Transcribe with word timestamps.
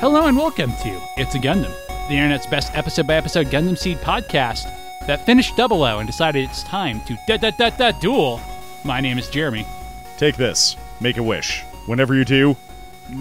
Hello 0.00 0.24
and 0.24 0.36
welcome 0.38 0.72
to 0.76 0.98
It's 1.18 1.34
a 1.34 1.38
Gundam, 1.38 1.74
the 2.08 2.14
internet's 2.14 2.46
best 2.46 2.74
episode 2.74 3.06
by 3.06 3.16
episode 3.16 3.48
Gundam 3.48 3.76
Seed 3.76 3.98
podcast 3.98 4.64
that 5.06 5.26
finished 5.26 5.58
Double 5.58 5.82
O 5.84 5.98
and 5.98 6.06
decided 6.06 6.48
it's 6.48 6.62
time 6.62 7.02
to 7.02 7.18
da 7.28 7.36
da 7.36 7.50
da 7.50 7.68
da 7.68 7.90
duel. 7.90 8.40
My 8.82 9.02
name 9.02 9.18
is 9.18 9.28
Jeremy. 9.28 9.66
Take 10.16 10.38
this. 10.38 10.74
Make 11.02 11.18
a 11.18 11.22
wish. 11.22 11.60
Whenever 11.84 12.14
you 12.14 12.24
do, 12.24 12.56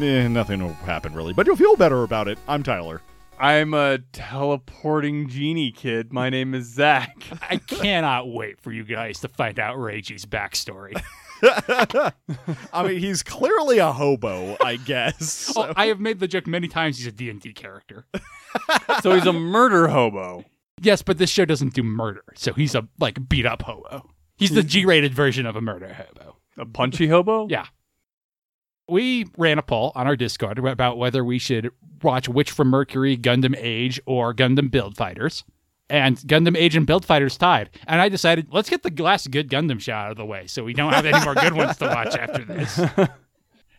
eh, 0.02 0.30
nothing 0.30 0.64
will 0.64 0.74
happen 0.86 1.14
really, 1.14 1.34
but 1.34 1.48
you'll 1.48 1.58
feel 1.58 1.76
better 1.76 2.04
about 2.04 2.30
it. 2.30 2.40
I'm 2.48 2.64
Tyler. 2.64 3.02
I'm 3.38 3.74
a 3.74 3.98
teleporting 4.14 5.28
genie 5.28 5.74
kid. 5.74 6.14
My 6.14 6.30
name 6.30 6.56
is 6.56 6.66
Zach. 6.68 7.14
I 7.42 7.58
cannot 7.58 8.30
wait 8.30 8.62
for 8.62 8.72
you 8.72 8.86
guys 8.86 9.20
to 9.20 9.28
find 9.28 9.60
out 9.60 9.76
Reiji's 9.76 10.26
backstory. 10.26 10.98
I 11.44 12.84
mean, 12.84 13.00
he's 13.00 13.24
clearly 13.24 13.80
a 13.80 13.92
hobo, 13.92 14.58
I 14.64 14.78
guess. 14.78 15.54
Oh, 15.60 15.74
I 15.76 15.88
have 15.88 16.00
made 16.00 16.20
the 16.20 16.28
joke 16.28 16.48
many 16.48 16.68
times 16.68 16.98
he's 16.98 17.08
a 17.08 17.12
D&D 17.12 17.54
character. 17.54 18.06
so 19.02 19.14
he's 19.14 19.26
a 19.26 19.34
murder 19.34 19.88
hobo. 19.88 20.46
Yes, 20.82 21.02
but 21.02 21.18
this 21.18 21.30
show 21.30 21.44
doesn't 21.44 21.74
do 21.74 21.84
murder, 21.84 22.24
so 22.36 22.54
he's 22.54 22.76
a 22.76 22.88
like 23.00 23.28
beat 23.28 23.46
up 23.46 23.64
hobo. 23.64 24.10
He's 24.38 24.52
the 24.52 24.62
hmm. 24.62 24.68
G-rated 24.68 25.14
version 25.14 25.46
of 25.46 25.56
a 25.56 25.62
murder 25.62 25.94
hobo. 25.94 26.38
A 26.58 26.66
punchy 26.66 27.08
hobo? 27.08 27.48
Yeah. 27.50 27.66
We 28.88 29.28
ran 29.38 29.60
a 29.60 29.64
poll 29.64 29.92
on 29.96 30.08
our 30.08 30.16
Discord 30.16 30.60
about 30.60 30.98
whether 30.98 31.24
we 31.24 31.40
should 31.40 31.72
watch 32.02 32.30
Witch 32.30 32.52
from 32.52 32.70
Mercury, 32.70 33.18
Gundam 33.18 33.56
Age, 33.58 34.00
or 34.06 34.34
Gundam 34.34 34.72
Build 34.72 34.96
Fighters. 34.96 35.44
And 35.90 36.18
Gundam 36.18 36.56
Age 36.56 36.76
and 36.76 36.86
Build 36.86 37.04
Fighters 37.06 37.38
tied. 37.38 37.72
And 37.88 38.00
I 38.00 38.10
decided, 38.10 38.48
let's 38.52 38.70
get 38.70 38.84
the 38.84 39.04
last 39.04 39.32
good 39.32 39.50
Gundam 39.50 39.80
show 39.80 39.94
out 39.94 40.12
of 40.12 40.18
the 40.18 40.26
way 40.26 40.46
so 40.48 40.64
we 40.64 40.74
don't 40.74 40.94
have 40.94 41.06
any 41.06 41.24
more 41.26 41.34
good 41.36 41.54
ones 41.54 41.78
to 41.78 41.86
watch 41.86 42.16
after 42.16 42.44
this. 42.46 42.80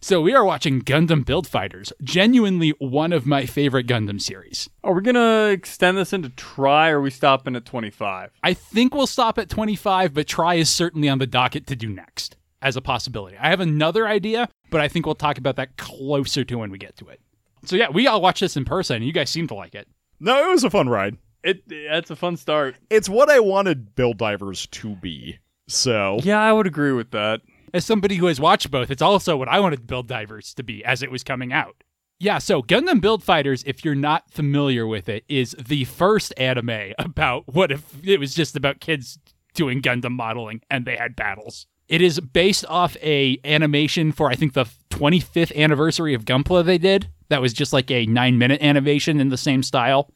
So 0.03 0.23
we 0.23 0.35
are 0.35 0.47
watching 0.47 0.81
Gundam 0.81 1.27
Build 1.27 1.47
Fighters, 1.47 1.93
genuinely 2.03 2.71
one 2.79 3.13
of 3.13 3.27
my 3.27 3.45
favorite 3.45 3.87
Gundam 3.87 4.19
series. 4.19 4.71
Are 4.83 4.95
we 4.95 5.03
gonna 5.03 5.49
extend 5.49 5.99
this 5.99 6.15
into 6.15 6.31
try 6.31 6.89
or 6.89 7.01
are 7.01 7.03
we 7.03 7.11
stopping 7.11 7.55
at 7.55 7.67
25? 7.67 8.31
I 8.43 8.55
think 8.55 8.95
we'll 8.95 9.07
stop 9.07 9.37
at 9.37 9.51
25, 9.51 10.15
but 10.15 10.27
try 10.27 10.55
is 10.55 10.71
certainly 10.71 11.11
on 11.11 11.19
the 11.19 11.27
docket 11.27 11.67
to 11.67 11.77
do 11.77 11.91
next 11.91 12.39
as 12.63 12.77
a 12.77 12.81
possibility. 12.81 13.37
I 13.37 13.51
have 13.51 13.61
another 13.61 14.09
idea, 14.09 14.49
but 14.71 14.81
I 14.81 14.89
think 14.89 15.05
we'll 15.05 15.15
talk 15.17 15.37
about 15.37 15.57
that 15.57 15.77
closer 15.77 16.45
to 16.45 16.55
when 16.57 16.71
we 16.71 16.79
get 16.79 16.97
to 16.97 17.09
it. 17.09 17.21
So 17.67 17.77
yeah, 17.77 17.91
we 17.91 18.07
all 18.07 18.23
watched 18.23 18.41
this 18.41 18.57
in 18.57 18.65
person, 18.65 18.97
and 18.97 19.05
you 19.05 19.13
guys 19.13 19.29
seem 19.29 19.49
to 19.49 19.55
like 19.55 19.75
it. 19.75 19.87
no, 20.19 20.49
it 20.49 20.51
was 20.51 20.65
a 20.65 20.71
fun 20.71 20.89
ride. 20.89 21.19
It 21.43 21.63
that's 21.69 22.11
a 22.11 22.17
fun 22.17 22.37
start. 22.37 22.77
It's 22.91 23.09
what 23.09 23.31
I 23.31 23.41
wanted 23.41 23.95
Build 23.95 24.19
Divers 24.19 24.67
to 24.69 24.97
be. 24.97 25.39
So, 25.69 26.19
Yeah, 26.23 26.41
I 26.41 26.53
would 26.53 26.67
agree 26.67 26.93
with 26.93 27.13
that. 27.13 27.43
As 27.73 27.85
somebody 27.85 28.17
who 28.17 28.27
has 28.27 28.41
watched 28.41 28.71
both, 28.71 28.91
it's 28.91 29.03
also 29.03 29.37
what 29.37 29.49
I 29.49 29.61
wanted 29.61 29.87
Build 29.87 30.09
Divers 30.09 30.53
to 30.55 30.63
be 30.65 30.85
as 30.85 31.03
it 31.03 31.11
was 31.11 31.23
coming 31.23 31.53
out. 31.53 31.85
Yeah, 32.19 32.39
so 32.39 32.63
Gundam 32.63 33.01
Build 33.01 33.23
Fighters, 33.23 33.63
if 33.65 33.83
you're 33.85 33.95
not 33.95 34.31
familiar 34.31 34.87
with 34.87 35.09
it, 35.09 35.25
is 35.29 35.57
the 35.59 35.85
first 35.85 36.35
anime 36.37 36.93
about 36.99 37.45
what 37.47 37.73
if 37.73 38.05
it 38.05 38.21
was 38.21 38.35
just 38.35 38.57
about 38.57 38.81
kids 38.81 39.19
doing 39.55 39.81
Gundam 39.81 40.13
modeling 40.13 40.61
and 40.71 40.85
they 40.85 40.97
had 40.97 41.17
battles. 41.17 41.67
It 41.89 42.03
is 42.03 42.21
based 42.21 42.67
off 42.69 42.97
a 43.03 43.39
animation 43.45 44.13
for 44.13 44.31
I 44.31 44.35
think 44.35 44.53
the 44.53 44.67
25th 44.91 45.57
anniversary 45.57 46.15
of 46.15 46.25
Gunpla 46.25 46.65
they 46.65 46.79
did. 46.79 47.09
That 47.31 47.41
was 47.41 47.53
just 47.53 47.73
like 47.73 47.91
a 47.91 48.07
9-minute 48.07 48.61
animation 48.63 49.19
in 49.19 49.29
the 49.31 49.37
same 49.37 49.63
style. 49.63 50.11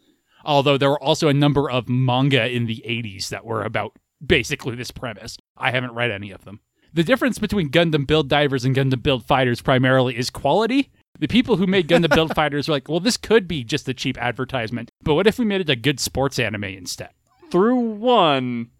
Although 0.45 0.79
there 0.79 0.91
were 0.91 1.03
also 1.03 1.29
a 1.29 1.35
number 1.35 1.71
of 1.71 1.89
manga 1.89 2.49
in 2.49 2.67
the 2.67 2.85
80s 2.87 3.29
that 3.29 3.45
were 3.45 3.63
about 3.63 3.97
basically 4.25 4.75
this 4.77 4.91
premise. 4.91 5.37
I 5.57 5.71
haven't 5.71 5.95
read 5.95 6.11
any 6.11 6.31
of 6.31 6.45
them. 6.45 6.61
The 6.93 7.05
difference 7.05 7.39
between 7.39 7.71
Gundam 7.71 8.07
Build 8.07 8.29
Divers 8.29 8.65
and 8.65 8.75
Gundam 8.75 9.03
Build 9.03 9.27
Fighters 9.27 9.61
primarily 9.61 10.17
is 10.17 10.31
quality. 10.31 10.93
The 11.19 11.27
people 11.27 11.57
who 11.57 11.67
made 11.67 11.89
Gundam 11.89 12.15
Build 12.15 12.35
Fighters 12.37 12.69
were 12.69 12.75
like, 12.75 12.89
well, 12.89 13.01
this 13.01 13.17
could 13.17 13.49
be 13.49 13.65
just 13.65 13.89
a 13.89 13.95
cheap 13.95 14.17
advertisement, 14.19 14.91
but 15.03 15.15
what 15.15 15.27
if 15.27 15.39
we 15.39 15.45
made 15.45 15.61
it 15.61 15.71
a 15.71 15.77
good 15.77 16.01
sports 16.01 16.39
anime 16.39 16.65
instead? 16.65 17.11
Through 17.51 17.77
one, 17.77 18.71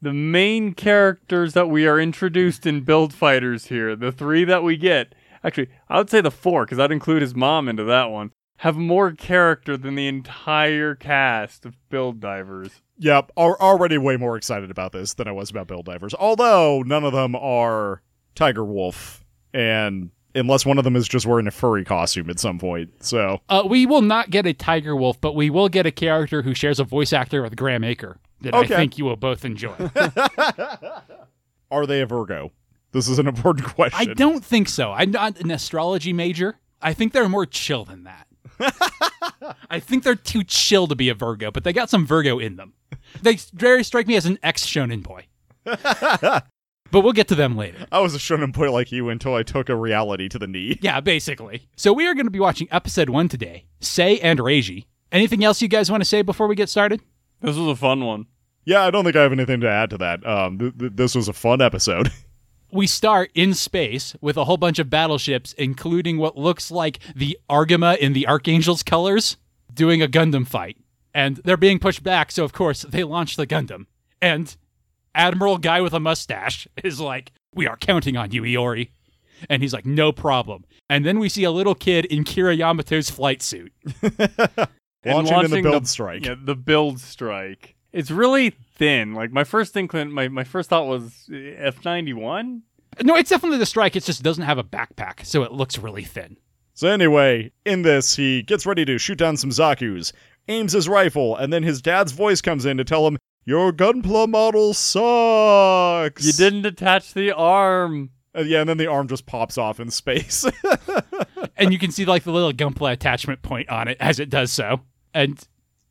the 0.00 0.12
main 0.12 0.74
characters 0.74 1.54
that 1.54 1.68
we 1.68 1.86
are 1.86 2.00
introduced 2.00 2.66
in 2.66 2.82
Build 2.82 3.12
Fighters 3.12 3.66
here, 3.66 3.96
the 3.96 4.12
three 4.12 4.44
that 4.44 4.62
we 4.62 4.76
get, 4.76 5.14
actually, 5.42 5.68
I 5.88 5.98
would 5.98 6.10
say 6.10 6.20
the 6.20 6.30
four, 6.30 6.64
because 6.64 6.78
I'd 6.78 6.92
include 6.92 7.22
his 7.22 7.34
mom 7.34 7.68
into 7.68 7.84
that 7.84 8.10
one, 8.10 8.32
have 8.64 8.78
more 8.78 9.12
character 9.12 9.76
than 9.76 9.94
the 9.94 10.08
entire 10.08 10.94
cast 10.94 11.66
of 11.66 11.76
Build 11.90 12.18
Divers. 12.18 12.70
yep, 12.98 13.30
are 13.36 13.60
already 13.60 13.98
way 13.98 14.16
more 14.16 14.38
excited 14.38 14.70
about 14.70 14.92
this 14.92 15.12
than 15.12 15.28
I 15.28 15.32
was 15.32 15.50
about 15.50 15.66
Build 15.66 15.84
Divers. 15.84 16.14
Although 16.14 16.82
none 16.86 17.04
of 17.04 17.12
them 17.12 17.36
are 17.36 18.00
Tiger 18.34 18.64
Wolf, 18.64 19.22
and 19.52 20.08
unless 20.34 20.64
one 20.64 20.78
of 20.78 20.84
them 20.84 20.96
is 20.96 21.06
just 21.06 21.26
wearing 21.26 21.46
a 21.46 21.50
furry 21.50 21.84
costume 21.84 22.30
at 22.30 22.40
some 22.40 22.58
point. 22.58 23.04
So, 23.04 23.42
Uh, 23.50 23.64
we 23.68 23.84
will 23.84 24.00
not 24.00 24.30
get 24.30 24.46
a 24.46 24.54
Tiger 24.54 24.96
Wolf, 24.96 25.20
but 25.20 25.34
we 25.34 25.50
will 25.50 25.68
get 25.68 25.84
a 25.84 25.90
character 25.92 26.40
who 26.40 26.54
shares 26.54 26.80
a 26.80 26.84
voice 26.84 27.12
actor 27.12 27.42
with 27.42 27.56
Graham 27.56 27.82
Aker 27.82 28.16
that 28.40 28.54
Okay. 28.54 28.74
I 28.74 28.76
think 28.78 28.96
you 28.96 29.04
will 29.04 29.16
both 29.16 29.44
enjoy. 29.44 29.74
are 31.70 31.86
they 31.86 32.00
a 32.00 32.06
Virgo? 32.06 32.50
This 32.92 33.08
is 33.08 33.18
an 33.18 33.26
important 33.26 33.66
question. 33.66 34.10
I 34.10 34.14
don't 34.14 34.42
think 34.42 34.70
so. 34.70 34.92
I'm 34.92 35.10
not 35.10 35.38
an 35.40 35.50
astrology 35.50 36.14
major. 36.14 36.58
I 36.80 36.94
think 36.94 37.12
they're 37.12 37.28
more 37.28 37.44
chill 37.44 37.84
than 37.84 38.04
that. 38.04 38.26
I 39.70 39.80
think 39.80 40.04
they're 40.04 40.14
too 40.14 40.44
chill 40.44 40.86
to 40.86 40.94
be 40.94 41.08
a 41.08 41.14
Virgo, 41.14 41.50
but 41.50 41.64
they 41.64 41.72
got 41.72 41.90
some 41.90 42.06
Virgo 42.06 42.38
in 42.38 42.56
them. 42.56 42.74
They 43.22 43.36
very 43.52 43.84
strike 43.84 44.06
me 44.06 44.16
as 44.16 44.26
an 44.26 44.38
ex 44.42 44.64
shonen 44.64 45.02
boy. 45.02 45.26
but 45.64 46.44
we'll 46.92 47.12
get 47.12 47.28
to 47.28 47.34
them 47.34 47.56
later. 47.56 47.86
I 47.90 48.00
was 48.00 48.14
a 48.14 48.18
shonen 48.18 48.52
boy 48.52 48.70
like 48.70 48.92
you 48.92 49.08
until 49.08 49.34
I 49.34 49.42
took 49.42 49.68
a 49.68 49.76
reality 49.76 50.28
to 50.28 50.38
the 50.38 50.46
knee. 50.46 50.78
Yeah, 50.82 51.00
basically. 51.00 51.68
So 51.76 51.92
we 51.92 52.06
are 52.06 52.14
going 52.14 52.26
to 52.26 52.30
be 52.30 52.40
watching 52.40 52.68
episode 52.70 53.08
one 53.08 53.28
today 53.28 53.66
Say 53.80 54.18
and 54.20 54.38
Reiji. 54.38 54.86
Anything 55.12 55.44
else 55.44 55.62
you 55.62 55.68
guys 55.68 55.90
want 55.90 56.02
to 56.02 56.08
say 56.08 56.22
before 56.22 56.46
we 56.46 56.54
get 56.54 56.68
started? 56.68 57.00
This 57.40 57.56
was 57.56 57.68
a 57.68 57.76
fun 57.76 58.04
one. 58.04 58.26
Yeah, 58.64 58.82
I 58.82 58.90
don't 58.90 59.04
think 59.04 59.16
I 59.16 59.22
have 59.22 59.32
anything 59.32 59.60
to 59.60 59.68
add 59.68 59.90
to 59.90 59.98
that. 59.98 60.26
Um, 60.26 60.58
th- 60.58 60.78
th- 60.78 60.92
this 60.94 61.14
was 61.14 61.28
a 61.28 61.32
fun 61.32 61.60
episode. 61.60 62.10
We 62.74 62.88
start 62.88 63.30
in 63.34 63.54
space 63.54 64.16
with 64.20 64.36
a 64.36 64.46
whole 64.46 64.56
bunch 64.56 64.80
of 64.80 64.90
battleships, 64.90 65.52
including 65.52 66.18
what 66.18 66.36
looks 66.36 66.72
like 66.72 66.98
the 67.14 67.38
Argama 67.48 67.96
in 67.96 68.14
the 68.14 68.26
Archangel's 68.26 68.82
colors, 68.82 69.36
doing 69.72 70.02
a 70.02 70.08
Gundam 70.08 70.44
fight. 70.44 70.76
And 71.14 71.36
they're 71.44 71.56
being 71.56 71.78
pushed 71.78 72.02
back, 72.02 72.32
so 72.32 72.42
of 72.42 72.52
course 72.52 72.82
they 72.82 73.04
launch 73.04 73.36
the 73.36 73.46
Gundam. 73.46 73.86
And 74.20 74.56
Admiral 75.14 75.58
Guy 75.58 75.80
with 75.82 75.92
a 75.92 76.00
mustache 76.00 76.66
is 76.82 76.98
like, 76.98 77.30
We 77.54 77.68
are 77.68 77.76
counting 77.76 78.16
on 78.16 78.32
you, 78.32 78.42
Iori. 78.42 78.90
And 79.48 79.62
he's 79.62 79.72
like, 79.72 79.86
No 79.86 80.10
problem. 80.10 80.64
And 80.90 81.06
then 81.06 81.20
we 81.20 81.28
see 81.28 81.44
a 81.44 81.52
little 81.52 81.76
kid 81.76 82.04
in 82.06 82.24
Kira 82.24 82.58
Yamato's 82.58 83.08
flight 83.08 83.40
suit. 83.40 83.72
And 85.04 85.16
Launching 85.16 85.34
in 85.34 85.40
the 85.42 85.56
launching 85.56 85.62
build 85.64 85.86
strike. 85.86 86.24
Yeah, 86.24 86.34
the 86.42 86.54
build 86.54 86.98
strike. 86.98 87.73
It's 87.94 88.10
really 88.10 88.50
thin. 88.50 89.14
Like 89.14 89.30
my 89.30 89.44
first 89.44 89.74
inclin, 89.74 90.10
my, 90.10 90.26
my 90.26 90.42
first 90.42 90.68
thought 90.68 90.86
was 90.86 91.30
F 91.32 91.84
ninety 91.84 92.12
one. 92.12 92.62
No, 93.02 93.16
it's 93.16 93.30
definitely 93.30 93.58
the 93.58 93.66
strike, 93.66 93.96
it 93.96 94.04
just 94.04 94.22
doesn't 94.22 94.44
have 94.44 94.58
a 94.58 94.64
backpack, 94.64 95.24
so 95.24 95.42
it 95.42 95.52
looks 95.52 95.78
really 95.78 96.04
thin. 96.04 96.36
So 96.74 96.88
anyway, 96.88 97.52
in 97.64 97.82
this, 97.82 98.16
he 98.16 98.42
gets 98.42 98.66
ready 98.66 98.84
to 98.84 98.98
shoot 98.98 99.18
down 99.18 99.36
some 99.36 99.50
Zaku's, 99.50 100.12
aims 100.48 100.72
his 100.72 100.88
rifle, 100.88 101.36
and 101.36 101.52
then 101.52 101.62
his 101.62 101.80
dad's 101.80 102.12
voice 102.12 102.40
comes 102.40 102.66
in 102.66 102.76
to 102.78 102.84
tell 102.84 103.06
him, 103.06 103.16
"Your 103.44 103.72
gunpla 103.72 104.28
model 104.28 104.74
sucks." 104.74 106.26
You 106.26 106.32
didn't 106.32 106.66
attach 106.66 107.14
the 107.14 107.30
arm. 107.30 108.10
Uh, 108.36 108.40
yeah, 108.40 108.60
and 108.60 108.68
then 108.68 108.78
the 108.78 108.88
arm 108.88 109.06
just 109.06 109.26
pops 109.26 109.56
off 109.56 109.78
in 109.78 109.90
space. 109.90 110.44
and 111.56 111.72
you 111.72 111.78
can 111.78 111.92
see 111.92 112.04
like 112.04 112.24
the 112.24 112.32
little 112.32 112.52
Gunpla 112.52 112.92
attachment 112.92 113.42
point 113.42 113.68
on 113.68 113.86
it 113.86 113.96
as 114.00 114.18
it 114.18 114.28
does 114.28 114.50
so. 114.50 114.80
And 115.14 115.38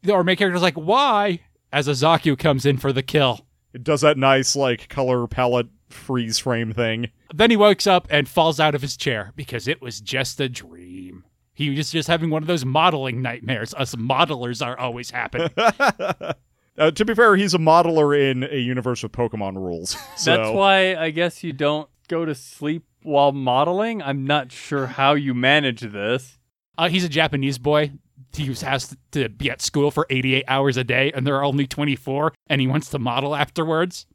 the 0.01 0.13
our 0.13 0.25
main 0.25 0.35
character's 0.35 0.61
like, 0.61 0.75
why? 0.75 1.39
As 1.73 1.87
a 1.87 1.91
Zaku 1.91 2.37
comes 2.37 2.65
in 2.65 2.77
for 2.77 2.93
the 2.93 3.01
kill. 3.03 3.47
it 3.73 3.83
does 3.83 4.01
that 4.01 4.15
nice 4.17 4.55
like 4.55 4.87
color 4.89 5.25
palette 5.27 5.67
freeze 5.89 6.37
frame 6.37 6.71
thing. 6.71 7.09
Then 7.33 7.49
he 7.49 7.57
wakes 7.57 7.87
up 7.87 8.07
and 8.11 8.29
falls 8.29 8.59
out 8.59 8.75
of 8.75 8.81
his 8.83 8.95
chair 8.95 9.33
because 9.35 9.67
it 9.67 9.81
was 9.81 9.99
just 9.99 10.39
a 10.39 10.47
dream. 10.47 11.25
He 11.55 11.75
was 11.75 11.91
just 11.91 12.07
having 12.07 12.29
one 12.29 12.43
of 12.43 12.47
those 12.47 12.63
modeling 12.63 13.23
nightmares. 13.23 13.73
Us 13.73 13.95
modelers 13.95 14.63
are 14.65 14.77
always 14.77 15.09
happening. 15.11 15.49
Uh, 16.75 16.89
to 16.89 17.05
be 17.05 17.13
fair, 17.13 17.35
he's 17.35 17.53
a 17.53 17.59
modeler 17.59 18.19
in 18.19 18.43
a 18.43 18.57
universe 18.57 19.03
with 19.03 19.11
Pokemon 19.11 19.55
rules. 19.57 19.95
So 20.17 20.35
That's 20.35 20.49
why 20.49 20.95
I 20.95 21.11
guess 21.11 21.43
you 21.43 21.53
don't 21.53 21.87
go 22.07 22.25
to 22.25 22.33
sleep 22.33 22.83
while 23.03 23.31
modeling. 23.31 24.01
I'm 24.01 24.25
not 24.25 24.51
sure 24.51 24.87
how 24.87 25.13
you 25.13 25.35
manage 25.35 25.81
this. 25.81 26.39
Uh, 26.75 26.89
he's 26.89 27.03
a 27.03 27.09
Japanese 27.09 27.59
boy. 27.59 27.91
He 28.35 28.50
was- 28.50 28.62
has 28.62 28.95
to 29.12 29.30
be 29.30 29.50
at 29.50 29.62
school 29.62 29.91
for 29.91 30.06
88 30.09 30.44
hours 30.47 30.77
a 30.77 30.83
day, 30.83 31.12
and 31.13 31.25
there 31.25 31.35
are 31.35 31.44
only 31.44 31.68
24, 31.68 32.33
and 32.47 32.59
he 32.62 32.68
wants 32.68 32.89
to 32.89 33.00
model 33.00 33.35
afterwards. 33.35 34.06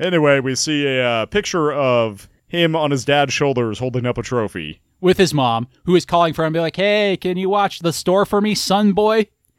Anyway, 0.00 0.40
we 0.40 0.54
see 0.54 0.86
a 0.86 1.04
uh, 1.06 1.26
picture 1.26 1.72
of 1.72 2.28
him 2.46 2.74
on 2.76 2.90
his 2.90 3.04
dad's 3.04 3.32
shoulders 3.32 3.78
holding 3.78 4.06
up 4.06 4.18
a 4.18 4.22
trophy. 4.22 4.80
with 5.00 5.16
his 5.18 5.32
mom, 5.32 5.68
who 5.84 5.94
is 5.94 6.04
calling 6.04 6.32
for 6.34 6.44
him, 6.44 6.52
be 6.52 6.58
like, 6.60 6.74
"Hey, 6.76 7.16
can 7.20 7.36
you 7.36 7.48
watch 7.48 7.78
the 7.80 7.92
store 7.92 8.26
for 8.26 8.40
me, 8.40 8.54
son 8.54 8.92
boy?" 8.92 9.26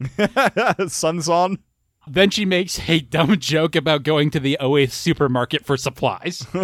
Sunson. 0.88 1.58
Then 2.06 2.30
she 2.30 2.44
makes 2.44 2.88
a 2.88 3.00
dumb 3.00 3.38
joke 3.38 3.76
about 3.76 4.02
going 4.02 4.30
to 4.30 4.40
the 4.40 4.58
OA 4.58 4.86
supermarket 4.88 5.64
for 5.64 5.76
supplies, 5.76 6.46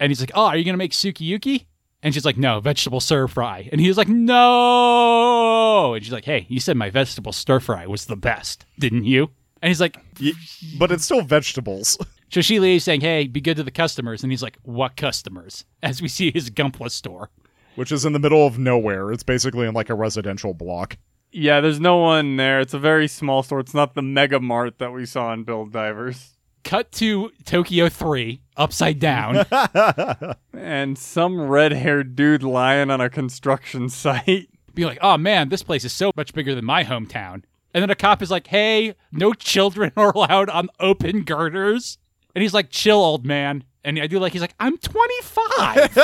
and 0.00 0.10
he's 0.10 0.20
like, 0.20 0.30
"Oh, 0.34 0.46
are 0.46 0.56
you 0.56 0.64
gonna 0.64 0.76
make 0.76 0.92
sukiyaki?" 0.92 1.66
And 2.02 2.12
she's 2.12 2.24
like, 2.24 2.36
no, 2.36 2.58
vegetable 2.60 3.00
stir 3.00 3.28
fry. 3.28 3.68
And 3.70 3.80
he 3.80 3.88
was 3.88 3.96
like, 3.96 4.08
no. 4.08 5.94
And 5.94 6.04
she's 6.04 6.12
like, 6.12 6.24
hey, 6.24 6.46
you 6.48 6.60
said 6.60 6.76
my 6.76 6.90
vegetable 6.90 7.32
stir 7.32 7.60
fry 7.60 7.86
was 7.86 8.06
the 8.06 8.16
best, 8.16 8.64
didn't 8.78 9.04
you? 9.04 9.30
And 9.60 9.68
he's 9.68 9.80
like, 9.80 9.96
Y- 10.20 10.32
but 10.78 10.90
it's 10.90 11.04
still 11.04 11.22
vegetables. 11.22 11.96
so 12.30 12.40
she 12.40 12.58
leaves 12.58 12.84
saying, 12.84 13.00
hey, 13.02 13.26
be 13.28 13.40
good 13.40 13.56
to 13.56 13.62
the 13.62 13.70
customers. 13.70 14.22
And 14.22 14.32
he's 14.32 14.42
like, 14.42 14.58
what 14.62 14.96
customers? 14.96 15.64
As 15.82 16.02
we 16.02 16.08
see 16.08 16.30
his 16.32 16.50
Gunpla 16.50 16.90
store. 16.90 17.30
which 17.76 17.92
is 17.92 18.04
in 18.04 18.12
the 18.12 18.18
middle 18.18 18.46
of 18.46 18.58
nowhere. 18.58 19.12
It's 19.12 19.22
basically 19.22 19.66
in 19.66 19.74
like 19.74 19.90
a 19.90 19.94
residential 19.94 20.54
block. 20.54 20.98
Yeah, 21.30 21.60
there's 21.60 21.80
no 21.80 21.96
one 21.98 22.36
there. 22.36 22.60
It's 22.60 22.74
a 22.74 22.78
very 22.78 23.08
small 23.08 23.42
store. 23.42 23.60
It's 23.60 23.72
not 23.74 23.94
the 23.94 24.02
Mega 24.02 24.38
Mart 24.40 24.78
that 24.80 24.92
we 24.92 25.06
saw 25.06 25.32
in 25.32 25.44
Build 25.44 25.72
Divers. 25.72 26.30
Cut 26.64 26.92
to 26.92 27.30
Tokyo 27.44 27.88
3, 27.88 28.40
upside 28.56 28.98
down. 28.98 29.44
And 30.54 30.96
some 30.96 31.40
red 31.48 31.72
haired 31.72 32.14
dude 32.14 32.42
lying 32.44 32.88
on 32.90 33.00
a 33.00 33.10
construction 33.10 33.88
site. 33.88 34.48
be 34.74 34.84
like, 34.84 34.98
oh 35.02 35.18
man, 35.18 35.48
this 35.48 35.62
place 35.64 35.84
is 35.84 35.92
so 35.92 36.12
much 36.16 36.32
bigger 36.32 36.54
than 36.54 36.64
my 36.64 36.84
hometown. 36.84 37.42
And 37.74 37.82
then 37.82 37.90
a 37.90 37.94
cop 37.96 38.22
is 38.22 38.30
like, 38.30 38.46
hey, 38.46 38.94
no 39.10 39.32
children 39.32 39.90
are 39.96 40.10
allowed 40.14 40.48
on 40.50 40.68
open 40.78 41.24
girders. 41.24 41.98
And 42.34 42.42
he's 42.42 42.54
like, 42.54 42.70
chill, 42.70 42.98
old 42.98 43.26
man. 43.26 43.64
And 43.82 43.98
I 43.98 44.06
do 44.06 44.18
like, 44.20 44.32
he's 44.32 44.40
like, 44.40 44.54
I'm 44.60 44.78
25. 44.78 45.94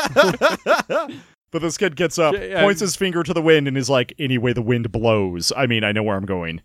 But 1.51 1.63
this 1.63 1.79
kid 1.79 1.97
gets 1.97 2.19
up, 2.19 2.35
Yeah, 2.35 2.45
yeah. 2.45 2.63
points 2.63 2.81
his 2.81 2.95
finger 2.97 3.23
to 3.23 3.33
the 3.33 3.41
wind, 3.41 3.69
and 3.69 3.79
is 3.79 3.89
like, 3.89 4.13
"Anyway, 4.19 4.53
the 4.53 4.61
wind 4.61 4.93
blows. 4.93 5.51
I 5.57 5.67
mean, 5.67 5.83
I 5.83 5.93
know 5.93 6.03
where 6.03 6.15
I'm 6.15 6.27
going." 6.27 6.61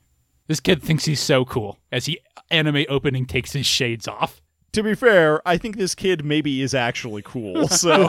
This 0.48 0.60
kid 0.60 0.82
thinks 0.82 1.06
he's 1.06 1.20
so 1.20 1.46
cool 1.46 1.80
as 1.92 2.06
he 2.06 2.20
anime 2.52 2.86
opening 2.90 3.26
takes 3.26 3.54
his 3.54 3.66
shades 3.66 4.08
off. 4.08 4.42
To 4.74 4.82
be 4.84 4.96
fair, 4.96 5.48
I 5.48 5.58
think 5.58 5.78
this 5.78 5.94
kid 5.94 6.26
maybe 6.26 6.62
is 6.62 6.74
actually 6.74 7.22
cool, 7.22 7.68
so 7.70 8.08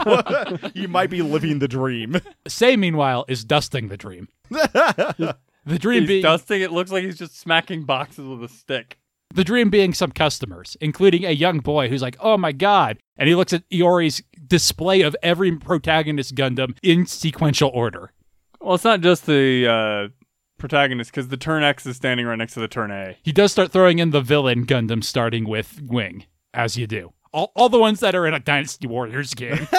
he 0.73 0.87
might 0.87 1.09
be 1.11 1.21
living 1.21 1.59
the 1.59 1.67
dream. 1.67 2.19
Say, 2.47 2.75
meanwhile, 2.75 3.25
is 3.27 3.43
dusting 3.45 3.87
the 3.89 3.97
dream. 3.97 4.27
the 4.49 5.35
dream 5.67 6.01
He's 6.01 6.07
being 6.07 6.23
dusting. 6.23 6.61
It 6.61 6.71
looks 6.71 6.91
like 6.91 7.03
he's 7.03 7.17
just 7.19 7.39
smacking 7.39 7.83
boxes 7.83 8.25
with 8.27 8.43
a 8.43 8.49
stick. 8.49 8.97
the 9.33 9.43
dream 9.43 9.69
being 9.69 9.93
some 9.93 10.11
customers, 10.11 10.75
including 10.81 11.23
a 11.25 11.31
young 11.31 11.59
boy 11.59 11.87
who's 11.89 12.01
like, 12.01 12.17
"Oh 12.19 12.37
my 12.37 12.51
god!" 12.51 12.97
And 13.17 13.29
he 13.29 13.35
looks 13.35 13.53
at 13.53 13.63
Iori's 13.69 14.23
display 14.47 15.01
of 15.01 15.15
every 15.21 15.55
protagonist 15.57 16.35
Gundam 16.35 16.77
in 16.81 17.05
sequential 17.05 17.69
order. 17.73 18.11
Well, 18.59 18.75
it's 18.75 18.83
not 18.83 19.01
just 19.01 19.25
the 19.27 19.67
uh, 19.67 20.24
protagonist 20.57 21.11
because 21.11 21.27
the 21.29 21.37
turn 21.37 21.63
X 21.63 21.85
is 21.85 21.95
standing 21.97 22.25
right 22.25 22.37
next 22.37 22.53
to 22.55 22.59
the 22.59 22.67
turn 22.67 22.91
A. 22.91 23.17
He 23.23 23.31
does 23.31 23.51
start 23.51 23.71
throwing 23.71 23.99
in 23.99 24.11
the 24.11 24.21
villain 24.21 24.65
Gundam, 24.65 25.03
starting 25.03 25.47
with 25.47 25.81
Wing, 25.83 26.25
as 26.53 26.77
you 26.77 26.87
do. 26.87 27.13
All, 27.33 27.51
all 27.55 27.67
the 27.69 27.79
ones 27.79 27.99
that 27.99 28.15
are 28.15 28.25
in 28.25 28.33
a 28.33 28.39
Dynasty 28.39 28.87
Warriors 28.87 29.33
game. 29.33 29.67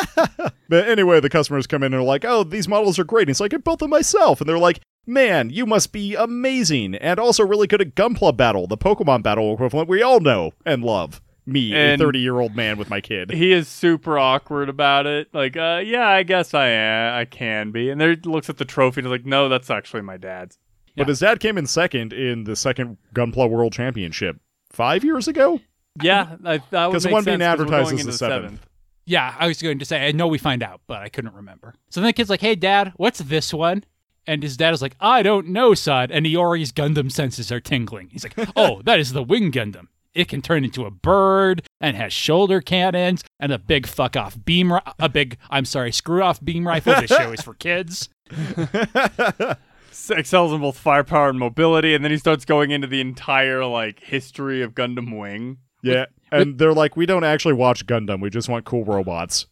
But 0.68 0.88
anyway, 0.88 1.20
the 1.20 1.30
customers 1.30 1.68
come 1.68 1.84
in 1.84 1.94
and 1.94 2.02
are 2.02 2.04
like, 2.04 2.24
"Oh, 2.24 2.42
these 2.42 2.66
models 2.66 2.98
are 2.98 3.04
great." 3.04 3.22
And 3.22 3.30
it's 3.30 3.38
like, 3.38 3.54
"I 3.54 3.58
built 3.58 3.78
them 3.78 3.90
myself," 3.90 4.40
and 4.40 4.48
they're 4.48 4.58
like. 4.58 4.80
Man, 5.08 5.50
you 5.50 5.66
must 5.66 5.92
be 5.92 6.16
amazing, 6.16 6.96
and 6.96 7.20
also 7.20 7.46
really 7.46 7.68
good 7.68 7.80
at 7.80 7.94
Gunpla 7.94 8.36
Battle, 8.36 8.66
the 8.66 8.76
Pokemon 8.76 9.22
battle 9.22 9.54
equivalent 9.54 9.88
we 9.88 10.02
all 10.02 10.18
know 10.18 10.50
and 10.64 10.82
love. 10.82 11.22
Me, 11.46 11.72
And- 11.72 12.02
a 12.02 12.04
30 12.04 12.18
year 12.18 12.40
old 12.40 12.56
man 12.56 12.76
with 12.76 12.90
my 12.90 13.00
kid. 13.00 13.30
He 13.30 13.52
is 13.52 13.68
super 13.68 14.18
awkward 14.18 14.68
about 14.68 15.06
it. 15.06 15.28
Like, 15.32 15.56
uh, 15.56 15.80
yeah, 15.86 16.08
I 16.08 16.24
guess 16.24 16.54
I 16.54 16.66
am. 16.70 17.14
I 17.20 17.24
can 17.24 17.70
be. 17.70 17.88
And 17.88 18.00
there 18.00 18.10
he 18.10 18.16
looks 18.24 18.50
at 18.50 18.56
the 18.58 18.64
trophy 18.64 18.98
and 19.00 19.06
is 19.06 19.12
like, 19.12 19.24
no, 19.24 19.48
that's 19.48 19.70
actually 19.70 20.02
my 20.02 20.16
dad's. 20.16 20.58
But 20.96 21.08
his 21.08 21.20
dad 21.20 21.40
came 21.40 21.58
in 21.58 21.66
second 21.66 22.12
in 22.12 22.44
the 22.44 22.56
second 22.56 22.96
Gunpla 23.14 23.50
World 23.50 23.72
Championship 23.72 24.40
five 24.70 25.04
years 25.04 25.28
ago. 25.28 25.60
Yeah, 26.02 26.36
I, 26.44 26.58
that 26.70 26.86
would 26.86 26.92
'Cause 26.92 27.04
make 27.04 27.12
one 27.12 27.24
being 27.24 27.38
sense 27.40 27.42
'cause 27.42 27.60
advertised 27.60 27.84
going 27.90 27.94
as 27.94 28.00
into 28.00 28.12
the 28.12 28.18
seventh. 28.18 28.66
yeah, 29.06 29.34
I 29.38 29.46
was 29.46 29.62
going 29.62 29.78
to 29.78 29.84
say, 29.84 30.06
I 30.06 30.12
know 30.12 30.26
we 30.26 30.38
find 30.38 30.62
out, 30.62 30.80
but 30.86 31.02
I 31.02 31.08
couldn't 31.08 31.34
remember. 31.34 31.74
So 31.90 32.00
then 32.00 32.08
the 32.08 32.12
kid's 32.12 32.28
like, 32.30 32.40
hey, 32.42 32.54
dad, 32.54 32.92
what's 32.96 33.20
this 33.20 33.52
one? 33.54 33.84
And 34.26 34.42
his 34.42 34.56
dad 34.56 34.74
is 34.74 34.82
like, 34.82 34.96
I 35.00 35.22
don't 35.22 35.48
know, 35.48 35.72
son. 35.74 36.10
And 36.10 36.26
Iori's 36.26 36.72
Gundam 36.72 37.10
senses 37.12 37.52
are 37.52 37.60
tingling. 37.60 38.08
He's 38.10 38.24
like, 38.24 38.34
oh, 38.56 38.82
that 38.84 38.98
is 38.98 39.12
the 39.12 39.22
Wing 39.22 39.52
Gundam. 39.52 39.86
It 40.14 40.28
can 40.28 40.40
turn 40.42 40.64
into 40.64 40.84
a 40.86 40.90
bird 40.90 41.62
and 41.80 41.96
has 41.96 42.12
shoulder 42.12 42.60
cannons 42.62 43.22
and 43.38 43.52
a 43.52 43.58
big 43.58 43.86
fuck 43.86 44.16
off 44.16 44.36
beam, 44.44 44.72
ri- 44.72 44.80
a 44.98 45.08
big, 45.10 45.36
I'm 45.50 45.64
sorry, 45.66 45.92
screw 45.92 46.22
off 46.22 46.42
beam 46.44 46.66
rifle. 46.66 46.94
This 47.00 47.10
show 47.10 47.32
is 47.32 47.42
for 47.42 47.54
kids. 47.54 48.08
S- 49.96 50.10
Excels 50.16 50.52
in 50.52 50.60
both 50.60 50.78
firepower 50.78 51.28
and 51.30 51.38
mobility, 51.38 51.94
and 51.94 52.04
then 52.04 52.10
he 52.12 52.18
starts 52.18 52.44
going 52.44 52.70
into 52.70 52.86
the 52.86 53.00
entire 53.00 53.64
like 53.64 54.00
history 54.00 54.62
of 54.62 54.74
Gundam 54.74 55.18
Wing. 55.18 55.58
Yeah. 55.82 56.06
And 56.32 56.58
they're 56.58 56.72
like, 56.74 56.96
we 56.96 57.06
don't 57.06 57.24
actually 57.24 57.54
watch 57.54 57.86
Gundam. 57.86 58.20
We 58.20 58.30
just 58.30 58.48
want 58.48 58.64
cool 58.64 58.84
robots. 58.84 59.46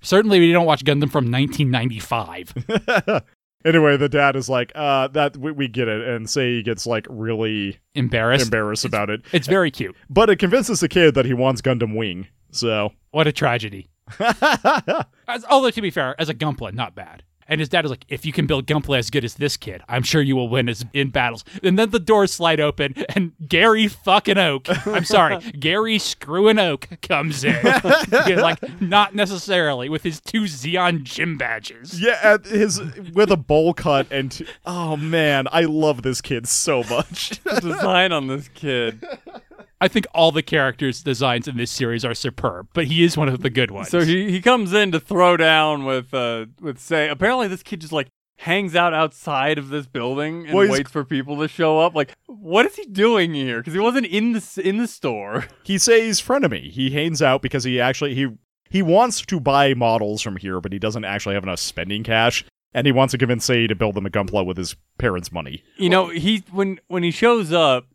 Certainly, 0.00 0.38
we 0.40 0.52
don't 0.52 0.66
watch 0.66 0.84
Gundam 0.84 1.10
from 1.10 1.30
1995. 1.30 3.22
Anyway, 3.62 3.98
the 3.98 4.08
dad 4.08 4.36
is 4.36 4.48
like, 4.48 4.72
uh, 4.74 5.06
that 5.08 5.36
we, 5.36 5.52
we 5.52 5.68
get 5.68 5.86
it, 5.86 6.08
and 6.08 6.30
say 6.30 6.54
he 6.54 6.62
gets 6.62 6.86
like 6.86 7.06
really 7.10 7.78
Embarrassed. 7.94 8.46
embarrassed 8.46 8.86
about 8.86 9.10
it. 9.10 9.20
It's 9.32 9.46
very 9.46 9.70
cute. 9.70 9.94
But 10.08 10.30
it 10.30 10.36
convinces 10.36 10.80
the 10.80 10.88
kid 10.88 11.14
that 11.14 11.26
he 11.26 11.34
wants 11.34 11.60
Gundam 11.60 11.94
Wing. 11.94 12.26
So 12.52 12.92
What 13.10 13.26
a 13.26 13.32
tragedy. 13.32 13.90
As, 14.18 15.44
although, 15.50 15.70
to 15.70 15.82
be 15.82 15.90
fair, 15.90 16.18
as 16.18 16.30
a 16.30 16.34
Gunpla, 16.34 16.72
not 16.72 16.94
bad. 16.94 17.22
And 17.50 17.60
his 17.60 17.68
dad 17.68 17.84
is 17.84 17.90
like, 17.90 18.04
if 18.08 18.24
you 18.24 18.32
can 18.32 18.46
build 18.46 18.66
Gunpla 18.66 18.96
as 18.98 19.10
good 19.10 19.24
as 19.24 19.34
this 19.34 19.56
kid, 19.58 19.82
I'm 19.88 20.02
sure 20.04 20.22
you 20.22 20.36
will 20.36 20.48
win 20.48 20.68
as, 20.68 20.84
in 20.94 21.10
battles. 21.10 21.44
And 21.62 21.78
then 21.78 21.90
the 21.90 21.98
doors 21.98 22.32
slide 22.32 22.60
open, 22.60 22.94
and 23.14 23.32
Gary 23.46 23.88
fucking 23.88 24.38
Oak, 24.38 24.68
I'm 24.86 25.04
sorry, 25.04 25.38
Gary 25.58 25.98
Screwing 25.98 26.58
Oak 26.58 26.88
comes 27.02 27.44
in. 27.44 27.58
Yeah, 28.10 28.40
like, 28.40 28.80
not 28.80 29.14
necessarily, 29.14 29.88
with 29.88 30.02
his 30.04 30.20
two 30.20 30.42
Zeon 30.42 31.02
gym 31.02 31.36
badges. 31.36 32.00
yeah, 32.00 32.18
at 32.22 32.46
his 32.46 32.80
with 33.12 33.30
a 33.32 33.36
bowl 33.36 33.74
cut 33.74 34.06
and 34.12 34.30
t- 34.30 34.46
oh 34.64 34.96
man, 34.96 35.46
I 35.50 35.62
love 35.62 36.02
this 36.02 36.20
kid 36.20 36.46
so 36.46 36.84
much. 36.84 37.42
The 37.42 37.60
design 37.60 38.12
on 38.12 38.28
this 38.28 38.48
kid. 38.48 39.04
I 39.80 39.88
think 39.88 40.06
all 40.14 40.30
the 40.30 40.42
characters' 40.42 41.02
designs 41.02 41.48
in 41.48 41.56
this 41.56 41.70
series 41.70 42.04
are 42.04 42.14
superb, 42.14 42.68
but 42.74 42.86
he 42.86 43.02
is 43.02 43.16
one 43.16 43.28
of 43.28 43.40
the 43.42 43.50
good 43.50 43.70
ones. 43.70 43.88
So 43.88 44.00
he, 44.04 44.30
he 44.30 44.40
comes 44.42 44.72
in 44.74 44.92
to 44.92 45.00
throw 45.00 45.36
down 45.36 45.84
with 45.84 46.12
uh 46.12 46.46
with 46.60 46.78
say 46.78 47.08
apparently 47.08 47.48
this 47.48 47.62
kid 47.62 47.80
just 47.80 47.92
like 47.92 48.08
hangs 48.38 48.74
out 48.74 48.94
outside 48.94 49.58
of 49.58 49.68
this 49.68 49.86
building 49.86 50.46
and 50.46 50.54
Well, 50.56 50.68
waits 50.68 50.90
for 50.90 51.04
people 51.04 51.38
to 51.40 51.48
show 51.48 51.78
up. 51.78 51.94
Like, 51.94 52.12
what 52.26 52.64
is 52.66 52.74
he 52.76 52.84
doing 52.86 53.34
here? 53.34 53.58
Because 53.58 53.74
he 53.74 53.80
wasn't 53.80 54.06
in 54.06 54.32
the 54.32 54.38
s- 54.38 54.58
in 54.58 54.76
the 54.78 54.86
store. 54.86 55.46
he 55.62 55.78
says 55.78 56.20
frenemy. 56.20 56.70
He 56.70 56.90
hangs 56.90 57.22
out 57.22 57.42
because 57.42 57.64
he 57.64 57.80
actually 57.80 58.14
he 58.14 58.28
he 58.68 58.82
wants 58.82 59.22
to 59.22 59.40
buy 59.40 59.74
models 59.74 60.22
from 60.22 60.36
here, 60.36 60.60
but 60.60 60.72
he 60.72 60.78
doesn't 60.78 61.04
actually 61.04 61.34
have 61.34 61.42
enough 61.44 61.58
spending 61.58 62.04
cash. 62.04 62.44
And 62.72 62.86
he 62.86 62.92
wants 62.92 63.10
to 63.12 63.18
convince 63.18 63.44
Say 63.44 63.66
to 63.66 63.74
build 63.74 63.96
them 63.96 64.06
a 64.06 64.10
Gunpla 64.10 64.46
with 64.46 64.56
his 64.56 64.76
parents' 64.96 65.32
money. 65.32 65.64
You 65.76 65.88
know, 65.88 66.08
he 66.08 66.44
when 66.52 66.78
when 66.86 67.02
he 67.02 67.10
shows 67.10 67.50
up, 67.52 67.86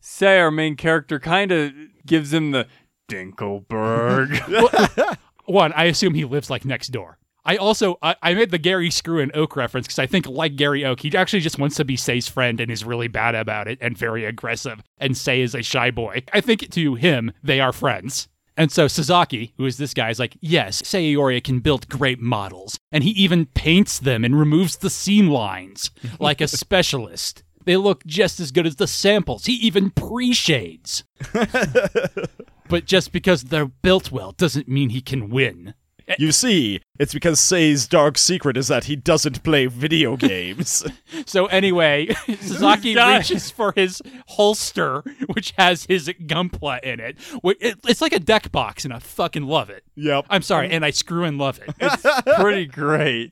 say 0.00 0.38
our 0.38 0.50
main 0.50 0.76
character 0.76 1.18
kind 1.18 1.52
of 1.52 1.72
gives 2.06 2.32
him 2.32 2.50
the 2.50 2.66
Dinkleberg. 3.10 5.16
One, 5.46 5.72
I 5.72 5.84
assume 5.84 6.14
he 6.14 6.24
lives 6.24 6.50
like 6.50 6.64
next 6.64 6.88
door. 6.88 7.18
I 7.44 7.56
also 7.56 7.98
I, 8.02 8.16
I 8.22 8.34
made 8.34 8.50
the 8.50 8.58
Gary 8.58 8.90
Screw 8.90 9.20
and 9.20 9.34
Oak 9.34 9.56
reference 9.56 9.86
because 9.86 9.98
I 9.98 10.06
think 10.06 10.26
like 10.26 10.56
Gary 10.56 10.84
Oak, 10.84 11.00
he 11.00 11.14
actually 11.16 11.40
just 11.40 11.58
wants 11.58 11.76
to 11.76 11.84
be 11.84 11.96
Say's 11.96 12.28
friend 12.28 12.60
and 12.60 12.70
is 12.70 12.84
really 12.84 13.08
bad 13.08 13.34
about 13.34 13.66
it 13.66 13.78
and 13.80 13.96
very 13.96 14.24
aggressive. 14.24 14.82
And 14.98 15.16
Say 15.16 15.40
is 15.40 15.54
a 15.54 15.62
shy 15.62 15.90
boy. 15.90 16.22
I 16.32 16.40
think 16.40 16.70
to 16.70 16.94
him 16.94 17.32
they 17.42 17.60
are 17.60 17.72
friends. 17.72 18.28
And 18.56 18.70
so 18.70 18.88
Sasaki, 18.88 19.54
who 19.56 19.64
is 19.64 19.78
this 19.78 19.94
guy, 19.94 20.10
is 20.10 20.18
like, 20.18 20.36
yes, 20.40 20.86
Sei 20.86 21.14
Iori 21.14 21.42
can 21.42 21.60
build 21.60 21.88
great 21.88 22.20
models, 22.20 22.78
and 22.92 23.02
he 23.02 23.10
even 23.12 23.46
paints 23.46 23.98
them 23.98 24.22
and 24.22 24.38
removes 24.38 24.76
the 24.76 24.90
seam 24.90 25.28
lines 25.28 25.90
like 26.18 26.42
a 26.42 26.48
specialist. 26.48 27.42
They 27.70 27.76
look 27.76 28.04
just 28.04 28.40
as 28.40 28.50
good 28.50 28.66
as 28.66 28.74
the 28.74 28.88
samples. 28.88 29.46
He 29.46 29.52
even 29.52 29.90
pre-shades. 29.90 31.04
but 32.68 32.84
just 32.84 33.12
because 33.12 33.44
they're 33.44 33.66
built 33.66 34.10
well 34.10 34.32
doesn't 34.32 34.66
mean 34.66 34.90
he 34.90 35.00
can 35.00 35.30
win. 35.30 35.74
You 36.18 36.32
see, 36.32 36.80
it's 36.98 37.14
because 37.14 37.38
Say's 37.38 37.86
dark 37.86 38.18
secret 38.18 38.56
is 38.56 38.66
that 38.66 38.86
he 38.86 38.96
doesn't 38.96 39.44
play 39.44 39.66
video 39.66 40.16
games. 40.16 40.84
So 41.26 41.46
anyway, 41.46 42.08
Sasaki 42.40 42.96
reaches 42.96 43.52
for 43.52 43.72
his 43.76 44.02
holster, 44.26 45.04
which 45.32 45.54
has 45.56 45.84
his 45.84 46.08
Gunpla 46.08 46.82
in 46.82 46.98
it- 46.98 47.18
It's 47.44 48.00
like 48.00 48.12
a 48.12 48.18
deck 48.18 48.50
box, 48.50 48.84
and 48.84 48.92
I 48.92 48.98
fucking 48.98 49.44
love 49.44 49.70
it. 49.70 49.84
yep. 49.94 50.26
I'm 50.28 50.42
sorry, 50.42 50.70
and 50.72 50.84
I 50.84 50.90
screw 50.90 51.22
and 51.22 51.38
love 51.38 51.60
it. 51.64 51.72
it's 51.80 52.36
pretty 52.40 52.66
great. 52.66 53.30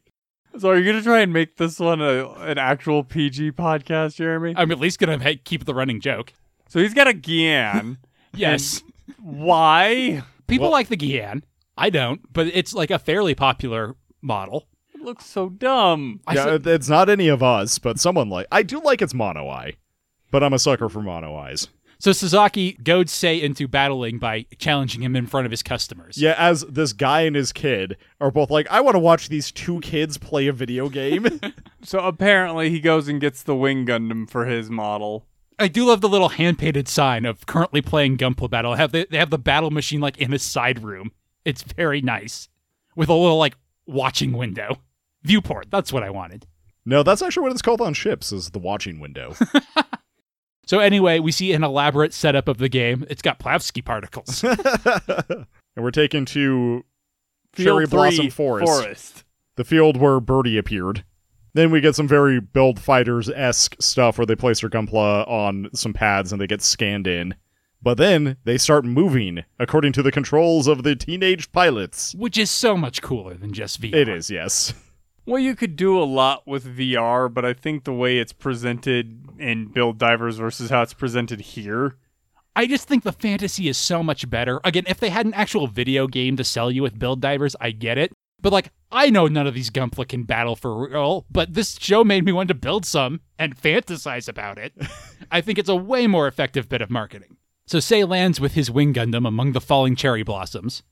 So, 0.58 0.70
are 0.70 0.76
you 0.78 0.84
gonna 0.90 1.02
try 1.02 1.20
and 1.20 1.32
make 1.32 1.56
this 1.56 1.78
one 1.78 2.00
a, 2.00 2.28
an 2.40 2.58
actual 2.58 3.04
PG 3.04 3.52
podcast, 3.52 4.16
Jeremy? 4.16 4.54
I'm 4.56 4.70
at 4.70 4.78
least 4.80 4.98
gonna 4.98 5.22
ha- 5.22 5.38
keep 5.44 5.64
the 5.64 5.74
running 5.74 6.00
joke. 6.00 6.32
So 6.68 6.80
he's 6.80 6.94
got 6.94 7.08
a 7.08 7.12
Gyan. 7.12 7.98
Yes, 8.34 8.82
Why? 9.20 10.22
people 10.46 10.64
Well- 10.64 10.72
like 10.72 10.88
the 10.88 10.96
Gyan. 10.96 11.42
I 11.76 11.90
don't, 11.90 12.20
but 12.32 12.48
it's 12.48 12.74
like 12.74 12.90
a 12.90 12.98
fairly 12.98 13.34
popular 13.34 13.94
model. 14.20 14.66
It 14.94 15.00
looks 15.00 15.24
so 15.26 15.48
dumb. 15.48 16.20
Yeah, 16.30 16.44
said- 16.44 16.66
it's 16.66 16.88
not 16.88 17.08
any 17.08 17.28
of 17.28 17.42
us, 17.42 17.78
but 17.78 17.98
someone 17.98 18.28
like 18.28 18.46
I 18.52 18.62
do 18.62 18.80
like 18.80 19.00
its 19.00 19.14
mono 19.14 19.48
eye, 19.48 19.74
but 20.30 20.42
I'm 20.42 20.52
a 20.52 20.58
sucker 20.58 20.88
for 20.88 21.00
mono 21.02 21.36
eyes. 21.36 21.68
So 22.00 22.12
Sasaki 22.12 22.74
goads 22.74 23.10
Sei 23.12 23.40
into 23.42 23.66
battling 23.66 24.18
by 24.18 24.46
challenging 24.58 25.02
him 25.02 25.16
in 25.16 25.26
front 25.26 25.46
of 25.46 25.50
his 25.50 25.64
customers. 25.64 26.16
Yeah, 26.16 26.34
as 26.38 26.60
this 26.66 26.92
guy 26.92 27.22
and 27.22 27.34
his 27.34 27.52
kid 27.52 27.96
are 28.20 28.30
both 28.30 28.50
like, 28.50 28.68
I 28.70 28.80
want 28.80 28.94
to 28.94 29.00
watch 29.00 29.28
these 29.28 29.50
two 29.50 29.80
kids 29.80 30.16
play 30.16 30.46
a 30.46 30.52
video 30.52 30.88
game. 30.88 31.40
So 31.80 32.00
apparently 32.00 32.70
he 32.70 32.80
goes 32.80 33.06
and 33.06 33.20
gets 33.20 33.44
the 33.44 33.54
Wing 33.54 33.86
Gundam 33.86 34.28
for 34.28 34.46
his 34.46 34.68
model. 34.68 35.26
I 35.60 35.68
do 35.68 35.86
love 35.86 36.00
the 36.00 36.08
little 36.08 36.30
hand 36.30 36.58
painted 36.58 36.88
sign 36.88 37.24
of 37.24 37.46
currently 37.46 37.80
playing 37.80 38.18
Gunpla 38.18 38.50
Battle. 38.50 38.74
Have 38.74 38.90
they, 38.90 39.04
they 39.04 39.16
have 39.16 39.30
the 39.30 39.38
battle 39.38 39.70
machine 39.70 40.00
like 40.00 40.18
in 40.18 40.32
a 40.32 40.40
side 40.40 40.82
room. 40.82 41.12
It's 41.44 41.62
very 41.62 42.00
nice. 42.00 42.48
With 42.96 43.08
a 43.08 43.14
little 43.14 43.38
like 43.38 43.56
watching 43.86 44.32
window. 44.32 44.78
Viewport, 45.22 45.68
that's 45.70 45.92
what 45.92 46.02
I 46.02 46.10
wanted. 46.10 46.46
no, 46.84 47.04
that's 47.04 47.22
actually 47.22 47.44
what 47.44 47.52
it's 47.52 47.62
called 47.62 47.80
on 47.80 47.94
ships, 47.94 48.32
is 48.32 48.50
the 48.50 48.58
watching 48.58 48.98
window. 48.98 49.36
So 50.68 50.80
anyway, 50.80 51.18
we 51.18 51.32
see 51.32 51.54
an 51.54 51.64
elaborate 51.64 52.12
setup 52.12 52.46
of 52.46 52.58
the 52.58 52.68
game. 52.68 53.06
It's 53.08 53.22
got 53.22 53.38
Plavsky 53.38 53.82
particles. 53.82 54.44
and 54.44 55.46
we're 55.76 55.90
taken 55.90 56.26
to 56.26 56.84
Cherry 57.56 57.86
Field 57.86 57.90
Blossom 57.90 58.24
three, 58.24 58.30
Forest. 58.30 58.66
Forest. 58.66 59.24
the 59.56 59.64
field 59.64 59.96
where 59.96 60.20
Birdie 60.20 60.58
appeared. 60.58 61.04
Then 61.54 61.70
we 61.70 61.80
get 61.80 61.94
some 61.94 62.06
very 62.06 62.38
build 62.38 62.78
fighters 62.78 63.30
esque 63.30 63.76
stuff 63.80 64.18
where 64.18 64.26
they 64.26 64.36
place 64.36 64.60
their 64.60 64.68
gunpla 64.68 65.26
on 65.26 65.70
some 65.72 65.94
pads 65.94 66.32
and 66.32 66.40
they 66.40 66.46
get 66.46 66.60
scanned 66.60 67.06
in. 67.06 67.34
But 67.80 67.96
then 67.96 68.36
they 68.44 68.58
start 68.58 68.84
moving 68.84 69.44
according 69.58 69.94
to 69.94 70.02
the 70.02 70.12
controls 70.12 70.66
of 70.66 70.82
the 70.82 70.94
teenage 70.94 71.50
pilots. 71.50 72.14
which 72.14 72.36
is 72.36 72.50
so 72.50 72.76
much 72.76 73.00
cooler 73.00 73.32
than 73.32 73.54
just 73.54 73.80
VR. 73.80 73.94
It 73.94 74.08
is, 74.10 74.28
yes. 74.30 74.74
Well, 75.28 75.38
you 75.42 75.54
could 75.54 75.76
do 75.76 76.00
a 76.00 76.04
lot 76.04 76.46
with 76.46 76.64
VR, 76.78 77.32
but 77.32 77.44
I 77.44 77.52
think 77.52 77.84
the 77.84 77.92
way 77.92 78.16
it's 78.18 78.32
presented 78.32 79.28
in 79.38 79.66
Build 79.66 79.98
Divers 79.98 80.38
versus 80.38 80.70
how 80.70 80.80
it's 80.80 80.94
presented 80.94 81.40
here, 81.42 81.96
I 82.56 82.66
just 82.66 82.88
think 82.88 83.04
the 83.04 83.12
fantasy 83.12 83.68
is 83.68 83.76
so 83.76 84.02
much 84.02 84.30
better. 84.30 84.58
Again, 84.64 84.84
if 84.86 84.98
they 84.98 85.10
had 85.10 85.26
an 85.26 85.34
actual 85.34 85.66
video 85.66 86.06
game 86.06 86.36
to 86.38 86.44
sell 86.44 86.70
you 86.70 86.82
with 86.82 86.98
Build 86.98 87.20
Divers, 87.20 87.54
I 87.60 87.72
get 87.72 87.98
it. 87.98 88.10
But 88.40 88.54
like, 88.54 88.70
I 88.90 89.10
know 89.10 89.26
none 89.26 89.46
of 89.46 89.52
these 89.52 89.68
Gunpla 89.68 90.08
can 90.08 90.22
battle 90.22 90.56
for 90.56 90.88
real, 90.88 91.26
but 91.30 91.52
this 91.52 91.76
show 91.78 92.04
made 92.04 92.24
me 92.24 92.32
want 92.32 92.48
to 92.48 92.54
build 92.54 92.86
some 92.86 93.20
and 93.38 93.54
fantasize 93.54 94.30
about 94.30 94.56
it. 94.56 94.72
I 95.30 95.42
think 95.42 95.58
it's 95.58 95.68
a 95.68 95.76
way 95.76 96.06
more 96.06 96.26
effective 96.26 96.70
bit 96.70 96.80
of 96.80 96.88
marketing. 96.90 97.36
So 97.66 97.80
Say 97.80 98.02
lands 98.02 98.40
with 98.40 98.54
his 98.54 98.70
wing 98.70 98.94
Gundam 98.94 99.28
among 99.28 99.52
the 99.52 99.60
falling 99.60 99.94
cherry 99.94 100.22
blossoms. 100.22 100.82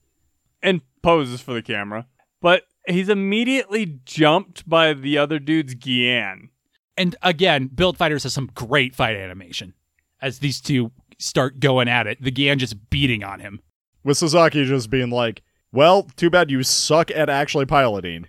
and 0.61 0.81
poses 1.01 1.41
for 1.41 1.53
the 1.55 1.63
camera, 1.63 2.05
but 2.41 2.63
he's 2.87 3.09
immediately 3.09 3.99
jumped 4.05 4.67
by 4.67 4.93
the 4.93 5.17
other 5.17 5.39
dude's 5.39 5.75
Gyan. 5.75 6.49
And 6.95 7.15
again, 7.21 7.67
Build 7.67 7.97
Fighters 7.97 8.23
has 8.23 8.33
some 8.33 8.49
great 8.53 8.95
fight 8.95 9.15
animation. 9.15 9.73
As 10.21 10.39
these 10.39 10.59
two 10.59 10.91
start 11.19 11.59
going 11.59 11.87
at 11.87 12.07
it, 12.07 12.21
the 12.21 12.31
Gyan 12.31 12.57
just 12.57 12.89
beating 12.89 13.23
on 13.23 13.39
him. 13.39 13.61
With 14.03 14.17
Sasaki 14.17 14.65
just 14.65 14.89
being 14.89 15.09
like, 15.09 15.43
well, 15.71 16.03
too 16.15 16.29
bad 16.29 16.49
you 16.49 16.63
suck 16.63 17.11
at 17.11 17.29
actually 17.29 17.65
piloting. 17.65 18.27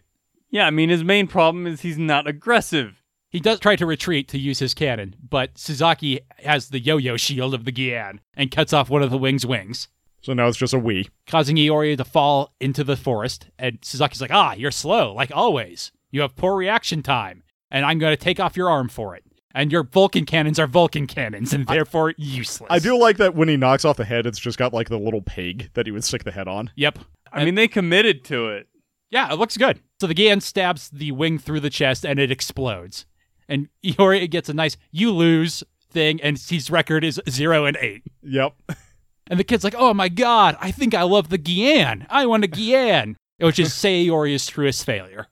Yeah, 0.51 0.67
I 0.67 0.71
mean, 0.71 0.89
his 0.89 1.05
main 1.05 1.27
problem 1.27 1.67
is 1.67 1.83
he's 1.83 1.99
not 1.99 2.27
aggressive. 2.27 3.03
He 3.31 3.41
does 3.41 3.61
try 3.61 3.77
to 3.77 3.87
retreat 3.87 4.29
to 4.29 4.39
use 4.39 4.59
his 4.59 4.75
cannon, 4.75 5.15
but 5.29 5.55
Suzaki 5.55 6.21
has 6.39 6.71
the 6.71 6.81
yo-yo 6.81 7.17
shield 7.19 7.53
of 7.55 7.65
the 7.65 7.73
Gyan 7.73 8.21
and 8.35 8.51
cuts 8.51 8.73
off 8.73 8.89
one 8.89 9.03
of 9.03 9.11
the 9.11 9.19
wing's 9.19 9.45
wings, 9.45 9.89
So 10.21 10.33
now 10.33 10.49
it's 10.49 10.59
just 10.59 10.75
a 10.75 10.79
we. 10.79 11.09
causing 11.27 11.57
Iori 11.57 11.97
to 11.97 12.05
fall 12.05 12.53
into 12.61 12.83
the 12.85 12.97
forest. 12.97 13.47
And 13.59 13.79
Suzuki's 13.83 14.21
like, 14.21 14.33
"Ah, 14.33 14.53
you're 14.55 14.71
slow, 14.71 15.13
like 15.15 15.31
always. 15.35 15.93
You 16.11 16.23
have 16.23 16.37
poor 16.37 16.57
reaction 16.57 17.03
time, 17.03 17.43
and 17.71 17.85
I'm 17.85 17.99
going 17.99 18.13
to 18.17 18.23
take 18.23 18.41
off 18.41 18.57
your 18.57 18.69
arm 18.71 18.89
for 18.89 19.15
it. 19.15 19.25
And 19.55 19.73
your 19.73 19.83
Vulcan 19.85 20.27
cannons 20.27 20.59
are 20.59 20.67
Vulcan 20.67 21.07
cannons, 21.07 21.53
and 21.53 21.67
therefore 21.67 22.15
useless." 22.17 22.69
I 22.71 22.79
do 22.79 22.99
like 22.99 23.17
that 23.19 23.35
when 23.35 23.49
he 23.49 23.57
knocks 23.57 23.85
off 23.85 23.97
the 23.97 24.05
head, 24.05 24.27
it's 24.27 24.39
just 24.39 24.59
got 24.59 24.73
like 24.75 24.89
the 24.89 24.99
little 24.99 25.23
peg 25.23 25.71
that 25.75 25.87
he 25.87 25.93
would 25.93 26.05
stick 26.05 26.25
the 26.25 26.33
head 26.33 26.49
on. 26.49 26.71
Yep. 26.77 26.99
I 27.33 27.45
mean, 27.45 27.55
they 27.55 27.69
committed 27.69 28.25
to 28.27 28.49
it. 28.49 28.69
Yeah, 29.11 29.33
it 29.33 29.37
looks 29.39 29.57
good. 29.57 29.81
So 30.01 30.07
the 30.07 30.15
Gyan 30.15 30.43
stabs 30.43 30.91
the 30.91 31.13
wing 31.13 31.39
through 31.39 31.61
the 31.61 31.71
chest 31.71 32.05
and 32.05 32.19
it 32.19 32.31
explodes. 32.31 33.07
And 33.49 33.69
Iori 33.85 34.29
gets 34.29 34.49
a 34.49 34.55
nice 34.55 34.77
"you 34.91 35.13
lose" 35.13 35.63
thing, 35.91 36.21
and 36.21 36.39
his 36.39 36.71
record 36.71 37.05
is 37.05 37.21
zero 37.31 37.65
and 37.65 37.77
eight. 37.81 38.03
Yep. 38.23 38.55
And 39.31 39.39
the 39.39 39.45
kid's 39.45 39.65
like, 39.65 39.75
"Oh 39.77 39.93
my 39.95 40.09
god, 40.09 40.57
I 40.61 40.71
think 40.71 40.95
I 40.95 41.03
love 41.03 41.29
the 41.29 41.39
Gyan. 41.39 42.07
I 42.09 42.27
want 42.27 42.45
a 42.45 42.49
Gyan," 42.49 43.17
which 43.39 43.59
is 43.59 43.71
Sayori's 43.71 44.47
truest 44.47 44.85
failure. 44.85 45.27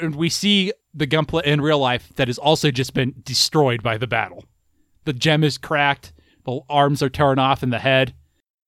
And 0.00 0.16
we 0.16 0.28
see 0.28 0.72
the 0.92 1.06
Gunpla 1.06 1.44
in 1.44 1.60
real 1.60 1.78
life 1.78 2.12
that 2.16 2.28
has 2.28 2.38
also 2.38 2.70
just 2.70 2.92
been 2.92 3.14
destroyed 3.22 3.82
by 3.82 3.96
the 3.98 4.06
battle. 4.08 4.44
The 5.04 5.12
gem 5.12 5.44
is 5.44 5.58
cracked, 5.58 6.12
the 6.44 6.60
arms 6.68 7.02
are 7.02 7.08
torn 7.08 7.38
off 7.38 7.62
in 7.62 7.70
the 7.70 7.78
head, 7.78 8.14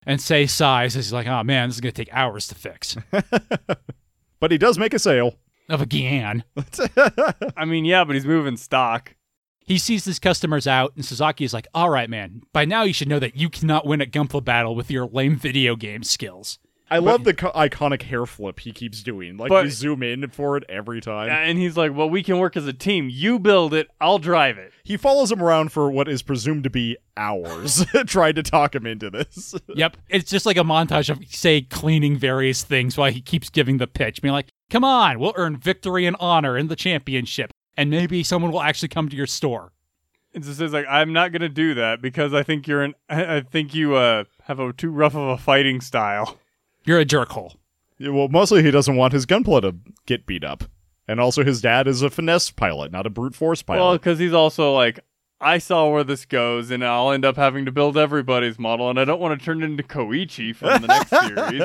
and 0.07 0.21
Say 0.21 0.47
sighs 0.47 0.97
as 0.97 1.07
he's 1.07 1.12
like, 1.12 1.26
"Oh 1.26 1.43
man, 1.43 1.69
this 1.69 1.76
is 1.76 1.81
gonna 1.81 1.93
take 1.93 2.12
hours 2.12 2.47
to 2.49 2.55
fix." 2.55 2.97
but 4.40 4.50
he 4.50 4.59
does 4.59 4.78
make 4.78 4.95
a 4.95 4.99
sale. 4.99 5.35
of 5.69 5.83
a 5.83 5.87
Gyan. 5.87 6.45
I 7.57 7.64
mean, 7.64 7.85
yeah, 7.85 8.05
but 8.05 8.14
he's 8.14 8.25
moving 8.25 8.57
stock. 8.57 9.14
He 9.68 9.78
sees 9.78 10.04
his 10.04 10.18
customers 10.18 10.66
out, 10.66 10.92
and 10.96 11.04
Sasaki 11.04 11.44
is 11.44 11.52
like, 11.52 11.68
"All 11.75 11.90
right, 11.90 12.08
man. 12.10 12.42
By 12.52 12.64
now 12.64 12.82
you 12.82 12.92
should 12.92 13.08
know 13.08 13.18
that 13.18 13.37
you 13.37 13.48
cannot 13.50 13.87
win 13.87 14.00
a 14.00 14.06
Gunpla 14.06 14.42
battle 14.44 14.75
with 14.75 14.90
your 14.90 15.06
lame 15.06 15.37
video 15.37 15.76
game 15.76 16.02
skills." 16.02 16.58
I 16.90 16.98
love 16.98 17.25
the 17.25 17.34
co- 17.34 17.52
iconic 17.52 18.00
hair 18.02 18.25
flip 18.25 18.60
he 18.60 18.72
keeps 18.72 19.02
doing. 19.02 19.37
Like 19.37 19.50
But- 19.50 19.64
we 19.64 19.70
zoom 19.70 20.02
in 20.02 20.26
for 20.30 20.56
it 20.56 20.64
every 20.70 21.02
time. 21.02 21.28
And 21.30 21.58
he's 21.58 21.76
like, 21.76 21.94
well, 21.94 22.08
we 22.08 22.22
can 22.22 22.38
work 22.38 22.56
as 22.56 22.66
a 22.66 22.72
team. 22.72 23.10
You 23.10 23.38
build 23.38 23.75
it, 23.75 23.88
I'll 24.00 24.18
drive 24.18 24.56
it. 24.56 24.72
He 24.84 24.96
follows 24.96 25.30
him 25.30 25.42
around 25.42 25.70
for 25.70 25.90
what 25.90 26.08
is 26.08 26.22
presumed 26.22 26.64
to 26.64 26.70
be 26.70 26.96
hours, 27.14 27.84
trying 28.06 28.37
to 28.37 28.42
talk 28.42 28.75
him 28.75 28.87
into 28.87 29.10
this. 29.10 29.54
Yep, 29.75 29.98
it's 30.08 30.30
just 30.30 30.46
like 30.46 30.56
a 30.56 30.60
montage 30.60 31.10
of 31.10 31.20
say 31.28 31.60
cleaning 31.60 32.16
various 32.16 32.62
things 32.64 32.96
while 32.96 33.12
he 33.12 33.20
keeps 33.20 33.50
giving 33.50 33.76
the 33.76 33.87
pitch, 33.87 34.22
being 34.22 34.32
like, 34.32 34.48
"Come 34.70 34.84
on, 34.84 35.18
we'll 35.18 35.34
earn 35.37 35.58
victory 35.58 36.06
and 36.06 36.16
honor 36.18 36.56
in 36.56 36.68
the 36.68 36.76
championship, 36.76 37.50
and 37.78 37.88
maybe 37.88 38.23
someone 38.23 38.52
will 38.52 38.61
actually 38.61 38.88
come 38.88 39.08
to 39.08 39.16
your 39.16 39.26
store." 39.26 39.73
And 40.35 40.44
just 40.44 40.58
says 40.58 40.75
like, 40.75 40.87
I'm 40.88 41.14
not 41.14 41.32
gonna 41.32 41.49
do 41.49 41.73
that 41.75 42.02
because 42.02 42.35
I 42.35 42.42
think 42.42 42.68
you're 42.68 42.82
an, 42.82 42.94
I 43.08 43.37
I 43.37 43.40
think 43.40 43.75
you 43.75 43.94
uh 43.94 44.25
have 44.44 44.61
a 44.61 44.73
too 44.75 44.90
rough 44.90 45.14
of 45.14 45.28
a 45.28 45.38
fighting 45.38 45.80
style. 45.80 46.38
You're 46.85 47.00
a 47.00 47.06
jerkhole. 47.06 47.54
Yeah, 47.99 48.11
well, 48.11 48.28
mostly 48.28 48.62
he 48.62 48.70
doesn't 48.70 48.97
want 48.97 49.12
his 49.12 49.26
gunpla 49.26 49.62
to 49.62 49.75
get 50.06 50.26
beat 50.26 50.44
up. 50.44 50.64
And 51.08 51.20
also, 51.20 51.42
his 51.42 51.62
dad 51.62 51.88
is 51.88 52.02
a 52.02 52.11
finesse 52.11 52.50
pilot, 52.50 52.92
not 52.92 53.06
a 53.06 53.11
brute 53.11 53.35
force 53.35 53.62
pilot. 53.62 53.78
Well, 53.78 53.88
pilot. 53.88 54.00
because 54.02 54.18
he's 54.18 54.35
also 54.35 54.75
like, 54.75 55.00
I 55.40 55.58
saw 55.58 55.88
where 55.90 56.04
this 56.04 56.26
goes, 56.26 56.70
and 56.70 56.85
I'll 56.85 57.11
end 57.12 57.25
up 57.25 57.37
having 57.37 57.64
to 57.64 57.73
build 57.73 57.97
everybody's 57.97 58.58
model, 58.58 58.90
and 58.90 59.00
I 59.00 59.04
don't 59.04 59.20
want 59.20 59.38
to 59.38 59.44
turn 59.44 59.62
into 59.62 59.82
Koichi 59.82 60.54
from 60.54 60.82
the 60.82 60.88
next 60.88 61.11
series. 61.11 61.62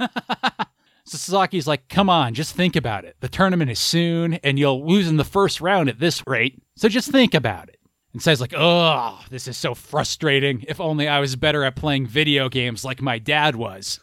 So 1.10 1.18
Sasaki's 1.18 1.66
like, 1.66 1.88
"Come 1.88 2.08
on, 2.08 2.34
just 2.34 2.54
think 2.54 2.76
about 2.76 3.04
it. 3.04 3.16
The 3.18 3.28
tournament 3.28 3.68
is 3.68 3.80
soon, 3.80 4.34
and 4.34 4.60
you'll 4.60 4.86
lose 4.86 5.08
in 5.08 5.16
the 5.16 5.24
first 5.24 5.60
round 5.60 5.88
at 5.88 5.98
this 5.98 6.22
rate. 6.24 6.62
So 6.76 6.88
just 6.88 7.10
think 7.10 7.34
about 7.34 7.68
it." 7.68 7.80
And 8.12 8.22
says 8.22 8.40
like, 8.40 8.54
"Oh, 8.56 9.20
this 9.28 9.48
is 9.48 9.56
so 9.56 9.74
frustrating. 9.74 10.64
If 10.68 10.80
only 10.80 11.08
I 11.08 11.18
was 11.18 11.34
better 11.34 11.64
at 11.64 11.74
playing 11.74 12.06
video 12.06 12.48
games 12.48 12.84
like 12.84 13.02
my 13.02 13.18
dad 13.18 13.56
was." 13.56 13.98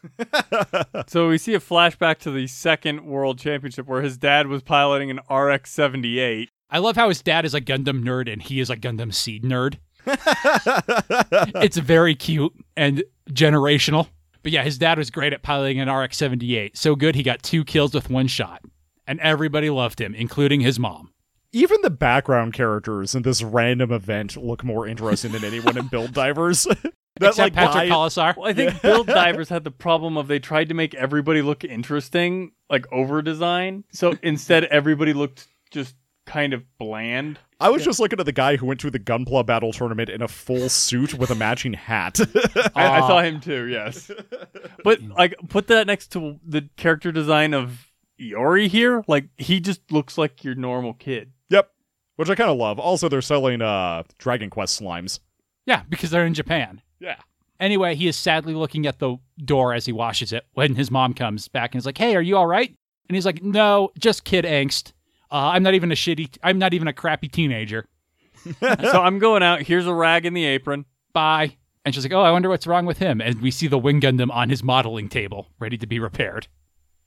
so 1.07 1.29
we 1.29 1.37
see 1.37 1.53
a 1.53 1.61
flashback 1.61 2.17
to 2.19 2.31
the 2.31 2.45
second 2.45 3.05
World 3.05 3.39
Championship 3.39 3.87
where 3.87 4.01
his 4.01 4.17
dad 4.17 4.47
was 4.47 4.61
piloting 4.61 5.09
an 5.09 5.19
RX-78. 5.29 6.49
I 6.69 6.79
love 6.79 6.97
how 6.97 7.07
his 7.07 7.21
dad 7.21 7.45
is 7.45 7.53
a 7.53 7.61
Gundam 7.61 8.03
nerd 8.03 8.29
and 8.29 8.41
he 8.41 8.59
is 8.59 8.69
a 8.69 8.75
Gundam 8.75 9.13
Seed 9.13 9.45
nerd. 9.45 9.77
it's 11.63 11.77
very 11.77 12.15
cute 12.15 12.53
and 12.75 13.05
generational. 13.31 14.09
But 14.47 14.53
yeah, 14.53 14.63
his 14.63 14.77
dad 14.77 14.97
was 14.97 15.11
great 15.11 15.33
at 15.33 15.43
piloting 15.43 15.81
an 15.81 15.93
RX 15.93 16.15
78. 16.15 16.77
So 16.77 16.95
good, 16.95 17.15
he 17.15 17.21
got 17.21 17.43
two 17.43 17.65
kills 17.65 17.93
with 17.93 18.09
one 18.09 18.27
shot. 18.27 18.61
And 19.05 19.19
everybody 19.19 19.69
loved 19.69 19.99
him, 19.99 20.15
including 20.15 20.61
his 20.61 20.79
mom. 20.79 21.11
Even 21.51 21.81
the 21.81 21.89
background 21.89 22.53
characters 22.53 23.13
in 23.13 23.23
this 23.23 23.43
random 23.43 23.91
event 23.91 24.37
look 24.37 24.63
more 24.63 24.87
interesting 24.87 25.33
than 25.33 25.43
anyone 25.43 25.77
in 25.77 25.87
Build 25.87 26.13
Divers. 26.13 26.63
that 26.63 26.93
Except 27.17 27.37
like 27.39 27.53
Patrick 27.55 27.73
guy- 27.73 27.89
Colasour. 27.89 28.35
Well, 28.37 28.47
I 28.47 28.53
think 28.53 28.81
Build 28.81 29.07
Divers 29.07 29.49
had 29.49 29.65
the 29.65 29.71
problem 29.71 30.15
of 30.15 30.29
they 30.29 30.39
tried 30.39 30.69
to 30.69 30.73
make 30.73 30.95
everybody 30.95 31.41
look 31.41 31.65
interesting, 31.65 32.53
like 32.69 32.89
over 32.89 33.21
design. 33.21 33.83
So 33.91 34.13
instead, 34.23 34.63
everybody 34.63 35.11
looked 35.11 35.45
just 35.71 35.93
kind 36.25 36.53
of 36.53 36.63
bland. 36.77 37.37
I 37.59 37.69
was 37.69 37.83
just 37.83 37.99
looking 37.99 38.19
at 38.19 38.25
the 38.25 38.31
guy 38.31 38.55
who 38.57 38.67
went 38.67 38.79
to 38.81 38.91
the 38.91 38.99
Gunpla 38.99 39.45
Battle 39.45 39.71
tournament 39.73 40.09
in 40.09 40.21
a 40.21 40.27
full 40.27 40.69
suit 40.69 41.15
with 41.15 41.31
a 41.31 41.35
matching 41.35 41.73
hat. 41.73 42.19
I, 42.75 42.87
I 42.87 42.99
saw 43.01 43.21
him 43.21 43.39
too. 43.39 43.67
Yes, 43.67 44.11
but 44.83 45.01
like 45.01 45.35
put 45.49 45.67
that 45.67 45.87
next 45.87 46.11
to 46.11 46.39
the 46.45 46.69
character 46.77 47.11
design 47.11 47.53
of 47.55 47.91
Iori 48.21 48.67
here. 48.67 49.03
Like 49.07 49.29
he 49.37 49.59
just 49.59 49.91
looks 49.91 50.17
like 50.17 50.43
your 50.43 50.55
normal 50.55 50.93
kid. 50.93 51.31
yep. 51.49 51.71
Which 52.15 52.29
I 52.29 52.35
kind 52.35 52.49
of 52.49 52.57
love. 52.57 52.79
Also, 52.79 53.09
they're 53.09 53.21
selling 53.21 53.61
uh 53.61 54.03
Dragon 54.19 54.49
Quest 54.49 54.79
slimes. 54.81 55.19
Yeah, 55.65 55.83
because 55.89 56.09
they're 56.11 56.25
in 56.25 56.33
Japan. 56.33 56.81
Yeah. 56.99 57.17
Anyway, 57.59 57.95
he 57.95 58.07
is 58.07 58.15
sadly 58.15 58.53
looking 58.53 58.85
at 58.85 58.99
the 58.99 59.17
door 59.43 59.73
as 59.73 59.85
he 59.85 59.91
washes 59.91 60.31
it 60.31 60.45
when 60.53 60.75
his 60.75 60.91
mom 60.91 61.13
comes 61.15 61.47
back 61.47 61.73
and 61.73 61.79
is 61.79 61.85
like, 61.87 61.97
"Hey, 61.97 62.15
are 62.15 62.21
you 62.21 62.37
all 62.37 62.45
right?" 62.47 62.73
And 63.09 63.15
he's 63.15 63.25
like, 63.25 63.41
"No, 63.43 63.91
just 63.97 64.23
kid 64.23 64.45
angst. 64.45 64.93
Uh, 65.31 65.51
I'm 65.53 65.63
not 65.63 65.73
even 65.73 65.91
a 65.91 65.95
shitty. 65.95 66.37
I'm 66.43 66.59
not 66.59 66.73
even 66.73 66.87
a 66.87 66.93
crappy 66.93 67.27
teenager." 67.27 67.85
so 68.59 69.01
I'm 69.01 69.19
going 69.19 69.43
out. 69.43 69.61
Here's 69.61 69.87
a 69.87 69.93
rag 69.93 70.25
in 70.25 70.33
the 70.33 70.45
apron. 70.45 70.85
Bye. 71.13 71.57
And 71.85 71.95
she's 71.95 72.03
like, 72.03 72.13
oh, 72.13 72.21
I 72.21 72.31
wonder 72.31 72.49
what's 72.49 72.67
wrong 72.67 72.85
with 72.85 72.97
him. 72.97 73.21
And 73.21 73.41
we 73.41 73.49
see 73.49 73.67
the 73.67 73.77
Wing 73.77 74.01
Gundam 74.01 74.29
on 74.31 74.49
his 74.49 74.61
modeling 74.61 75.07
table, 75.07 75.47
ready 75.57 75.77
to 75.77 75.87
be 75.87 75.99
repaired. 75.99 76.47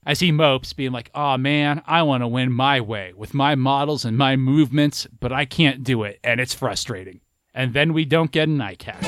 As 0.07 0.21
he 0.21 0.33
mopes, 0.33 0.73
being 0.73 0.93
like, 0.93 1.11
oh 1.15 1.37
man, 1.37 1.83
I 1.87 2.03
want 2.03 2.23
to 2.23 2.29
win 2.29 2.51
my 2.51 2.81
way 2.81 3.13
with 3.15 3.35
my 3.35 3.55
models 3.55 4.07
and 4.07 4.17
my 4.17 4.37
movements, 4.37 5.07
but 5.21 5.33
I 5.33 5.45
can't 5.45 5.85
do 5.85 6.03
it, 6.05 6.19
and 6.25 6.41
it's 6.41 6.55
frustrating. 6.55 7.21
And 7.53 7.75
then 7.75 7.93
we 7.93 8.07
don't 8.07 8.31
get 8.31 8.49
an 8.49 8.61
eye 8.63 8.77
catch. 8.77 9.05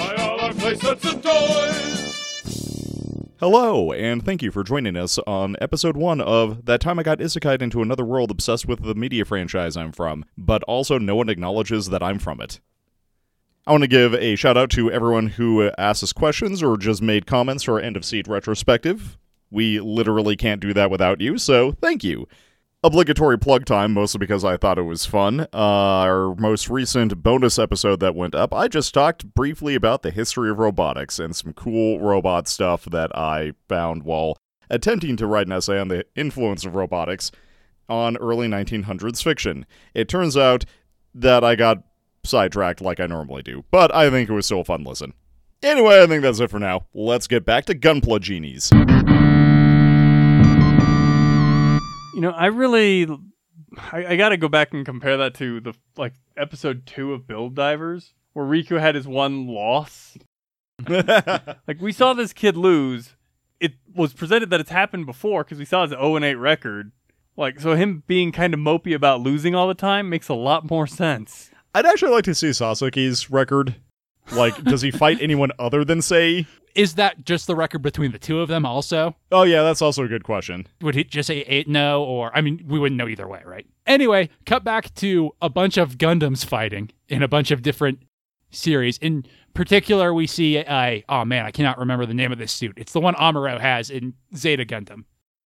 Hello, 3.43 3.91
and 3.91 4.25
thank 4.25 4.41
you 4.41 4.53
for 4.53 4.63
joining 4.63 4.97
us 4.97 5.19
on 5.27 5.57
episode 5.61 5.97
one 5.97 6.21
of 6.21 6.65
That 6.67 6.81
Time 6.81 7.01
I 7.01 7.03
Got 7.03 7.19
Isekai 7.19 7.61
into 7.61 7.83
Another 7.83 8.05
World 8.05 8.31
Obsessed 8.31 8.69
with 8.69 8.85
the 8.85 8.95
Media 8.95 9.25
Franchise 9.25 9.77
I'm 9.77 9.91
from, 9.91 10.25
but 10.39 10.63
also 10.63 10.97
no 10.97 11.17
one 11.17 11.29
acknowledges 11.29 11.89
that 11.89 12.05
I'm 12.05 12.21
from 12.21 12.41
it. 12.41 12.61
I 13.67 13.73
want 13.73 13.83
to 13.83 13.89
give 13.89 14.15
a 14.15 14.37
shout 14.37 14.57
out 14.57 14.71
to 14.71 14.93
everyone 14.93 15.27
who 15.27 15.69
asked 15.77 16.05
us 16.05 16.13
questions 16.13 16.63
or 16.63 16.77
just 16.77 17.03
made 17.03 17.27
comments 17.27 17.65
for 17.65 17.73
our 17.73 17.81
end 17.81 17.97
of 17.97 18.05
seat 18.05 18.29
retrospective. 18.29 19.19
We 19.51 19.81
literally 19.81 20.37
can't 20.37 20.61
do 20.61 20.73
that 20.75 20.93
without 20.93 21.21
you, 21.21 21.37
so 21.37 21.73
thank 21.73 22.05
you. 22.05 22.29
Obligatory 22.85 23.39
plug 23.39 23.65
time, 23.65 23.93
mostly 23.93 24.19
because 24.19 24.45
I 24.45 24.57
thought 24.57 24.77
it 24.77 24.83
was 24.83 25.07
fun. 25.07 25.43
Uh, 25.43 25.47
our 25.53 26.35
most 26.35 26.69
recent 26.69 27.23
bonus 27.23 27.57
episode 27.57 28.01
that 28.01 28.17
went 28.17 28.35
up, 28.35 28.53
I 28.53 28.67
just 28.67 28.93
talked 28.93 29.35
briefly 29.35 29.77
about 29.77 30.03
the 30.03 30.11
history 30.11 30.51
of 30.51 30.59
robotics 30.59 31.21
and 31.21 31.37
some 31.37 31.53
cool 31.53 32.01
robot 32.01 32.49
stuff 32.49 32.85
that 32.87 33.17
I 33.17 33.53
found 33.69 34.03
while 34.03 34.37
attempting 34.69 35.17
to 35.19 35.29
write 35.29 35.47
an 35.47 35.53
essay 35.53 35.79
on 35.79 35.87
the 35.87 36.05
influence 36.17 36.65
of 36.65 36.75
robotics 36.75 37.31
on 37.89 38.17
early 38.17 38.49
1900s 38.49 39.23
fiction. 39.23 39.65
It 39.95 40.09
turns 40.09 40.37
out 40.37 40.65
that 41.15 41.45
I 41.45 41.55
got 41.55 41.85
sidetracked 42.25 42.81
like 42.81 42.99
I 42.99 43.07
normally 43.07 43.45
do, 43.45 43.65
but 43.71 43.95
I 43.95 44.11
think 44.11 44.29
it 44.29 44.33
was 44.33 44.47
still 44.47 44.63
a 44.63 44.65
fun 44.65 44.83
listen. 44.83 45.15
Anyway, 45.63 46.03
I 46.03 46.09
think 46.09 46.23
that's 46.23 46.41
it 46.41 46.51
for 46.51 46.59
now. 46.59 46.87
Let's 46.95 47.29
get 47.29 47.45
back 47.45 47.65
to 47.67 47.77
Gunpla 47.77 48.21
Genies. 48.21 48.73
Know, 52.23 52.31
I 52.31 52.47
really, 52.47 53.07
I, 53.93 54.07
I 54.07 54.17
got 54.17 54.31
to 54.31 54.37
go 54.37 54.49
back 54.49 54.73
and 54.73 54.85
compare 54.85 55.17
that 55.19 55.35
to 55.35 55.61
the 55.61 55.75
like 55.97 56.15
episode 56.37 56.87
two 56.87 57.13
of 57.13 57.27
Build 57.27 57.55
Divers, 57.55 58.15
where 58.33 58.47
Riku 58.47 58.81
had 58.81 58.95
his 58.95 59.07
one 59.07 59.47
loss. 59.47 60.17
like 60.89 61.81
we 61.81 61.93
saw 61.93 62.15
this 62.15 62.33
kid 62.33 62.57
lose. 62.57 63.17
It 63.61 63.75
was 63.95 64.13
presented 64.13 64.51
that 64.51 64.61
it's 64.61 64.71
happened 64.71 65.07
before 65.07 65.45
because 65.45 65.59
we 65.59 65.65
saw 65.65 65.83
his 65.83 65.91
0 65.91 66.17
and 66.17 66.25
8 66.25 66.35
record. 66.35 66.93
Like 67.37 67.61
so, 67.61 67.75
him 67.75 68.03
being 68.07 68.33
kind 68.33 68.53
of 68.53 68.61
mopey 68.61 68.95
about 68.95 69.21
losing 69.21 69.55
all 69.55 69.69
the 69.69 69.75
time 69.75 70.11
makes 70.11 70.29
a 70.29 70.35
lot 70.35 70.69
more 70.69 70.87
sense. 70.87 71.51
I'd 71.75 71.87
actually 71.87 72.13
like 72.13 72.25
to 72.25 72.35
see 72.35 72.51
Sasuke's 72.51 73.31
record. 73.31 73.77
Like, 74.33 74.63
does 74.63 74.83
he 74.83 74.91
fight 74.91 75.19
anyone 75.21 75.51
other 75.59 75.85
than 75.85 76.03
Sei? 76.03 76.47
Is 76.75 76.95
that 76.95 77.25
just 77.25 77.47
the 77.47 77.55
record 77.55 77.83
between 77.83 78.13
the 78.13 78.19
two 78.19 78.41
of 78.41 78.49
them 78.49 78.65
also? 78.65 79.17
Oh 79.31 79.43
yeah, 79.43 79.63
that's 79.63 79.83
also 79.83 80.05
a 80.05 80.09
good 80.09 80.25
question. 80.25 80.67
Would 80.81 80.95
he 80.95 81.05
just 81.05 81.27
say 81.27 81.41
eight 81.43 81.69
no? 81.69 82.03
Or, 82.03 82.35
I 82.35 82.41
mean, 82.41 82.65
we 82.67 82.79
wouldn't 82.79 82.99
know 82.99 83.09
either 83.09 83.29
way, 83.29 83.43
right? 83.45 83.67
Anyway, 83.87 84.31
cut 84.47 84.65
back 84.65 84.95
to 84.97 85.33
a 85.43 85.49
bunch 85.49 85.77
of 85.77 85.99
Gundams 85.99 86.45
fighting 86.45 86.91
in 87.09 87.23
a 87.23 87.29
bunch 87.29 87.51
of 87.51 87.63
different 87.63 88.01
series. 88.51 88.99
In 88.99 89.25
particular, 89.55 90.15
we 90.15 90.27
see 90.27 90.59
a, 90.59 91.05
oh 91.09 91.25
man, 91.25 91.45
I 91.45 91.51
cannot 91.51 91.79
remember 91.79 92.07
the 92.07 92.15
name 92.15 92.33
of 92.33 92.39
this 92.39 92.53
suit. 92.53 92.75
It's 92.77 92.93
the 92.93 93.01
one 93.01 93.15
Amuro 93.15 93.61
has 93.61 93.91
in 93.91 94.15
Zeta 94.35 94.65
Gundam. 94.65 95.05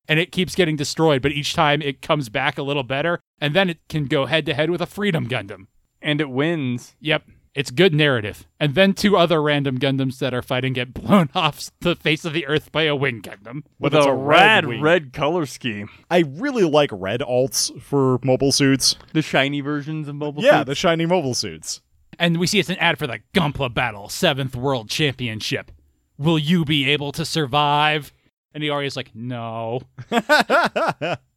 And 0.08 0.20
it 0.20 0.32
keeps 0.32 0.54
getting 0.54 0.76
destroyed, 0.76 1.24
but 1.24 1.32
each 1.32 1.56
time 1.56 1.82
it 1.82 2.04
comes 2.04 2.30
back 2.30 2.60
a 2.60 2.64
little 2.64 2.84
better, 2.84 3.20
and 3.42 3.56
then 3.56 3.72
it 3.72 3.80
can 3.90 4.06
go 4.06 4.28
head 4.28 4.46
to 4.46 4.54
head 4.54 4.70
with 4.70 4.80
a 4.82 4.86
Freedom 4.86 5.28
Gundam. 5.28 5.66
And 6.00 6.22
it 6.22 6.30
wins. 6.30 6.96
Yep. 7.00 7.24
It's 7.56 7.72
good 7.72 7.94
narrative. 7.94 8.46
And 8.60 8.76
then 8.76 8.94
two 8.94 9.16
other 9.16 9.42
random 9.42 9.80
Gundams 9.80 10.20
that 10.20 10.34
are 10.34 10.42
fighting 10.42 10.74
get 10.74 10.94
blown 10.94 11.30
off 11.36 11.72
the 11.80 11.96
face 11.96 12.26
of 12.26 12.34
the 12.34 12.46
earth 12.46 12.70
by 12.72 12.84
a 12.84 12.96
wing 12.96 13.22
Gundam. 13.22 13.64
With 13.80 13.96
a, 13.96 14.02
a 14.02 14.14
rad 14.14 14.66
red 14.66 14.82
red, 14.82 15.14
color 15.14 15.46
scheme. 15.46 15.90
I 16.12 16.20
really 16.28 16.66
like 16.66 16.90
red 16.92 17.22
alts 17.22 17.82
for 17.82 18.20
mobile 18.24 18.52
suits. 18.52 18.98
The 19.14 19.22
shiny 19.22 19.62
versions 19.62 20.10
of 20.10 20.16
mobile 20.16 20.44
yeah, 20.44 20.60
suits. 20.60 20.68
the 20.68 20.76
shiny 20.76 21.06
mobile 21.06 21.34
suits. 21.34 21.82
And 22.20 22.38
we 22.38 22.48
see 22.48 22.60
it's 22.60 22.70
an 22.70 22.78
ad 22.78 23.00
for 23.00 23.08
the 23.08 23.22
Gunpla 23.34 23.74
Battle 23.74 24.08
7th 24.08 24.56
World 24.56 24.90
Championship. 24.90 25.72
Will 26.18 26.40
you 26.40 26.66
be 26.66 26.90
able 26.90 27.12
to 27.14 27.26
survive? 27.26 28.14
And 28.54 28.64
Iori's 28.64 28.96
like, 28.96 29.12
no. 29.16 29.82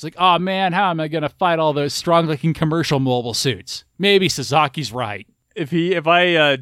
It's 0.00 0.04
like, 0.04 0.16
oh 0.16 0.38
man, 0.38 0.72
how 0.72 0.88
am 0.88 0.98
I 0.98 1.08
going 1.08 1.24
to 1.24 1.28
fight 1.28 1.58
all 1.58 1.74
those 1.74 1.92
strong 1.92 2.24
looking 2.24 2.54
commercial 2.54 3.00
mobile 3.00 3.34
suits? 3.34 3.84
Maybe 3.98 4.28
Sasaki's 4.28 4.92
right. 4.92 5.26
if 5.54 5.70
he 5.70 5.92
if 5.92 6.06
I 6.06 6.36
uh, 6.36 6.56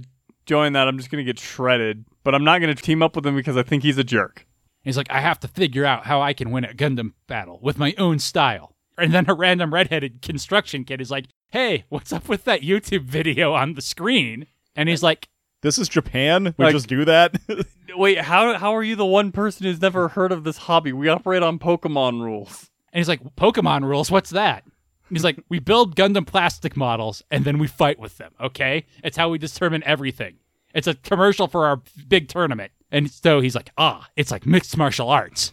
join 0.44 0.72
that, 0.72 0.88
I'm 0.88 0.98
just 0.98 1.08
gonna 1.08 1.22
get 1.22 1.38
shredded. 1.38 2.04
But 2.24 2.34
I'm 2.34 2.42
not 2.42 2.60
gonna 2.60 2.74
team 2.74 3.00
up 3.00 3.14
with 3.14 3.24
him 3.24 3.36
because 3.36 3.56
I 3.56 3.62
think 3.62 3.84
he's 3.84 3.96
a 3.96 4.02
jerk. 4.02 4.44
He's 4.82 4.96
like, 4.96 5.08
I 5.08 5.20
have 5.20 5.38
to 5.38 5.46
figure 5.46 5.84
out 5.84 6.04
how 6.06 6.20
I 6.20 6.32
can 6.32 6.50
win 6.50 6.64
a 6.64 6.74
Gundam 6.74 7.12
battle 7.28 7.60
with 7.62 7.78
my 7.78 7.94
own 7.96 8.18
style. 8.18 8.74
And 8.96 9.14
then 9.14 9.26
a 9.28 9.34
random 9.34 9.72
redheaded 9.72 10.20
construction 10.20 10.82
kid 10.82 11.00
is 11.00 11.12
like, 11.12 11.26
hey, 11.50 11.84
what's 11.90 12.12
up 12.12 12.28
with 12.28 12.42
that 12.42 12.62
YouTube 12.62 13.04
video 13.04 13.52
on 13.54 13.74
the 13.74 13.82
screen? 13.82 14.48
And 14.74 14.88
he's 14.88 15.04
like, 15.04 15.28
This 15.62 15.78
is 15.78 15.88
Japan. 15.88 16.56
We 16.58 16.64
Like- 16.64 16.74
just 16.74 16.88
do 16.88 17.04
that. 17.04 17.36
Wait, 17.96 18.18
how 18.18 18.58
how 18.58 18.74
are 18.74 18.82
you 18.82 18.96
the 18.96 19.06
one 19.06 19.30
person 19.30 19.64
who's 19.64 19.80
never 19.80 20.08
heard 20.08 20.32
of 20.32 20.42
this 20.42 20.56
hobby? 20.56 20.92
We 20.92 21.08
operate 21.08 21.44
on 21.44 21.60
Pokemon 21.60 22.20
rules. 22.20 22.67
And 22.92 22.98
he's 22.98 23.08
like, 23.08 23.22
Pokemon 23.36 23.84
rules, 23.84 24.10
what's 24.10 24.30
that? 24.30 24.64
And 24.64 25.16
he's 25.16 25.24
like, 25.24 25.42
we 25.48 25.58
build 25.58 25.96
Gundam 25.96 26.26
plastic 26.26 26.76
models 26.76 27.22
and 27.30 27.44
then 27.44 27.58
we 27.58 27.66
fight 27.66 27.98
with 27.98 28.18
them, 28.18 28.32
okay? 28.40 28.86
It's 29.02 29.16
how 29.16 29.30
we 29.30 29.38
determine 29.38 29.82
everything. 29.84 30.36
It's 30.74 30.86
a 30.86 30.94
commercial 30.94 31.48
for 31.48 31.66
our 31.66 31.80
big 32.08 32.28
tournament. 32.28 32.72
And 32.90 33.10
so 33.10 33.40
he's 33.40 33.54
like, 33.54 33.70
ah, 33.78 34.06
it's 34.16 34.30
like 34.30 34.46
mixed 34.46 34.76
martial 34.76 35.08
arts. 35.08 35.52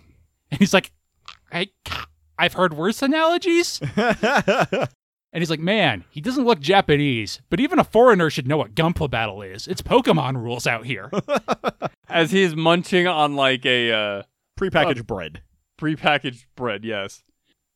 And 0.51 0.59
he's 0.59 0.73
like, 0.73 0.91
I, 1.51 1.69
I've 2.37 2.53
heard 2.53 2.73
worse 2.73 3.01
analogies. 3.01 3.81
And 5.35 5.41
he's 5.41 5.49
like, 5.49 5.59
man, 5.59 6.05
he 6.09 6.21
doesn't 6.21 6.45
look 6.45 6.61
Japanese, 6.61 7.41
but 7.49 7.59
even 7.59 7.77
a 7.77 7.83
foreigner 7.83 8.29
should 8.29 8.47
know 8.47 8.55
what 8.55 8.73
Gunpla 8.73 9.11
Battle 9.11 9.41
is. 9.41 9.67
It's 9.67 9.81
Pokemon 9.81 10.41
rules 10.41 10.65
out 10.65 10.85
here. 10.85 11.11
As 12.09 12.31
he's 12.31 12.55
munching 12.55 13.05
on 13.05 13.35
like 13.35 13.65
a 13.65 13.91
uh, 13.91 14.23
Prepackaged 14.57 15.05
bread. 15.05 15.41
Prepackaged 15.77 16.45
bread. 16.55 16.83
Yes. 16.83 17.23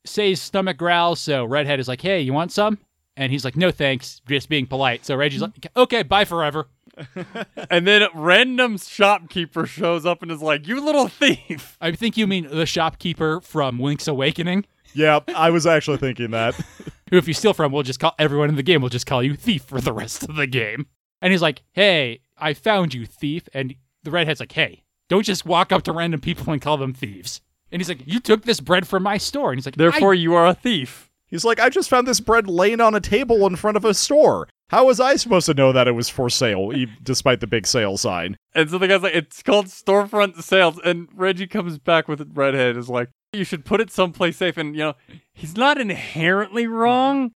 Say's 0.06 0.40
stomach 0.40 0.76
growls, 0.76 1.20
so 1.20 1.44
Redhead 1.44 1.80
is 1.80 1.88
like, 1.88 2.00
hey, 2.00 2.20
you 2.20 2.32
want 2.32 2.52
some? 2.52 2.78
And 3.16 3.30
he's 3.30 3.44
like, 3.44 3.56
no 3.56 3.70
thanks, 3.70 4.22
just 4.26 4.48
being 4.48 4.66
polite. 4.66 5.04
So 5.04 5.14
Reggie's 5.14 5.42
like, 5.42 5.66
okay, 5.76 6.02
bye 6.02 6.24
forever. 6.24 6.68
and 7.70 7.86
then 7.86 8.02
a 8.02 8.08
random 8.14 8.78
shopkeeper 8.78 9.66
shows 9.66 10.06
up 10.06 10.22
and 10.22 10.30
is 10.30 10.42
like, 10.42 10.66
"You 10.66 10.84
little 10.84 11.08
thief!" 11.08 11.76
I 11.80 11.92
think 11.92 12.16
you 12.16 12.26
mean 12.26 12.48
the 12.50 12.66
shopkeeper 12.66 13.40
from 13.40 13.78
Link's 13.78 14.08
Awakening, 14.08 14.66
Yeah, 14.92 15.20
I 15.34 15.50
was 15.50 15.66
actually 15.66 15.98
thinking 15.98 16.30
that. 16.32 16.54
who, 17.10 17.16
if 17.16 17.28
you 17.28 17.34
steal 17.34 17.54
from, 17.54 17.72
we'll 17.72 17.82
just 17.82 18.00
call 18.00 18.14
everyone 18.18 18.48
in 18.48 18.56
the 18.56 18.62
game, 18.62 18.82
will 18.82 18.88
just 18.88 19.06
call 19.06 19.22
you 19.22 19.34
thief 19.34 19.62
for 19.64 19.80
the 19.80 19.92
rest 19.92 20.28
of 20.28 20.36
the 20.36 20.46
game. 20.46 20.86
And 21.22 21.32
he's 21.32 21.42
like, 21.42 21.62
hey, 21.72 22.20
I 22.38 22.54
found 22.54 22.94
you, 22.94 23.06
thief. 23.06 23.48
And 23.52 23.74
the 24.02 24.10
redhead's 24.10 24.40
like, 24.40 24.52
hey, 24.52 24.82
don't 25.08 25.24
just 25.24 25.44
walk 25.44 25.72
up 25.72 25.82
to 25.82 25.92
random 25.92 26.20
people 26.20 26.52
and 26.52 26.62
call 26.62 26.76
them 26.76 26.94
thieves. 26.94 27.40
And 27.72 27.80
he's 27.80 27.88
like, 27.88 28.02
you 28.06 28.20
took 28.20 28.42
this 28.44 28.60
bread 28.60 28.86
from 28.88 29.02
my 29.02 29.16
store. 29.18 29.50
And 29.50 29.58
he's 29.58 29.66
like, 29.66 29.76
Therefore, 29.76 30.14
you 30.14 30.34
are 30.34 30.46
a 30.46 30.54
thief. 30.54 31.10
He's 31.26 31.44
like, 31.44 31.60
I 31.60 31.68
just 31.68 31.88
found 31.88 32.06
this 32.08 32.18
bread 32.20 32.48
laying 32.48 32.80
on 32.80 32.94
a 32.94 33.00
table 33.00 33.46
in 33.46 33.54
front 33.56 33.76
of 33.76 33.84
a 33.84 33.94
store. 33.94 34.48
How 34.70 34.86
was 34.86 34.98
I 35.00 35.16
supposed 35.16 35.46
to 35.46 35.54
know 35.54 35.72
that 35.72 35.86
it 35.88 35.92
was 35.92 36.08
for 36.08 36.28
sale, 36.30 36.72
e- 36.74 36.88
despite 37.02 37.40
the 37.40 37.46
big 37.46 37.66
sale 37.66 37.96
sign? 37.96 38.36
And 38.54 38.68
so 38.70 38.78
the 38.78 38.88
guy's 38.88 39.02
like, 39.02 39.14
"It's 39.14 39.42
called 39.42 39.66
storefront 39.66 40.42
sales." 40.42 40.80
And 40.84 41.08
Reggie 41.14 41.46
comes 41.46 41.78
back 41.78 42.08
with 42.08 42.30
redhead 42.34 42.76
is 42.76 42.88
like, 42.88 43.10
"You 43.32 43.44
should 43.44 43.64
put 43.64 43.80
it 43.80 43.90
someplace 43.90 44.36
safe." 44.36 44.56
And 44.56 44.74
you 44.74 44.82
know, 44.82 44.94
he's 45.32 45.56
not 45.56 45.80
inherently 45.80 46.66
wrong. 46.66 47.32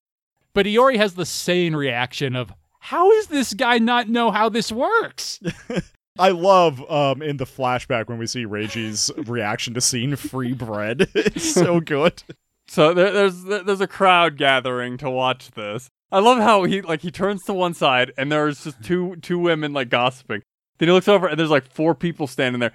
But 0.54 0.68
Iori 0.68 0.98
has 0.98 1.16
the 1.16 1.26
sane 1.26 1.76
reaction 1.76 2.36
of, 2.36 2.54
how 2.80 3.12
is 3.12 3.28
this 3.28 3.54
guy 3.54 3.80
not 3.80 4.10
know 4.10 4.30
how 4.30 4.50
this 4.50 4.72
works? 4.72 5.40
I 6.18 6.30
love 6.30 6.80
um 6.92 7.22
in 7.22 7.38
the 7.38 7.46
flashback 7.46 8.08
when 8.08 8.18
we 8.18 8.28
see 8.28 8.46
Reiji's 8.46 9.12
reaction 9.28 9.74
to 9.74 9.82
seeing 9.82 10.16
free 10.16 10.54
bread. 10.54 11.10
it's 11.16 11.54
so 11.54 11.80
good. 11.80 12.24
So 12.68 12.94
there, 12.94 13.12
there's 13.12 13.44
there's 13.44 13.82
a 13.82 13.88
crowd 13.88 14.38
gathering 14.38 14.98
to 14.98 15.10
watch 15.10 15.52
this. 15.52 15.90
I 16.12 16.20
love 16.20 16.38
how 16.38 16.64
he 16.64 16.82
like 16.82 17.02
he 17.02 17.12
turns 17.12 17.44
to 17.46 17.54
one 17.54 17.74
side 17.74 18.14
and 18.18 18.32
there's 18.32 18.64
just 18.64 18.84
two 18.84 19.16
two 19.18 19.40
women 19.40 19.74
like 19.74 19.90
gossiping. 19.90 20.42
Then 20.78 20.90
he 20.90 20.94
looks 20.94 21.08
over 21.08 21.28
and 21.28 21.40
there's 21.40 21.50
like 21.50 21.72
four 21.72 21.96
people 21.96 22.28
standing 22.28 22.60
there. 22.60 22.74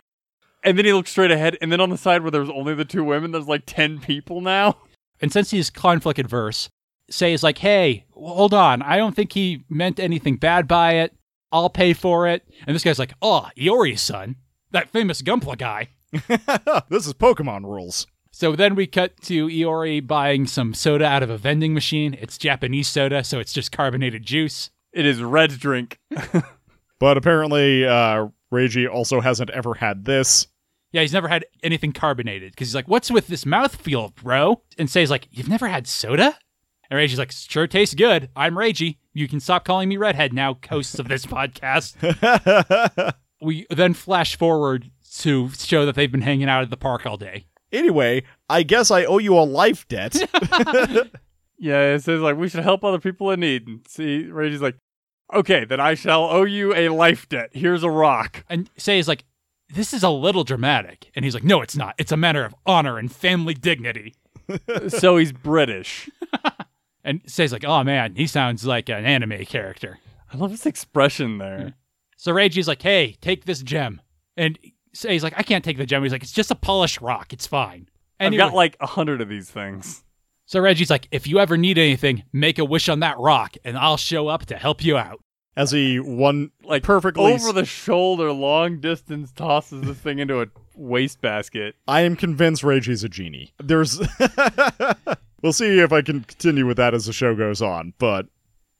And 0.64 0.76
then 0.76 0.84
he 0.84 0.92
looks 0.92 1.10
straight 1.10 1.30
ahead 1.30 1.56
and 1.60 1.70
then 1.70 1.80
on 1.80 1.90
the 1.90 1.96
side 1.96 2.22
where 2.22 2.32
there's 2.32 2.50
only 2.50 2.74
the 2.74 2.84
two 2.84 3.04
women, 3.04 3.30
there's 3.30 3.46
like 3.46 3.62
10 3.66 4.00
people 4.00 4.40
now. 4.40 4.76
And 5.20 5.32
since 5.32 5.50
he's 5.50 5.68
conflict 5.68 6.20
adverse, 6.20 6.68
Say 7.10 7.32
is 7.32 7.42
like, 7.42 7.58
hey, 7.58 8.04
hold 8.12 8.52
on. 8.52 8.82
I 8.82 8.98
don't 8.98 9.16
think 9.16 9.32
he 9.32 9.64
meant 9.70 9.98
anything 9.98 10.36
bad 10.36 10.68
by 10.68 10.94
it. 10.96 11.14
I'll 11.52 11.70
pay 11.70 11.92
for 11.92 12.26
it. 12.28 12.46
And 12.66 12.74
this 12.74 12.84
guy's 12.84 12.98
like, 12.98 13.14
oh, 13.22 13.48
Iori's 13.56 14.00
son, 14.02 14.36
that 14.70 14.90
famous 14.90 15.22
Gunpla 15.22 15.58
guy. 15.58 15.88
this 16.88 17.06
is 17.06 17.14
Pokemon 17.14 17.64
rules. 17.64 18.06
So 18.30 18.54
then 18.54 18.74
we 18.74 18.86
cut 18.86 19.20
to 19.22 19.48
Iori 19.48 20.06
buying 20.06 20.46
some 20.46 20.74
soda 20.74 21.04
out 21.04 21.22
of 21.22 21.30
a 21.30 21.38
vending 21.38 21.74
machine. 21.74 22.16
It's 22.20 22.38
Japanese 22.38 22.88
soda, 22.88 23.24
so 23.24 23.40
it's 23.40 23.52
just 23.52 23.72
carbonated 23.72 24.22
juice. 24.24 24.70
It 24.92 25.06
is 25.06 25.22
red 25.22 25.50
drink. 25.58 25.98
But 26.98 27.16
apparently, 27.16 27.86
uh, 27.86 28.28
Reiji 28.52 28.92
also 28.92 29.20
hasn't 29.20 29.50
ever 29.50 29.74
had 29.74 30.04
this. 30.04 30.48
Yeah, 30.90 31.02
he's 31.02 31.12
never 31.12 31.28
had 31.28 31.44
anything 31.62 31.92
carbonated 31.92 32.52
because 32.52 32.68
he's 32.68 32.74
like, 32.74 32.88
"What's 32.88 33.10
with 33.10 33.28
this 33.28 33.44
mouthfeel, 33.44 34.14
bro?" 34.16 34.62
And 34.78 34.90
Say's 34.90 35.10
like, 35.10 35.28
"You've 35.30 35.48
never 35.48 35.68
had 35.68 35.86
soda?" 35.86 36.36
And 36.90 36.98
Reiji's 36.98 37.18
like, 37.18 37.30
"Sure 37.32 37.66
tastes 37.66 37.94
good. 37.94 38.30
I'm 38.34 38.54
Reiji. 38.54 38.96
You 39.18 39.28
can 39.28 39.40
stop 39.40 39.64
calling 39.64 39.88
me 39.88 39.96
redhead 39.96 40.32
now, 40.32 40.58
hosts 40.68 40.98
of 40.98 41.08
this 41.08 41.26
podcast." 41.34 41.94
we 43.40 43.66
then 43.70 43.94
flash 43.94 44.36
forward 44.36 44.90
to 45.18 45.50
show 45.50 45.84
that 45.86 45.94
they've 45.94 46.10
been 46.12 46.22
hanging 46.22 46.48
out 46.48 46.62
at 46.62 46.70
the 46.70 46.76
park 46.76 47.06
all 47.06 47.16
day. 47.16 47.46
Anyway, 47.72 48.22
I 48.48 48.62
guess 48.62 48.90
I 48.90 49.04
owe 49.04 49.18
you 49.18 49.34
a 49.38 49.40
life 49.40 49.86
debt. 49.88 50.16
Yeah, 51.60 51.94
it 51.94 52.04
says 52.04 52.20
like 52.20 52.36
we 52.36 52.48
should 52.48 52.62
help 52.62 52.84
other 52.84 53.00
people 53.00 53.32
in 53.32 53.40
need. 53.40 53.66
And 53.66 53.80
see, 53.88 54.28
Reiji's 54.30 54.62
like, 54.62 54.76
okay, 55.34 55.64
then 55.64 55.80
I 55.80 55.94
shall 55.94 56.30
owe 56.30 56.44
you 56.44 56.72
a 56.72 56.88
life 56.88 57.28
debt. 57.28 57.50
Here's 57.52 57.82
a 57.82 57.90
rock. 57.90 58.44
And 58.48 58.70
Say 58.76 59.00
is 59.00 59.08
like, 59.08 59.24
"This 59.68 59.92
is 59.92 60.04
a 60.04 60.08
little 60.08 60.44
dramatic," 60.44 61.10
and 61.16 61.24
he's 61.24 61.34
like, 61.34 61.42
"No, 61.42 61.60
it's 61.60 61.76
not. 61.76 61.96
It's 61.98 62.12
a 62.12 62.16
matter 62.16 62.44
of 62.44 62.54
honor 62.64 62.96
and 62.96 63.10
family 63.10 63.54
dignity." 63.54 64.14
so 64.86 65.16
he's 65.16 65.32
British. 65.32 66.08
And 67.08 67.22
Say's 67.26 67.54
like, 67.54 67.64
"Oh 67.64 67.82
man, 67.84 68.14
he 68.16 68.26
sounds 68.26 68.66
like 68.66 68.90
an 68.90 69.06
anime 69.06 69.46
character." 69.46 69.98
I 70.30 70.36
love 70.36 70.50
his 70.50 70.66
expression 70.66 71.38
there. 71.38 71.72
So 72.18 72.32
Reiji's 72.34 72.68
like, 72.68 72.82
"Hey, 72.82 73.16
take 73.22 73.46
this 73.46 73.62
gem," 73.62 74.02
and 74.36 74.58
he's 74.92 75.22
like, 75.22 75.32
"I 75.34 75.42
can't 75.42 75.64
take 75.64 75.78
the 75.78 75.86
gem." 75.86 76.02
He's 76.02 76.12
like, 76.12 76.22
"It's 76.22 76.32
just 76.32 76.50
a 76.50 76.54
polished 76.54 77.00
rock. 77.00 77.32
It's 77.32 77.46
fine." 77.46 77.88
Anyway, 78.20 78.42
I've 78.42 78.50
got 78.50 78.54
like 78.56 78.76
a 78.80 78.86
hundred 78.86 79.22
of 79.22 79.30
these 79.30 79.48
things. 79.50 80.04
so 80.44 80.60
Reggie's 80.60 80.90
like, 80.90 81.08
"If 81.10 81.26
you 81.26 81.38
ever 81.38 81.56
need 81.56 81.78
anything, 81.78 82.24
make 82.30 82.58
a 82.58 82.64
wish 82.64 82.90
on 82.90 83.00
that 83.00 83.18
rock, 83.18 83.56
and 83.64 83.78
I'll 83.78 83.96
show 83.96 84.28
up 84.28 84.44
to 84.46 84.56
help 84.58 84.84
you 84.84 84.98
out." 84.98 85.20
As 85.56 85.70
he 85.70 85.98
one 85.98 86.50
Like 86.62 86.82
perfectly 86.82 87.32
over 87.32 87.54
the 87.54 87.64
shoulder, 87.64 88.32
long 88.32 88.80
distance 88.80 89.32
tosses 89.32 89.80
this 89.82 89.96
thing 89.96 90.18
into 90.18 90.42
a 90.42 90.46
wastebasket. 90.76 91.74
I 91.88 92.02
am 92.02 92.16
convinced 92.16 92.62
Reggie's 92.62 93.02
a 93.02 93.08
genie. 93.08 93.54
There's 93.58 93.98
We'll 95.42 95.52
see 95.52 95.78
if 95.78 95.92
I 95.92 96.02
can 96.02 96.22
continue 96.22 96.66
with 96.66 96.76
that 96.78 96.94
as 96.94 97.06
the 97.06 97.12
show 97.12 97.34
goes 97.34 97.62
on, 97.62 97.94
but 97.98 98.26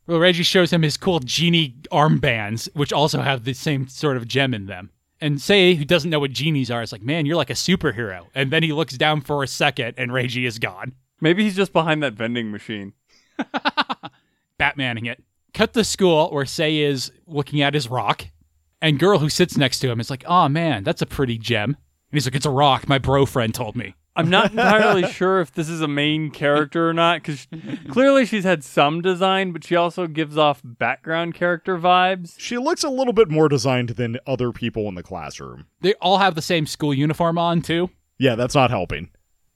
Well, 0.06 0.18
Reggie 0.18 0.42
shows 0.42 0.72
him 0.72 0.82
his 0.82 0.96
cool 0.96 1.20
genie 1.20 1.76
armbands, 1.92 2.68
which 2.74 2.92
also 2.92 3.20
have 3.20 3.44
the 3.44 3.52
same 3.52 3.86
sort 3.88 4.16
of 4.16 4.26
gem 4.26 4.54
in 4.54 4.66
them. 4.66 4.90
And 5.20 5.40
Say, 5.40 5.74
who 5.74 5.84
doesn't 5.84 6.10
know 6.10 6.20
what 6.20 6.30
genies 6.32 6.70
are, 6.70 6.82
is 6.82 6.92
like, 6.92 7.02
"Man, 7.02 7.26
you're 7.26 7.36
like 7.36 7.50
a 7.50 7.54
superhero." 7.54 8.26
And 8.34 8.50
then 8.52 8.62
he 8.62 8.72
looks 8.72 8.96
down 8.96 9.20
for 9.20 9.42
a 9.42 9.48
second, 9.48 9.94
and 9.96 10.12
Reggie 10.12 10.46
is 10.46 10.58
gone. 10.58 10.94
Maybe 11.20 11.42
he's 11.42 11.56
just 11.56 11.72
behind 11.72 12.02
that 12.02 12.14
vending 12.14 12.50
machine. 12.52 12.92
Batmaning 14.60 15.06
it. 15.06 15.22
Cut 15.54 15.72
the 15.72 15.84
school 15.84 16.30
where 16.30 16.46
Say 16.46 16.78
is 16.78 17.10
looking 17.26 17.62
at 17.62 17.74
his 17.74 17.88
rock, 17.88 18.26
and 18.80 18.98
girl 18.98 19.18
who 19.18 19.28
sits 19.28 19.56
next 19.56 19.80
to 19.80 19.90
him 19.90 19.98
is 20.00 20.10
like, 20.10 20.24
"Oh 20.26 20.48
man, 20.48 20.84
that's 20.84 21.02
a 21.02 21.06
pretty 21.06 21.38
gem." 21.38 21.70
And 21.70 21.76
he's 22.16 22.26
like, 22.26 22.34
"It's 22.36 22.46
a 22.46 22.50
rock. 22.50 22.88
My 22.88 22.98
bro 22.98 23.26
friend 23.26 23.54
told 23.54 23.76
me." 23.76 23.94
I'm 24.18 24.28
not 24.28 24.50
entirely 24.50 25.06
sure 25.10 25.40
if 25.40 25.52
this 25.52 25.68
is 25.68 25.80
a 25.80 25.88
main 25.88 26.30
character 26.30 26.88
or 26.88 26.92
not, 26.92 27.22
because 27.22 27.46
clearly 27.88 28.26
she's 28.26 28.44
had 28.44 28.62
some 28.64 29.00
design, 29.00 29.52
but 29.52 29.64
she 29.64 29.76
also 29.76 30.06
gives 30.06 30.36
off 30.36 30.60
background 30.64 31.34
character 31.34 31.78
vibes. 31.78 32.34
she 32.38 32.58
looks 32.58 32.84
a 32.84 32.90
little 32.90 33.12
bit 33.12 33.30
more 33.30 33.48
designed 33.48 33.90
than 33.90 34.18
other 34.26 34.52
people 34.52 34.88
in 34.88 34.94
the 34.94 35.02
classroom. 35.02 35.66
They 35.80 35.94
all 35.94 36.18
have 36.18 36.34
the 36.34 36.42
same 36.42 36.66
school 36.66 36.92
uniform 36.92 37.38
on 37.38 37.62
too. 37.62 37.90
Yeah, 38.18 38.34
that's 38.34 38.54
not 38.54 38.70
helping. 38.70 39.10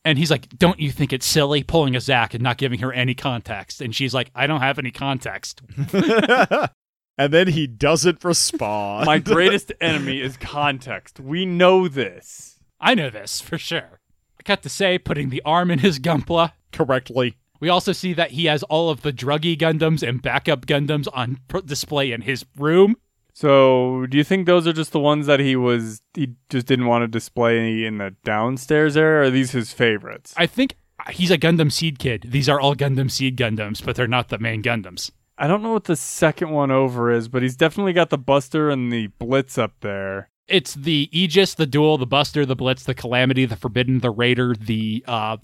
And 0.05 0.19
he's 0.19 0.31
like, 0.31 0.49
Don't 0.59 0.81
you 0.81 0.91
think 0.91 1.13
it's 1.13 1.27
silly 1.27 1.63
pulling 1.63 1.95
a 1.95 2.01
Zach 2.01 2.35
and 2.35 2.43
not 2.43 2.59
giving 2.59 2.81
her 2.81 2.93
any 2.93 3.15
context? 3.15 3.81
And 3.81 3.95
she's 3.95 4.15
like, 4.15 4.31
I 4.35 4.47
don't 4.47 4.61
have 4.61 4.79
any 4.79 4.91
context. 4.91 5.63
And 7.19 7.33
then 7.33 7.49
he 7.49 7.67
doesn't 7.67 8.25
respond. 8.25 9.07
My 9.07 9.19
greatest 9.19 9.73
enemy 9.81 10.21
is 10.21 10.37
context. 10.37 11.21
We 11.21 11.45
know 11.45 11.87
this. 11.87 12.59
I 12.81 12.95
know 12.95 13.11
this 13.11 13.41
for 13.41 13.59
sure. 13.59 14.01
Cut 14.43 14.63
to 14.63 14.69
say, 14.69 14.99
putting 14.99 15.31
the 15.31 15.43
arm 15.45 15.71
in 15.71 15.79
his 15.81 15.99
Gunpla. 15.99 16.53
correctly. 16.73 17.37
We 17.61 17.69
also 17.69 17.93
see 17.93 18.13
that 18.15 18.33
he 18.33 18.47
has 18.47 18.65
all 18.65 18.91
of 18.91 19.03
the 19.03 19.13
druggy 19.13 19.57
Gundams 19.57 20.07
and 20.07 20.21
backup 20.21 20.67
Gundams 20.67 21.07
on 21.13 21.39
pr- 21.47 21.61
display 21.61 22.11
in 22.11 22.23
his 22.23 22.45
room. 22.57 22.97
So, 23.35 24.07
do 24.07 24.19
you 24.19 24.25
think 24.25 24.47
those 24.47 24.67
are 24.67 24.73
just 24.73 24.93
the 24.93 24.99
ones 25.01 25.27
that 25.27 25.41
he 25.41 25.57
was 25.57 26.03
he 26.13 26.35
just 26.51 26.67
didn't 26.67 26.87
want 26.87 27.03
to 27.03 27.09
display 27.09 27.85
in 27.85 27.99
the 27.99 28.15
downstairs 28.25 28.97
area? 28.97 29.21
Or 29.21 29.23
are 29.23 29.31
these 29.31 29.53
his 29.53 29.73
favorites? 29.73 30.35
I 30.37 30.47
think 30.47 30.77
uh, 30.99 31.13
he's 31.13 31.31
a 31.31 31.39
Gundam 31.39 31.71
Seed 31.71 31.99
kid. 31.99 32.27
These 32.29 32.49
are 32.49 32.61
all 32.61 32.75
Gundam 32.75 33.11
Seed 33.11 33.37
Gundams, 33.37 33.83
but 33.83 33.97
they're 33.97 34.07
not 34.09 34.29
the 34.29 34.39
main 34.39 34.63
Gundams. 34.63 35.11
I 35.39 35.47
don't 35.47 35.63
know 35.63 35.73
what 35.73 35.85
the 35.85 35.97
second 35.97 36.51
one 36.51 36.71
over 36.71 37.11
is, 37.11 37.29
but 37.29 37.43
he's 37.43 37.57
definitely 37.57 37.95
got 37.95 38.11
the 38.11 38.19
Buster 38.19 38.71
and 38.71 38.93
the 38.93 39.07
Blitz 39.07 39.57
up 39.57 39.75
there. 39.81 40.29
It's 40.49 40.75
the 40.75 41.09
Aegis, 41.13 41.55
the 41.55 41.67
Duel, 41.67 41.99
the 41.99 42.07
Buster, 42.07 42.45
the 42.45 42.57
Blitz, 42.57 42.85
the 42.85 42.95
Calamity, 42.95 43.47
the 43.47 43.57
Forbidden, 43.57 44.01
the 44.01 44.11
Raider, 44.11 44.55
the 44.55 45.05
uh 45.07 45.37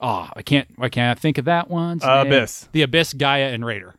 oh, 0.00 0.28
I 0.34 0.42
can't 0.42 0.68
why 0.76 0.88
can't 0.88 1.16
I 1.16 1.20
think 1.20 1.38
of 1.38 1.44
that 1.46 1.70
one? 1.70 2.00
Uh, 2.02 2.24
Abyss. 2.26 2.68
The 2.72 2.82
Abyss, 2.82 3.14
Gaia, 3.14 3.48
and 3.48 3.64
Raider. 3.64 3.94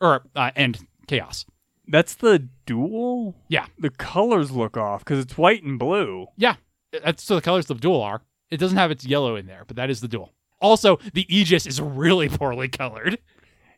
Or 0.00 0.22
uh, 0.34 0.50
and 0.56 0.78
Chaos. 1.06 1.44
That's 1.88 2.14
the 2.14 2.48
duel. 2.66 3.34
Yeah. 3.48 3.66
The 3.78 3.90
colors 3.90 4.52
look 4.52 4.76
off 4.76 5.00
because 5.00 5.18
it's 5.18 5.36
white 5.36 5.62
and 5.64 5.78
blue. 5.78 6.26
Yeah. 6.36 6.56
That's 7.02 7.22
so 7.22 7.34
the 7.34 7.40
colors 7.40 7.68
of 7.70 7.78
the 7.78 7.82
duel 7.82 8.02
are. 8.02 8.22
It 8.50 8.58
doesn't 8.58 8.78
have 8.78 8.90
its 8.90 9.04
yellow 9.04 9.36
in 9.36 9.46
there, 9.46 9.64
but 9.66 9.76
that 9.76 9.90
is 9.90 10.00
the 10.00 10.08
duel. 10.08 10.32
Also, 10.60 10.98
the 11.14 11.26
Aegis 11.34 11.66
is 11.66 11.80
really 11.80 12.28
poorly 12.28 12.68
colored. 12.68 13.18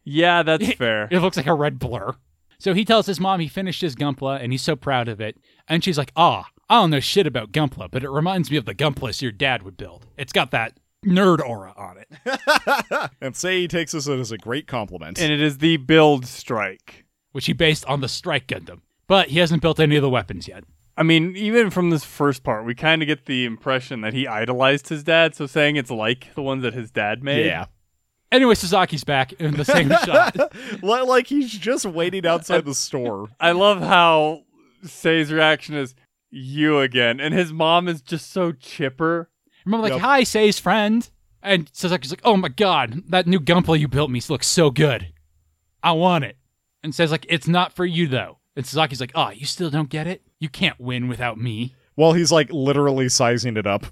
Yeah, 0.05 0.43
that's 0.43 0.73
fair. 0.75 1.09
It 1.11 1.21
looks 1.21 1.37
like 1.37 1.47
a 1.47 1.55
red 1.55 1.79
blur. 1.79 2.15
So 2.63 2.75
he 2.75 2.85
tells 2.85 3.07
his 3.07 3.19
mom 3.19 3.41
he 3.41 3.49
finished 3.49 3.81
his 3.81 3.97
Gunpla 3.97 4.41
and 4.41 4.53
he's 4.53 4.63
so 4.63 4.77
proud 4.77 5.09
of 5.09 5.21
it. 5.21 5.37
And 5.67 5.83
she's 5.83 5.99
like, 5.99 6.13
ah, 6.15 6.47
I 6.71 6.77
don't 6.77 6.91
know 6.91 7.01
shit 7.01 7.27
about 7.27 7.51
Gunpla, 7.51 7.91
but 7.91 8.05
it 8.05 8.09
reminds 8.09 8.53
me 8.53 8.57
of 8.57 8.67
the 8.67 8.75
Gunplas 8.75 9.21
your 9.21 9.33
dad 9.33 9.65
would 9.65 9.77
build. 9.77 10.07
It's 10.17 10.33
got 10.33 10.53
that 10.53 10.79
nerd 11.05 11.41
aura 11.41 11.75
on 11.77 11.97
it, 11.99 13.11
And 13.21 13.35
say 13.35 13.63
he 13.63 13.67
takes 13.67 13.91
this 13.91 14.07
as 14.07 14.31
a 14.31 14.39
great 14.39 14.69
compliment. 14.69 15.21
And 15.21 15.33
it 15.33 15.41
is 15.41 15.59
the 15.59 15.77
build 15.79 16.25
strike. 16.25 17.05
which 17.33 17.47
he 17.47 17.53
based 17.53 17.85
on 17.87 18.01
the 18.01 18.09
Strike 18.09 18.47
Gundam. 18.47 18.83
But 19.09 19.31
he 19.31 19.41
hasn't 19.41 19.61
built 19.61 19.81
any 19.81 19.97
of 19.97 20.03
the 20.03 20.09
weapons 20.09 20.47
yet. 20.47 20.63
I 20.97 21.03
mean, 21.03 21.35
even 21.37 21.71
from 21.71 21.91
this 21.91 22.05
first 22.05 22.45
part, 22.45 22.65
we 22.65 22.77
kind 22.77 23.03
of 23.03 23.09
get 23.09 23.27
the 23.27 23.45
impression 23.45 24.03
that 24.03 24.13
he 24.13 24.29
idolized 24.29 24.89
his 24.89 25.03
dad. 25.03 25.35
So 25.35 25.47
saying 25.47 25.75
it's 25.75 25.91
like 25.91 26.33
the 26.37 26.43
ones 26.43 26.63
that 26.63 26.75
his 26.75 26.93
dad 26.93 27.25
made. 27.25 27.47
yeah. 27.47 27.65
Anyway, 28.33 28.55
Suzaki's 28.55 29.05
back 29.05 29.33
in 29.35 29.55
the 29.57 29.65
same 29.65 29.89
shot. 29.91 30.37
Like 30.83 31.27
he's 31.27 31.53
just 31.53 31.85
waiting 31.85 32.27
outside 32.27 32.65
the 32.65 32.75
store. 32.75 33.29
I 33.39 33.53
love 33.53 33.81
how 33.81 34.43
Say's 34.85 35.33
reaction 35.33 35.75
is 35.77 35.95
you 36.31 36.81
again, 36.81 37.21
and 37.21 37.35
his 37.35 37.53
mom 37.53 37.87
is 37.89 38.01
just 38.01 38.33
so 38.33 38.53
chipper. 38.53 39.29
Remember, 39.67 39.83
like, 39.85 39.93
Yep. 39.93 40.01
hi, 40.01 40.23
Say's 40.25 40.59
friend. 40.59 41.09
And 41.43 41.71
Suzaki's 41.73 42.11
like, 42.11 42.21
oh 42.25 42.37
my 42.37 42.49
god, 42.49 43.03
that 43.09 43.27
new 43.27 43.41
Gunpla 43.41 43.79
you 43.79 43.89
built 43.89 44.11
me 44.11 44.23
looks 44.29 44.47
so 44.47 44.71
good. 44.71 45.13
I 45.83 45.93
want 45.93 46.25
it. 46.25 46.37
And 46.85 46.95
says 46.95 47.11
like, 47.11 47.27
it's 47.29 47.49
not 47.49 47.73
for 47.73 47.85
you 47.85 48.07
though. 48.07 48.39
And 48.55 48.65
Suzaki's 48.65 49.01
like, 49.01 49.13
oh, 49.17 49.31
you 49.31 49.45
still 49.45 49.69
don't 49.71 49.89
get 49.91 50.07
it? 50.07 50.23
You 50.39 50.49
can't 50.49 50.79
win 50.81 51.09
without 51.09 51.39
me. 51.39 51.75
While 51.97 52.13
he's 52.13 52.31
like 52.31 52.49
literally 52.53 53.09
sizing 53.09 53.57
it 53.57 53.67
up. 53.67 53.87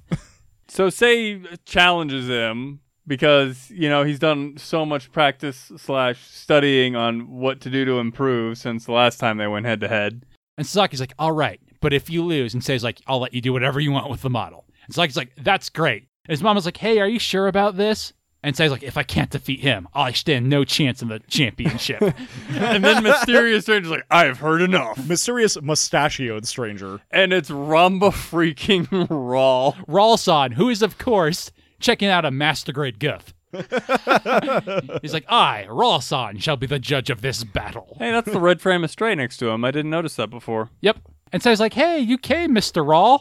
So 0.68 0.88
Say 0.90 1.40
challenges 1.66 2.28
him 2.28 2.80
because 3.10 3.68
you 3.72 3.88
know 3.88 4.04
he's 4.04 4.20
done 4.20 4.56
so 4.56 4.86
much 4.86 5.10
practice 5.10 5.72
slash 5.76 6.30
studying 6.30 6.94
on 6.94 7.28
what 7.28 7.60
to 7.60 7.68
do 7.68 7.84
to 7.84 7.98
improve 7.98 8.56
since 8.56 8.86
the 8.86 8.92
last 8.92 9.18
time 9.18 9.36
they 9.36 9.48
went 9.48 9.66
head 9.66 9.80
to 9.80 9.88
head. 9.88 10.24
And 10.56 10.64
Sasaki's 10.64 11.00
like, 11.00 11.14
all 11.18 11.32
right, 11.32 11.60
but 11.80 11.92
if 11.92 12.08
you 12.08 12.24
lose, 12.24 12.54
and 12.54 12.62
says 12.62 12.84
like, 12.84 13.00
I'll 13.08 13.18
let 13.18 13.34
you 13.34 13.40
do 13.40 13.52
whatever 13.52 13.80
you 13.80 13.90
want 13.90 14.08
with 14.08 14.22
the 14.22 14.30
model. 14.30 14.64
And 14.86 14.94
Suzaki's 14.94 15.16
like, 15.16 15.32
that's 15.36 15.70
great. 15.70 16.04
And 16.24 16.30
his 16.30 16.40
mom 16.40 16.54
was 16.54 16.64
like, 16.64 16.76
hey, 16.76 17.00
are 17.00 17.08
you 17.08 17.18
sure 17.18 17.48
about 17.48 17.76
this? 17.76 18.12
And 18.44 18.56
says 18.56 18.70
like, 18.70 18.84
if 18.84 18.96
I 18.96 19.02
can't 19.02 19.28
defeat 19.28 19.58
him, 19.58 19.88
I 19.92 20.12
stand 20.12 20.48
no 20.48 20.62
chance 20.64 21.02
in 21.02 21.08
the 21.08 21.18
championship. 21.18 22.00
and 22.50 22.84
then 22.84 23.02
Mysterious 23.02 23.64
Stranger's 23.64 23.90
like, 23.90 24.06
I've 24.08 24.38
heard 24.38 24.62
enough. 24.62 25.04
Mysterious 25.04 25.60
mustachioed 25.60 26.46
stranger. 26.46 27.00
And 27.10 27.32
it's 27.32 27.50
Rumba 27.50 28.12
freaking 28.12 29.08
Raw. 29.10 29.72
Ralson, 29.88 30.52
who 30.52 30.68
is 30.68 30.80
of 30.80 30.96
course 30.96 31.50
checking 31.80 32.08
out 32.08 32.24
a 32.24 32.30
master 32.30 32.72
grade 32.72 32.98
Gouf. 32.98 33.32
He's 35.02 35.12
like, 35.12 35.24
I, 35.28 35.66
Rawson, 35.68 36.38
shall 36.38 36.56
be 36.56 36.66
the 36.66 36.78
judge 36.78 37.10
of 37.10 37.20
this 37.20 37.42
battle. 37.44 37.96
Hey, 37.98 38.10
that's 38.12 38.30
the 38.30 38.40
red 38.40 38.60
frame 38.60 38.84
of 38.84 38.90
Stray 38.90 39.14
next 39.14 39.38
to 39.38 39.48
him. 39.48 39.64
I 39.64 39.70
didn't 39.70 39.90
notice 39.90 40.16
that 40.16 40.30
before. 40.30 40.70
Yep. 40.80 40.98
And 41.32 41.42
so 41.42 41.50
he's 41.50 41.60
like, 41.60 41.74
hey, 41.74 41.98
you 41.98 42.18
came, 42.18 42.54
Mr. 42.54 42.86
Raw. 42.86 43.20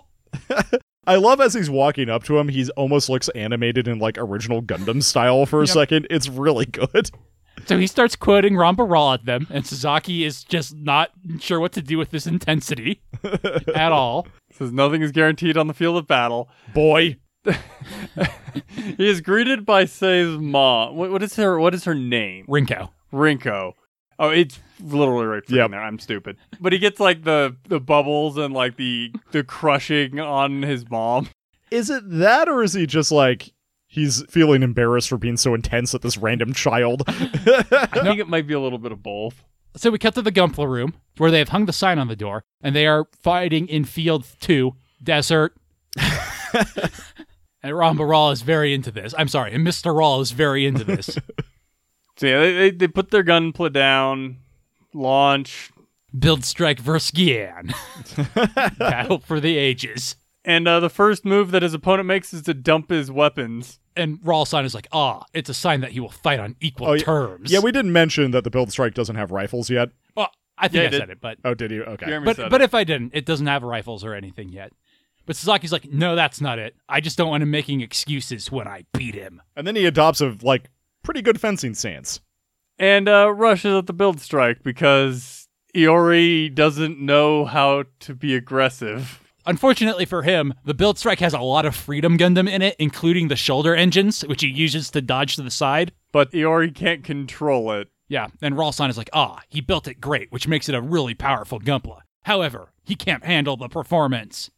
I 1.07 1.15
love 1.15 1.41
as 1.41 1.53
he's 1.55 1.69
walking 1.69 2.09
up 2.09 2.23
to 2.25 2.37
him, 2.37 2.49
he's 2.49 2.69
almost 2.71 3.09
looks 3.09 3.29
animated 3.29 3.87
in 3.87 3.97
like 3.99 4.17
original 4.17 4.61
Gundam 4.61 5.01
style 5.01 5.45
for 5.45 5.59
a 5.59 5.65
Yep. 5.65 5.73
second. 5.73 6.07
It's 6.11 6.29
really 6.29 6.65
good. 6.65 7.09
So 7.65 7.77
he 7.77 7.87
starts 7.87 8.15
quoting 8.15 8.53
Ramba 8.53 8.89
Ral 8.89 9.13
at 9.13 9.25
them, 9.25 9.45
and 9.49 9.63
Suzaki 9.65 10.25
is 10.25 10.43
just 10.43 10.75
not 10.75 11.11
sure 11.39 11.59
what 11.59 11.73
to 11.73 11.81
do 11.81 11.97
with 11.97 12.09
this 12.11 12.25
intensity 12.25 13.01
at 13.75 13.91
all. 13.91 14.27
Says 14.51 14.71
nothing 14.71 15.01
is 15.01 15.11
guaranteed 15.11 15.57
on 15.57 15.67
the 15.67 15.73
field 15.73 15.97
of 15.97 16.07
battle. 16.07 16.49
Boy. 16.73 17.17
he 18.75 19.09
is 19.09 19.21
greeted 19.21 19.65
by 19.65 19.85
Say's 19.85 20.37
mom. 20.37 20.95
What, 20.95 21.11
what 21.11 21.23
is 21.23 21.35
her? 21.35 21.59
What 21.59 21.73
is 21.73 21.85
her 21.85 21.95
name? 21.95 22.45
Rinko. 22.47 22.89
Rinko. 23.13 23.73
Oh, 24.17 24.29
it's 24.29 24.59
literally 24.81 25.25
right 25.25 25.43
freaking 25.45 25.55
Yep. 25.55 25.71
there. 25.71 25.81
I'm 25.83 25.99
stupid. 25.99 26.37
But 26.59 26.73
he 26.73 26.79
gets 26.79 26.99
like 26.99 27.23
the 27.23 27.55
the 27.67 27.79
bubbles 27.79 28.37
and 28.37 28.53
like 28.53 28.75
the 28.75 29.13
the 29.31 29.43
crushing 29.43 30.19
on 30.19 30.61
his 30.61 30.89
mom. 30.89 31.29
Is 31.71 31.89
it 31.89 32.03
that, 32.09 32.49
or 32.49 32.63
is 32.63 32.73
he 32.73 32.85
just 32.85 33.11
like 33.11 33.53
he's 33.87 34.23
feeling 34.29 34.61
embarrassed 34.61 35.07
for 35.09 35.17
being 35.17 35.37
so 35.37 35.53
intense 35.53 35.95
at 35.95 36.01
this 36.01 36.17
random 36.17 36.53
child? 36.53 37.03
I 37.07 37.87
think 38.03 38.19
it 38.19 38.27
might 38.27 38.45
be 38.47 38.53
a 38.53 38.59
little 38.59 38.79
bit 38.79 38.91
of 38.91 39.01
both. 39.01 39.43
So 39.77 39.89
we 39.91 39.99
cut 39.99 40.15
to 40.15 40.21
the 40.21 40.31
Gumpla 40.31 40.67
room 40.67 40.95
where 41.17 41.31
they 41.31 41.39
have 41.39 41.49
hung 41.49 41.65
the 41.65 41.73
sign 41.73 41.99
on 41.99 42.07
the 42.07 42.15
door 42.15 42.43
and 42.61 42.75
they 42.75 42.87
are 42.87 43.07
fighting 43.21 43.67
in 43.67 43.85
field 43.85 44.25
two, 44.41 44.73
desert. 45.01 45.55
and 47.63 47.73
Ramba 47.73 48.07
Ral 48.09 48.31
is 48.31 48.41
very 48.41 48.73
into 48.73 48.91
this. 48.91 49.13
I'm 49.17 49.27
sorry, 49.27 49.53
and 49.53 49.65
Mr. 49.65 49.95
Ral 49.95 50.21
is 50.21 50.31
very 50.31 50.65
into 50.65 50.83
this. 50.83 51.17
So 52.17 52.27
yeah, 52.27 52.39
they 52.41 52.53
they, 52.53 52.71
they 52.71 52.87
put 52.89 53.11
their 53.11 53.23
gunpla 53.23 53.71
down, 53.71 54.39
launch, 54.93 55.71
Build 56.17 56.43
Strike 56.43 56.79
versus 56.79 57.11
Gyan. 57.11 57.73
Battle 58.77 59.19
for 59.19 59.39
the 59.39 59.55
ages. 59.57 60.17
and 60.43 60.67
uh, 60.67 60.81
the 60.81 60.89
first 60.89 61.23
move 61.23 61.51
that 61.51 61.61
his 61.63 61.73
opponent 61.73 62.07
makes 62.07 62.33
is 62.33 62.41
to 62.41 62.53
dump 62.53 62.89
his 62.89 63.09
weapons. 63.09 63.79
And 63.95 64.19
Rawl 64.19 64.45
sign 64.45 64.65
is 64.65 64.73
like, 64.75 64.87
ah, 64.91 65.23
it's 65.33 65.49
a 65.49 65.53
sign 65.53 65.79
that 65.81 65.91
he 65.91 65.99
will 66.01 66.09
fight 66.09 66.39
on 66.41 66.57
equal 66.59 66.87
Oh, 66.87 66.97
terms. 66.97 67.51
yeah, 67.53 67.59
we 67.59 67.71
didn't 67.71 67.93
mention 67.93 68.31
that 68.31 68.43
the 68.43 68.49
Build 68.49 68.71
Strike 68.71 68.93
doesn't 68.93 69.15
have 69.15 69.31
rifles 69.31 69.69
yet. 69.69 69.89
Well, 70.15 70.29
I 70.57 70.67
think 70.67 70.81
Yeah, 70.81 70.87
I 70.87 70.91
did. 70.91 70.99
said 70.99 71.09
it, 71.11 71.21
but 71.21 71.37
Oh, 71.45 71.53
did 71.53 71.71
you? 71.71 71.83
Okay. 71.83 72.05
Jeremy 72.05 72.25
but 72.33 72.49
but 72.49 72.59
it. 72.61 72.65
if 72.65 72.73
I 72.73 72.83
didn't, 72.83 73.11
it 73.13 73.25
doesn't 73.25 73.47
have 73.47 73.63
rifles 73.63 74.03
or 74.03 74.13
anything 74.13 74.49
yet. 74.49 74.73
But 75.29 75.35
Suzaki's 75.35 75.71
like, 75.71 75.85
no, 75.85 76.15
that's 76.15 76.41
not 76.41 76.57
it. 76.57 76.75
I 76.89 77.01
just 77.01 77.15
don't 77.15 77.29
want 77.29 77.43
him 77.43 77.51
making 77.51 77.81
excuses 77.81 78.51
when 78.51 78.67
I 78.67 78.85
beat 78.95 79.13
him. 79.13 79.43
And 79.55 79.67
then 79.67 79.75
he 79.75 79.85
adopts 79.85 80.21
a 80.21 80.35
like 80.41 80.71
pretty 81.03 81.21
good 81.21 81.39
fencing 81.39 81.75
stance. 81.75 82.19
and 82.79 83.07
uh, 83.07 83.31
rushes 83.31 83.75
at 83.75 83.85
the 83.85 83.93
build 83.93 84.19
strike 84.21 84.63
because 84.63 85.47
Iori 85.75 86.51
doesn't 86.51 86.99
know 86.99 87.45
how 87.45 87.83
to 87.99 88.15
be 88.15 88.33
aggressive. 88.35 89.21
Unfortunately 89.45 90.05
for 90.05 90.23
him, 90.23 90.51
the 90.65 90.73
Build 90.73 90.97
Strike 90.97 91.19
has 91.19 91.35
a 91.35 91.39
lot 91.39 91.65
of 91.67 91.75
Freedom 91.75 92.17
Gundam 92.17 92.49
in 92.49 92.63
it, 92.63 92.75
including 92.79 93.27
the 93.27 93.35
shoulder 93.35 93.75
engines, 93.75 94.21
which 94.25 94.41
he 94.41 94.47
uses 94.47 94.89
to 94.89 94.99
dodge 95.01 95.35
to 95.35 95.43
the 95.43 95.51
side. 95.51 95.91
But 96.11 96.31
Iori 96.31 96.73
can't 96.73 97.03
control 97.03 97.71
it. 97.73 97.87
Yeah, 98.07 98.29
and 98.41 98.57
Ralston 98.57 98.89
is 98.89 98.97
like, 98.97 99.11
ah, 99.13 99.41
he 99.47 99.61
built 99.61 99.87
it 99.87 100.01
great, 100.01 100.31
which 100.31 100.47
makes 100.47 100.69
it 100.69 100.75
a 100.75 100.81
really 100.81 101.13
powerful 101.13 101.59
Gunpla. 101.59 101.99
However, 102.23 102.73
he 102.83 102.95
can't 102.95 103.23
handle 103.25 103.57
the 103.57 103.69
performance. 103.69 104.49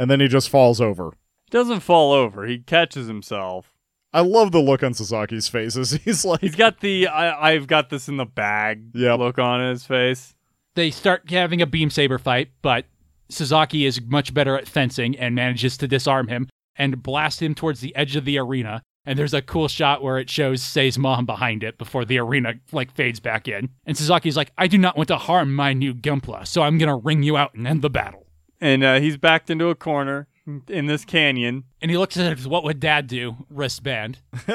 And 0.00 0.10
then 0.10 0.18
he 0.18 0.28
just 0.28 0.48
falls 0.48 0.80
over. 0.80 1.12
He 1.44 1.50
doesn't 1.50 1.80
fall 1.80 2.12
over. 2.12 2.46
He 2.46 2.60
catches 2.60 3.06
himself. 3.06 3.74
I 4.14 4.22
love 4.22 4.50
the 4.50 4.60
look 4.62 4.82
on 4.82 4.94
Sasaki's 4.94 5.46
face 5.46 5.74
he's 6.04 6.24
like 6.24 6.40
He's 6.40 6.56
got 6.56 6.80
the 6.80 7.06
I, 7.06 7.50
I've 7.50 7.66
got 7.66 7.90
this 7.90 8.08
in 8.08 8.16
the 8.16 8.24
bag 8.24 8.82
Yep. 8.94 9.18
look 9.18 9.38
on 9.38 9.60
his 9.68 9.84
face. 9.84 10.34
They 10.74 10.90
start 10.90 11.30
having 11.30 11.60
a 11.60 11.66
beam 11.66 11.90
saber 11.90 12.16
fight, 12.16 12.48
but 12.62 12.86
Suzaki 13.30 13.86
is 13.86 14.00
much 14.00 14.32
better 14.32 14.56
at 14.56 14.66
fencing 14.66 15.18
and 15.18 15.34
manages 15.34 15.76
to 15.76 15.86
disarm 15.86 16.28
him 16.28 16.48
and 16.76 17.02
blast 17.02 17.42
him 17.42 17.54
towards 17.54 17.80
the 17.80 17.94
edge 17.94 18.16
of 18.16 18.24
the 18.24 18.38
arena. 18.38 18.80
And 19.04 19.18
there's 19.18 19.34
a 19.34 19.42
cool 19.42 19.68
shot 19.68 20.02
where 20.02 20.16
it 20.16 20.30
shows 20.30 20.62
Say's 20.62 20.98
mom 20.98 21.26
behind 21.26 21.62
it 21.62 21.76
before 21.76 22.06
the 22.06 22.18
arena 22.18 22.54
like 22.72 22.90
fades 22.90 23.20
back 23.20 23.48
in. 23.48 23.68
And 23.84 23.98
Suzaki's 23.98 24.36
like, 24.36 24.52
I 24.56 24.66
do 24.66 24.78
not 24.78 24.96
want 24.96 25.08
to 25.08 25.18
harm 25.18 25.54
my 25.54 25.74
new 25.74 25.92
Gunpla, 25.92 26.46
so 26.46 26.62
I'm 26.62 26.78
gonna 26.78 26.96
ring 26.96 27.22
you 27.22 27.36
out 27.36 27.52
and 27.52 27.66
end 27.66 27.82
the 27.82 27.90
battle. 27.90 28.29
And 28.60 28.84
uh, 28.84 29.00
he's 29.00 29.16
backed 29.16 29.48
into 29.50 29.68
a 29.68 29.74
corner 29.74 30.26
in 30.68 30.86
this 30.86 31.04
canyon. 31.04 31.64
And 31.80 31.90
he 31.90 31.96
looks 31.96 32.16
at 32.16 32.36
his 32.36 32.46
what 32.48 32.64
would 32.64 32.80
dad 32.80 33.06
do 33.06 33.36
wristband. 33.48 34.18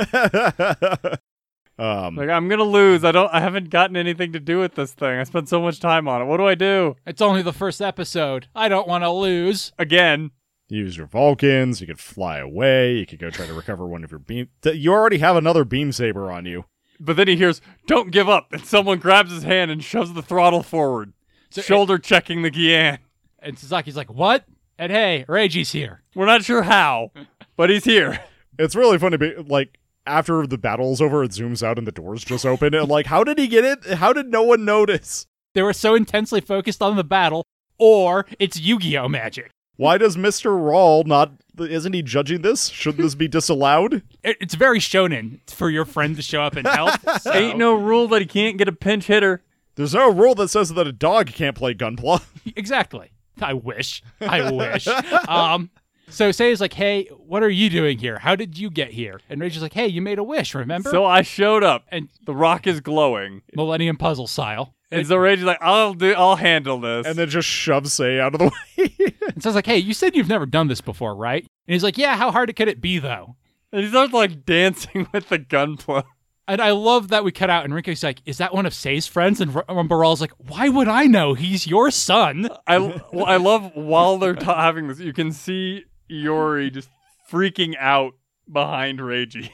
um 1.77 2.15
Like 2.15 2.29
I'm 2.29 2.47
gonna 2.47 2.63
lose. 2.63 3.03
I 3.03 3.11
don't. 3.11 3.33
I 3.33 3.39
haven't 3.39 3.69
gotten 3.69 3.97
anything 3.97 4.31
to 4.33 4.39
do 4.39 4.59
with 4.59 4.75
this 4.75 4.93
thing. 4.93 5.19
I 5.19 5.23
spent 5.23 5.49
so 5.49 5.61
much 5.61 5.79
time 5.79 6.07
on 6.07 6.21
it. 6.21 6.25
What 6.25 6.37
do 6.37 6.47
I 6.47 6.55
do 6.55 6.95
It's 7.05 7.21
only 7.21 7.41
the 7.41 7.53
first 7.53 7.81
episode. 7.81 8.47
I 8.55 8.69
don't 8.69 8.87
want 8.87 9.03
to 9.03 9.09
lose. 9.11 9.71
again? 9.77 10.31
you 10.67 10.79
use 10.79 10.97
your 10.97 11.05
Vulcans, 11.05 11.79
you 11.79 11.85
could 11.85 11.99
fly 11.99 12.39
away, 12.39 12.93
you 12.97 13.05
could 13.05 13.19
go 13.19 13.29
try 13.29 13.45
to 13.45 13.53
recover 13.53 13.85
one 13.85 14.03
of 14.03 14.09
your 14.11 14.17
beam 14.19 14.49
you 14.63 14.91
already 14.91 15.19
have 15.19 15.35
another 15.35 15.63
beam 15.63 15.91
saber 15.91 16.31
on 16.31 16.45
you. 16.45 16.65
But 16.99 17.17
then 17.17 17.27
he 17.27 17.35
hears, 17.35 17.61
"Don't 17.87 18.09
give 18.09 18.27
up!" 18.29 18.51
and 18.53 18.65
someone 18.65 18.97
grabs 18.99 19.31
his 19.31 19.43
hand 19.43 19.69
and 19.69 19.83
shoves 19.83 20.13
the 20.13 20.21
throttle 20.23 20.63
forward, 20.63 21.13
So- 21.49 21.61
shoulder 21.61 21.97
checking 21.97 22.41
the 22.41 22.49
Gyan. 22.51 22.99
And 23.45 23.55
Suzaki's 23.57 23.95
like, 23.95 24.11
what? 24.11 24.43
And 24.77 24.91
hey, 24.91 25.23
Reiji's 25.29 25.71
here. 25.71 26.01
We're 26.15 26.25
not 26.25 26.43
sure 26.43 26.63
how, 26.63 27.11
but 27.55 27.69
he's 27.69 27.85
here. 27.85 28.19
It's 28.57 28.73
really 28.73 28.97
funny 28.97 29.17
but 29.17 29.49
like 29.49 29.77
after 30.07 30.47
the 30.47 30.57
battle's 30.57 31.01
over, 31.01 31.25
it 31.25 31.31
zooms 31.31 31.61
out 31.61 31.77
and 31.77 31.85
the 31.85 31.91
doors 31.91 32.23
just 32.23 32.45
open. 32.45 32.73
And 32.73 32.87
like, 32.87 33.05
how 33.07 33.21
did 33.25 33.37
he 33.37 33.47
get 33.47 33.65
it? 33.65 33.95
How 33.95 34.13
did 34.13 34.27
no 34.27 34.43
one 34.43 34.63
notice? 34.63 35.27
They 35.53 35.61
were 35.61 35.73
so 35.73 35.93
intensely 35.93 36.39
focused 36.39 36.81
on 36.81 36.95
the 36.95 37.03
battle, 37.03 37.45
or 37.77 38.25
it's 38.39 38.57
Yu-Gi-Oh 38.57 39.09
magic. 39.09 39.51
Why 39.75 39.97
does 39.97 40.15
Mr. 40.15 40.55
Ral 40.57 41.03
not 41.03 41.33
isn't 41.59 41.91
he 41.91 42.01
judging 42.01 42.43
this? 42.43 42.67
Shouldn't 42.69 43.03
this 43.03 43.13
be 43.15 43.27
disallowed? 43.27 44.03
It- 44.23 44.37
It's 44.39 44.55
very 44.55 44.79
shonen 44.79 45.39
for 45.49 45.69
your 45.69 45.83
friend 45.83 46.15
to 46.15 46.21
show 46.21 46.41
up 46.41 46.55
and 46.55 46.65
help. 46.65 46.97
so- 47.21 47.33
Ain't 47.33 47.57
no 47.57 47.73
rule 47.73 48.07
that 48.07 48.21
he 48.21 48.25
can't 48.25 48.57
get 48.57 48.69
a 48.69 48.71
pinch 48.73 49.07
hitter. 49.07 49.43
There's 49.75 49.93
no 49.93 50.09
rule 50.09 50.35
that 50.35 50.47
says 50.47 50.69
that 50.69 50.87
a 50.87 50.93
dog 50.93 51.27
can't 51.27 51.57
play 51.57 51.73
Gunpla. 51.73 52.23
exactly. 52.55 53.11
I 53.41 53.53
wish. 53.53 54.01
I 54.21 54.51
wish. 54.51 54.87
um. 55.27 55.69
So 56.07 56.31
Sei's 56.31 56.61
like, 56.61 56.73
"Hey, 56.73 57.05
what 57.17 57.41
are 57.41 57.49
you 57.49 57.69
doing 57.69 57.97
here? 57.97 58.19
How 58.19 58.35
did 58.35 58.57
you 58.59 58.69
get 58.69 58.91
here?" 58.91 59.19
And 59.29 59.41
Reiji's 59.41 59.61
like, 59.63 59.73
"Hey, 59.73 59.87
you 59.87 60.01
made 60.01 60.19
a 60.19 60.23
wish, 60.23 60.53
remember?" 60.53 60.89
So 60.91 61.03
I 61.03 61.23
showed 61.23 61.63
up, 61.63 61.83
and 61.91 62.09
the 62.25 62.35
rock 62.35 62.67
is 62.67 62.79
glowing, 62.79 63.41
Millennium 63.55 63.97
Puzzle 63.97 64.27
style. 64.27 64.75
and 64.91 65.05
so 65.07 65.15
Rage 65.17 65.39
is 65.39 65.45
like, 65.45 65.57
"I'll 65.61 65.95
do. 65.95 66.13
I'll 66.13 66.35
handle 66.35 66.79
this." 66.79 67.07
and 67.07 67.15
then 67.17 67.27
just 67.29 67.47
shoves 67.47 67.91
Say 67.93 68.19
out 68.19 68.35
of 68.35 68.39
the 68.39 68.45
way. 68.77 68.95
And 69.33 69.41
so 69.41 69.49
I 69.49 69.51
was 69.51 69.55
like, 69.55 69.65
"Hey, 69.65 69.79
you 69.79 69.93
said 69.95 70.15
you've 70.15 70.29
never 70.29 70.45
done 70.45 70.67
this 70.67 70.79
before, 70.81 71.15
right?" 71.15 71.41
And 71.67 71.73
he's 71.73 71.83
like, 71.83 71.97
"Yeah. 71.97 72.15
How 72.15 72.31
hard 72.31 72.55
could 72.55 72.67
it 72.67 72.79
be, 72.79 72.99
though?" 72.99 73.35
And 73.73 73.81
he 73.83 73.89
starts 73.89 74.13
like 74.13 74.45
dancing 74.45 75.07
with 75.13 75.27
the 75.29 75.39
gunpla. 75.39 76.03
And 76.47 76.61
I 76.61 76.71
love 76.71 77.07
that 77.07 77.23
we 77.23 77.31
cut 77.31 77.49
out, 77.49 77.65
and 77.65 77.73
Rinko's 77.73 78.03
like, 78.03 78.21
"Is 78.25 78.37
that 78.37 78.53
one 78.53 78.65
of 78.65 78.73
Sei's 78.73 79.07
friends?" 79.07 79.41
And 79.41 79.55
R- 79.55 79.65
like, 79.67 80.33
"Why 80.37 80.69
would 80.69 80.87
I 80.87 81.05
know? 81.05 81.33
He's 81.33 81.65
your 81.65 81.89
son." 81.89 82.49
I 82.67 82.77
well, 83.11 83.25
I 83.25 83.37
love 83.37 83.71
while 83.73 84.17
they're 84.17 84.35
ta 84.35 84.61
having 84.61 84.87
this, 84.87 84.99
you 84.99 85.13
can 85.13 85.31
see 85.31 85.85
Iori 86.09 86.71
just 86.71 86.89
freaking 87.31 87.75
out 87.79 88.13
behind 88.51 88.99
Reiji. 88.99 89.49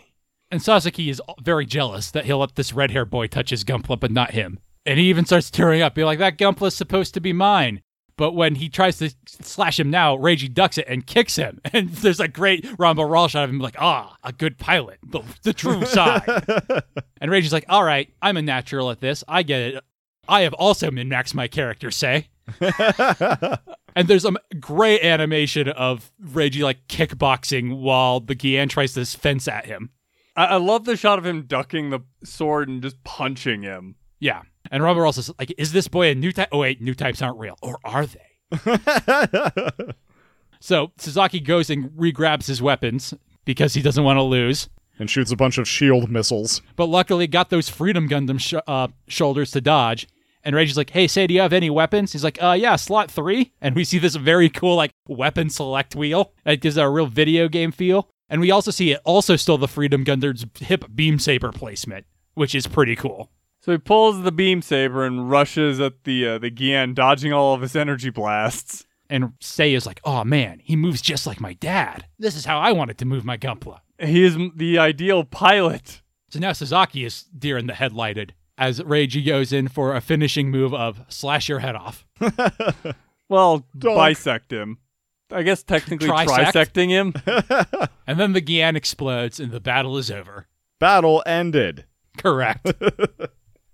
And 0.52 0.62
Sasaki 0.62 1.10
is 1.10 1.22
very 1.42 1.66
jealous 1.66 2.12
that 2.12 2.26
he'll 2.26 2.40
let 2.40 2.56
this 2.56 2.74
red 2.74 2.92
hair 2.92 3.06
boy 3.06 3.28
touch 3.28 3.52
his 3.52 3.64
Gunpla, 3.64 3.98
but 3.98 4.12
not 4.12 4.32
him. 4.32 4.60
And 4.86 5.00
he 5.00 5.10
even 5.10 5.26
starts 5.26 5.50
tearing 5.50 5.82
up, 5.82 5.96
being 5.96 6.08
like, 6.08 6.20
"That 6.20 6.38
Gunpla's 6.38 6.76
supposed 6.76 7.14
to 7.14 7.22
be 7.22 7.32
mine." 7.32 7.84
But 8.22 8.36
when 8.36 8.54
he 8.54 8.70
tries 8.70 9.00
to 9.00 9.12
slash 9.26 9.80
him 9.80 9.90
now, 9.90 10.16
Reiji 10.16 10.54
ducks 10.54 10.78
it 10.78 10.86
and 10.88 11.08
kicks 11.08 11.38
him. 11.38 11.60
And 11.74 11.90
there's 11.90 12.20
a 12.20 12.28
great 12.28 12.64
Ramba 12.78 13.10
Ral 13.10 13.28
shot 13.28 13.46
of 13.46 13.50
him 13.50 13.58
like, 13.58 13.78
ah, 13.80 14.16
a 14.24 14.32
good 14.32 14.60
pilot, 14.60 15.00
the, 15.04 15.24
the 15.42 15.54
true 15.54 15.84
side. 15.88 16.22
and 17.20 17.32
Reiji's 17.32 17.52
like, 17.52 17.66
all 17.68 17.84
right, 17.84 18.14
I'm 18.22 18.38
a 18.38 18.44
natural 18.44 18.92
at 18.92 19.00
this. 19.00 19.24
I 19.28 19.42
get 19.42 19.62
it. 19.62 19.84
I 20.28 20.42
have 20.42 20.54
also 20.54 20.92
min-maxed 20.92 21.34
my 21.34 21.48
character, 21.48 21.90
say. 21.90 22.28
and 23.96 24.08
there's 24.08 24.26
a 24.26 24.34
great 24.60 25.02
animation 25.02 25.70
of 25.70 26.12
Reiji 26.24 26.62
like 26.62 26.88
kickboxing 26.88 27.80
while 27.82 28.20
the 28.20 28.36
Gyan 28.36 28.70
tries 28.70 28.94
to 28.94 29.04
fence 29.04 29.48
at 29.48 29.66
him. 29.66 29.90
I, 30.36 30.46
I 30.46 30.56
love 30.58 30.86
the 30.86 30.96
shot 30.96 31.18
of 31.18 31.26
him 31.26 31.48
ducking 31.48 31.90
the 31.90 32.02
sword 32.24 32.70
and 32.70 32.84
just 32.84 33.04
punching 33.04 33.64
him. 33.64 33.96
Yeah. 34.20 34.44
And 34.72 34.82
Ral 34.84 35.12
says, 35.14 35.30
like, 35.38 35.54
is 35.58 35.74
this 35.74 35.88
boy 35.88 36.10
a 36.10 36.16
new 36.16 36.32
type? 36.32 36.48
Oh, 36.52 36.60
wait, 36.60 36.82
new 36.82 36.94
types 36.96 37.22
aren't 37.22 37.38
real. 37.38 37.58
Or 37.62 37.78
are 37.84 38.06
they? 38.08 38.26
So 40.64 40.92
Suzaki 41.00 41.44
goes 41.44 41.72
and 41.72 41.90
re-grabs 41.96 42.46
his 42.46 42.62
weapons 42.62 43.16
because 43.46 43.74
he 43.74 43.82
doesn't 43.82 44.04
want 44.04 44.18
to 44.18 44.22
lose. 44.22 44.70
and 45.00 45.10
shoots 45.10 45.32
a 45.32 45.36
bunch 45.36 45.58
of 45.58 45.68
shield 45.68 46.12
missiles. 46.12 46.62
But 46.76 46.86
luckily 46.86 47.26
got 47.26 47.50
those 47.50 47.68
Freedom 47.68 48.08
Gundam 48.08 48.40
sh- 48.40 48.62
uh, 48.68 48.90
shoulders 49.08 49.50
to 49.52 49.62
dodge. 49.62 50.08
And 50.44 50.56
Reiji's 50.56 50.78
like, 50.78 50.92
hey, 50.92 51.08
say, 51.08 51.26
do 51.26 51.34
you 51.34 51.42
have 51.42 51.52
any 51.54 51.72
weapons? 51.72 52.12
He's 52.14 52.24
like, 52.24 52.42
uh, 52.42 52.52
yeah, 52.60 52.76
slot 52.76 53.10
three. 53.10 53.54
And 53.60 53.76
we 53.76 53.84
see 53.84 53.98
this 53.98 54.16
very 54.16 54.50
cool, 54.50 54.76
like, 54.76 54.92
weapon 55.08 55.50
select 55.50 55.96
wheel. 55.96 56.34
It 56.46 56.62
gives 56.62 56.78
it 56.78 56.82
a 56.84 56.90
real 56.90 57.08
video 57.08 57.48
game 57.48 57.72
feel. 57.72 58.08
And 58.30 58.40
we 58.40 58.52
also 58.52 58.70
see 58.70 58.92
it 58.92 59.02
also 59.04 59.36
stole 59.36 59.58
the 59.58 59.68
Freedom 59.68 60.06
Gundam's 60.06 60.46
hip 60.60 60.86
beam 60.94 61.18
saber 61.18 61.52
placement, 61.52 62.06
which 62.36 62.54
is 62.54 62.68
pretty 62.68 62.96
cool. 62.96 63.32
So 63.62 63.72
he 63.72 63.78
pulls 63.78 64.24
the 64.24 64.32
beam 64.32 64.62
saber 64.62 65.06
and 65.06 65.30
rushes 65.30 65.80
at 65.80 66.04
the 66.04 66.28
uh, 66.28 66.38
the 66.40 66.50
Gyan, 66.52 66.96
dodging 66.96 67.32
all 67.32 67.54
of 67.54 67.62
his 67.62 67.76
energy 67.76 68.10
blasts. 68.10 68.86
And 69.10 69.34
Say 69.40 69.74
is 69.74 69.86
like, 69.86 70.00
oh 70.04 70.24
man, 70.24 70.60
he 70.64 70.76
moves 70.76 71.02
just 71.02 71.28
like 71.28 71.40
my 71.42 71.54
dad. 71.54 72.06
This 72.18 72.36
is 72.36 72.46
how 72.46 72.60
I 72.60 72.72
wanted 72.72 72.98
to 73.00 73.06
move 73.06 73.24
my 73.26 73.38
Gunpla. 73.38 73.80
He 74.00 74.24
is 74.24 74.38
the 74.56 74.80
ideal 74.80 75.24
pilot. 75.26 76.02
So 76.30 76.40
now 76.40 76.54
Sasaki 76.54 77.04
is 77.06 77.24
deer 77.38 77.58
in 77.58 77.68
the 77.68 77.74
headlighted 77.74 78.32
as 78.58 78.80
Reiji 78.80 79.26
goes 79.26 79.52
in 79.52 79.68
for 79.68 79.96
a 79.96 80.02
finishing 80.02 80.50
move 80.50 80.74
of 80.74 81.02
slash 81.10 81.50
your 81.50 81.60
head 81.60 81.76
off. 81.76 82.06
Well, 83.32 83.66
Dog. 83.78 83.96
bisect 83.96 84.52
him. 84.52 84.80
I 85.32 85.44
guess 85.44 85.64
technically 85.64 86.08
Trisect? 86.10 86.52
trisecting 86.52 86.90
him. 86.90 87.14
And 88.06 88.20
then 88.20 88.34
the 88.34 88.42
Gyan 88.42 88.76
explodes 88.76 89.40
and 89.40 89.52
the 89.54 89.62
battle 89.62 89.98
is 89.98 90.12
over. 90.12 90.48
Battle 90.82 91.24
ended. 91.26 91.86
Correct. 92.18 92.68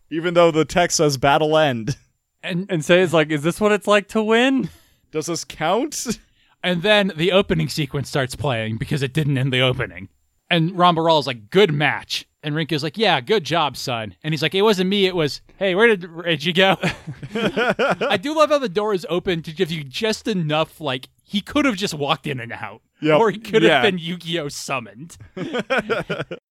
Even 0.09 0.33
though 0.33 0.51
the 0.51 0.65
text 0.65 0.97
says 0.97 1.17
battle 1.17 1.57
end. 1.57 1.97
and 2.43 2.65
and 2.69 2.83
Sei 2.83 3.03
says 3.03 3.13
like, 3.13 3.29
"Is 3.29 3.43
this 3.43 3.59
what 3.59 3.71
it's 3.71 3.87
like 3.87 4.07
to 4.09 4.23
win?" 4.23 4.69
Does 5.11 5.27
this 5.27 5.43
count? 5.43 6.19
and 6.63 6.81
then 6.81 7.11
the 7.15 7.31
opening 7.31 7.69
sequence 7.69 8.09
starts 8.09 8.35
playing 8.35 8.77
because 8.77 9.01
it 9.01 9.13
didn't 9.13 9.37
end 9.37 9.53
the 9.53 9.61
opening. 9.61 10.09
And 10.49 10.71
Ramba 10.71 11.05
Ral 11.05 11.19
is 11.19 11.27
like, 11.27 11.49
good 11.49 11.73
match. 11.73 12.25
And 12.47 12.55
Rinko's 12.55 12.81
like, 12.81 12.97
yeah, 12.97 13.19
good 13.19 13.43
job, 13.43 13.75
son. 13.75 14.15
And 14.23 14.33
he's 14.33 14.41
like, 14.41 14.55
it 14.55 14.61
wasn't 14.61 14.89
me, 14.89 15.05
it 15.05 15.13
was, 15.15 15.41
hey, 15.57 15.75
where 15.75 15.87
did 15.87 16.05
Reggie 16.09 16.53
go? 16.53 16.77
I 17.35 18.17
do 18.21 18.33
love 18.33 18.49
how 18.51 18.57
the 18.59 18.69
door 18.69 18.93
is 18.93 19.05
open 19.09 19.43
to 19.43 19.51
give 19.51 19.69
you 19.69 19.83
just 19.83 20.29
enough, 20.29 20.79
like, 20.79 21.09
he 21.25 21.41
could 21.41 21.65
have 21.65 21.75
just 21.75 21.93
walked 21.93 22.25
in 22.25 22.39
and 22.39 22.53
out. 22.53 22.81
Yep. 23.01 23.19
Or 23.19 23.29
he 23.31 23.37
could 23.37 23.63
have 23.63 23.69
Yeah. 23.69 23.81
been 23.81 23.97
Yu-Gi-Oh 23.97 24.47
summoned. 24.47 25.17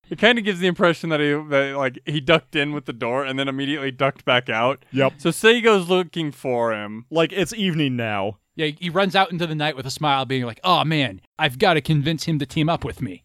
It 0.09 0.19
kind 0.21 0.39
of 0.39 0.45
gives 0.45 0.61
the 0.61 0.69
impression 0.69 1.11
that 1.11 1.19
he 1.19 1.33
that 1.33 1.75
like 1.77 1.99
he 2.07 2.21
ducked 2.21 2.55
in 2.55 2.73
with 2.73 2.85
the 2.85 2.93
door 2.93 3.25
and 3.25 3.37
then 3.37 3.49
immediately 3.49 3.91
ducked 3.91 4.25
back 4.25 4.49
out. 4.49 4.85
Yep. 4.93 5.15
So 5.19 5.33
Sei 5.33 5.61
goes 5.61 5.89
looking 5.89 6.31
for 6.31 6.73
him. 6.73 7.07
Like 7.11 7.33
it's 7.33 7.53
evening 7.53 7.97
now. 7.97 8.39
Yeah, 8.55 8.67
he 8.79 8.89
runs 8.89 9.17
out 9.17 9.33
into 9.33 9.49
the 9.49 9.57
night 9.57 9.75
with 9.75 9.85
a 9.85 9.91
smile, 9.91 10.25
being 10.25 10.45
like, 10.45 10.61
oh 10.63 10.85
man, 10.85 11.21
I've 11.41 11.59
got 11.59 11.75
to 11.75 11.81
convince 11.81 12.23
him 12.23 12.39
to 12.39 12.47
team 12.47 12.69
up 12.69 12.85
with 12.85 13.03
me. 13.03 13.25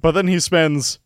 But 0.00 0.12
then 0.12 0.26
he 0.26 0.40
spends 0.40 0.98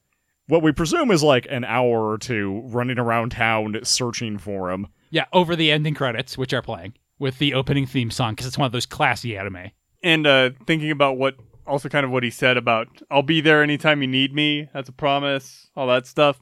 what 0.48 0.62
we 0.62 0.72
presume 0.72 1.10
is 1.10 1.22
like 1.22 1.46
an 1.50 1.64
hour 1.64 2.10
or 2.10 2.18
two 2.18 2.62
running 2.64 2.98
around 2.98 3.30
town 3.30 3.78
searching 3.84 4.38
for 4.38 4.70
him. 4.70 4.88
Yeah, 5.10 5.26
over 5.32 5.54
the 5.54 5.70
ending 5.70 5.94
credits, 5.94 6.36
which 6.36 6.52
are 6.52 6.62
playing, 6.62 6.94
with 7.18 7.38
the 7.38 7.54
opening 7.54 7.86
theme 7.86 8.10
song, 8.10 8.32
because 8.32 8.46
it's 8.46 8.58
one 8.58 8.66
of 8.66 8.72
those 8.72 8.86
classy 8.86 9.36
anime. 9.36 9.70
And 10.02 10.26
uh 10.26 10.50
thinking 10.66 10.90
about 10.90 11.16
what 11.16 11.36
also 11.66 11.88
kind 11.88 12.04
of 12.04 12.10
what 12.10 12.22
he 12.22 12.30
said 12.30 12.56
about 12.56 12.88
I'll 13.10 13.22
be 13.22 13.40
there 13.40 13.62
anytime 13.62 14.00
you 14.02 14.08
need 14.08 14.34
me. 14.34 14.68
That's 14.74 14.88
a 14.88 14.92
promise. 14.92 15.68
All 15.76 15.86
that 15.88 16.06
stuff. 16.06 16.40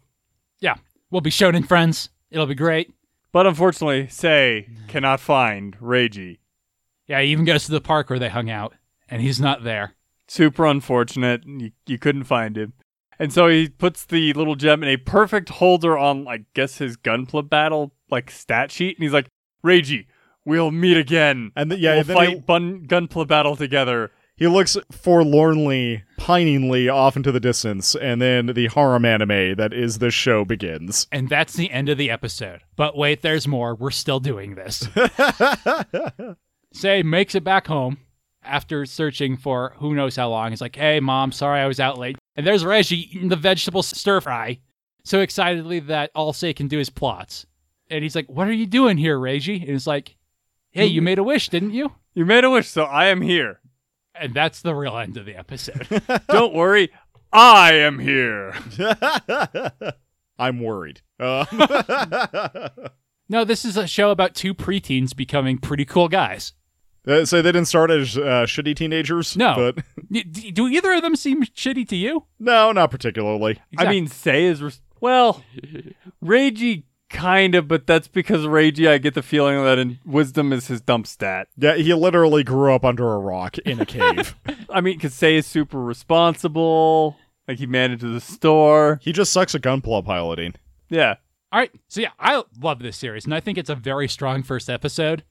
Yeah, 0.61 0.77
we'll 1.11 1.21
be 1.21 1.31
shonen 1.31 1.67
friends. 1.67 2.09
It'll 2.31 2.47
be 2.47 2.55
great. 2.55 2.93
But 3.33 3.47
unfortunately, 3.47 4.09
Sei 4.09 4.69
cannot 4.89 5.21
find 5.21 5.79
Reiji. 5.79 6.39
Yeah, 7.07 7.21
he 7.21 7.29
even 7.29 7.45
goes 7.45 7.67
to 7.67 7.73
the 7.73 7.81
park 7.81 8.09
where 8.09 8.19
they 8.19 8.31
hung 8.31 8.51
out, 8.51 8.75
and 9.09 9.21
he's 9.21 9.41
not 9.41 9.63
there. 9.63 9.95
Super 10.27 10.67
unfortunate. 10.67 11.43
You, 11.47 11.71
you 11.87 11.99
couldn't 11.99 12.25
find 12.25 12.57
him. 12.57 12.73
And 13.19 13.33
so 13.33 13.49
he 13.49 13.69
puts 13.69 14.05
the 14.05 14.33
little 14.35 14.55
gem 14.57 14.83
in 14.83 14.89
a 14.89 14.97
perfect 14.97 15.49
holder 15.49 15.97
on, 15.97 16.29
I 16.29 16.45
guess, 16.55 16.79
his 16.79 16.97
Gunpla 16.97 17.49
battle, 17.49 17.93
like, 18.11 18.31
stat 18.31 18.71
sheet. 18.71 18.97
And 18.99 19.03
he's 19.05 19.13
like, 19.13 19.29
Reiji, 19.65 20.07
we'll 20.45 20.71
meet 20.71 20.97
again. 20.97 21.51
And 21.57 21.71
th- 21.71 21.81
yeah, 21.81 21.95
we'll 21.95 22.05
then 22.05 22.17
fight 22.17 22.29
he, 22.29 22.35
bun- 22.37 22.87
Gunpla 22.87 23.27
battle 23.27 23.57
together. 23.57 24.11
he 24.37 24.47
looks 24.47 24.77
forlornly, 24.93 26.05
piningly 26.19 26.89
off 26.91 27.17
into 27.17 27.33
the 27.33 27.41
distance, 27.41 27.95
and 27.97 28.21
then 28.21 28.47
the 28.49 28.69
harem 28.69 29.05
anime 29.07 29.55
that 29.57 29.73
is 29.73 29.99
the 29.99 30.11
show 30.11 30.45
begins. 30.45 31.07
And 31.11 31.29
that's 31.31 31.55
the 31.55 31.71
end 31.71 31.89
of 31.89 31.97
the 31.97 32.11
episode. 32.11 32.61
But 32.77 32.97
wait, 32.99 33.23
there's 33.23 33.49
more. 33.49 33.75
We're 33.75 33.91
still 33.93 34.21
doing 34.21 34.57
this. 34.57 34.87
Sei 36.73 37.03
makes 37.03 37.35
it 37.35 37.45
back 37.45 37.67
home 37.67 37.99
after 38.45 38.85
searching 38.85 39.37
for 39.37 39.75
who 39.79 39.95
knows 39.95 40.17
how 40.17 40.29
long. 40.29 40.51
He's 40.51 40.61
like, 40.61 40.77
hey, 40.77 41.01
mom, 41.01 41.33
sorry 41.33 41.61
I 41.61 41.67
was 41.67 41.81
out 41.81 41.99
late. 41.99 42.17
And 42.37 42.47
there's 42.47 42.65
Reggie 42.65 43.09
eating 43.17 43.29
the 43.29 43.37
vegetable 43.37 43.83
stir 43.83 44.21
fry 44.21 44.61
so 45.05 45.21
excitedly 45.21 45.79
that 45.81 46.11
all 46.15 46.33
Sei 46.33 46.53
can 46.53 46.69
do 46.69 46.81
is 46.81 46.91
plots. 46.91 47.47
And 47.89 48.03
he's 48.03 48.17
like, 48.17 48.29
what 48.29 48.49
are 48.49 48.53
you 48.53 48.67
doing 48.67 48.99
here, 48.99 49.19
Reggie? 49.19 49.61
And 49.61 49.71
it's 49.71 49.87
like, 49.87 50.17
hey, 50.73 50.87
you 50.87 51.01
made 51.01 51.19
a 51.19 51.23
wish, 51.23 51.49
didn't 51.49 51.73
you? 51.73 51.93
You 52.15 52.27
made 52.27 52.45
a 52.45 52.51
wish, 52.51 52.69
so 52.69 52.85
I 52.85 53.07
am 53.07 53.21
here. 53.23 53.61
And 54.15 54.35
that's 54.35 54.63
the 54.63 54.75
real 54.75 54.97
end 54.99 55.17
of 55.17 55.25
the 55.25 55.37
episode. 55.37 56.03
Don't 56.29 56.55
worry, 56.55 56.91
I 57.33 57.75
am 57.75 58.01
here. 58.01 58.55
I'm 60.39 60.61
worried. 60.61 61.03
Uh, 61.21 61.45
no, 63.29 63.45
this 63.45 63.65
is 63.65 63.77
a 63.77 63.87
show 63.87 64.11
about 64.11 64.35
two 64.35 64.55
preteens 64.55 65.15
becoming 65.15 65.59
pretty 65.59 65.85
cool 65.85 66.09
guys. 66.09 66.53
Uh, 67.07 67.25
so 67.25 67.41
they 67.41 67.53
didn't 67.53 67.67
start 67.69 67.91
as 67.91 68.17
uh, 68.19 68.45
shitty 68.47 68.75
teenagers? 68.75 69.37
No. 69.37 69.73
But 69.75 69.85
Do 70.55 70.67
either 70.69 70.93
of 70.95 71.03
them 71.03 71.15
seem 71.17 71.45
shitty 71.45 71.87
to 71.89 71.97
you? 71.97 72.25
no, 72.39 72.73
not 72.73 72.91
particularly. 72.91 73.61
I 73.79 73.89
mean, 73.89 74.07
Sei 74.09 74.45
is. 74.45 74.63
Res- 74.63 74.81
well, 75.01 75.43
Reiji 76.25 76.85
kind 77.11 77.55
of, 77.55 77.69
but 77.69 77.87
that's 77.87 78.09
because 78.09 78.43
Reiji, 78.47 78.89
I 78.89 78.99
get 78.99 79.15
the 79.15 79.23
feeling 79.23 79.63
that 79.65 79.79
in 79.79 79.99
wisdom 80.05 80.53
is 80.53 80.67
his 80.69 80.81
dump 80.81 81.07
stat. 81.07 81.49
Yeah, 81.57 81.75
he 81.77 81.95
literally 81.95 82.43
grew 82.43 82.75
up 82.75 82.85
under 82.85 83.13
a 83.13 83.19
rock 83.19 83.59
in 83.59 83.81
a 83.81 83.87
cave. 83.87 84.35
I 84.71 84.81
mean, 84.81 84.97
because 84.97 85.15
Sei 85.15 85.37
is 85.37 85.47
super 85.47 85.81
responsible. 85.83 87.17
Like 87.47 87.59
he 87.59 87.67
manages 87.67 88.13
the 88.13 88.21
store. 88.21 88.99
he 89.03 89.13
just 89.13 89.33
sucks 89.33 89.55
at 89.55 89.63
gunpla 89.63 90.05
piloting. 90.05 90.55
Yeah. 90.91 91.15
All 91.53 91.61
right. 91.61 91.71
So 91.89 92.01
yeah, 92.01 92.11
I 92.19 92.43
love 92.61 92.81
this 92.81 92.97
series, 92.97 93.25
and 93.25 93.33
I 93.35 93.39
think 93.41 93.57
it's 93.57 93.71
a 93.71 93.77
very 93.77 94.09
strong 94.09 94.43
first 94.43 94.69
episode. 94.69 95.23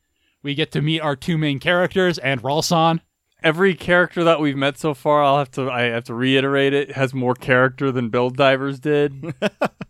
We 0.46 0.54
get 0.54 0.72
to 0.74 0.82
meet 0.84 1.00
our 1.00 1.16
two 1.16 1.40
main 1.40 1.58
characters 1.58 2.20
and 2.20 2.40
Ralsan. 2.44 3.00
Every 3.42 3.74
character 3.74 4.24
that 4.26 4.40
we've 4.40 4.56
met 4.56 4.78
so 4.78 4.94
far, 4.94 5.24
I'll 5.24 5.40
have 5.40 5.50
to 5.52 5.72
I 5.72 5.86
have 5.86 6.04
to 6.04 6.14
reiterate 6.14 6.72
it, 6.72 6.92
has 6.92 7.16
more 7.16 7.34
character 7.34 7.92
than 7.92 8.10
Build 8.10 8.38
Divers 8.38 8.80
did. 8.80 9.34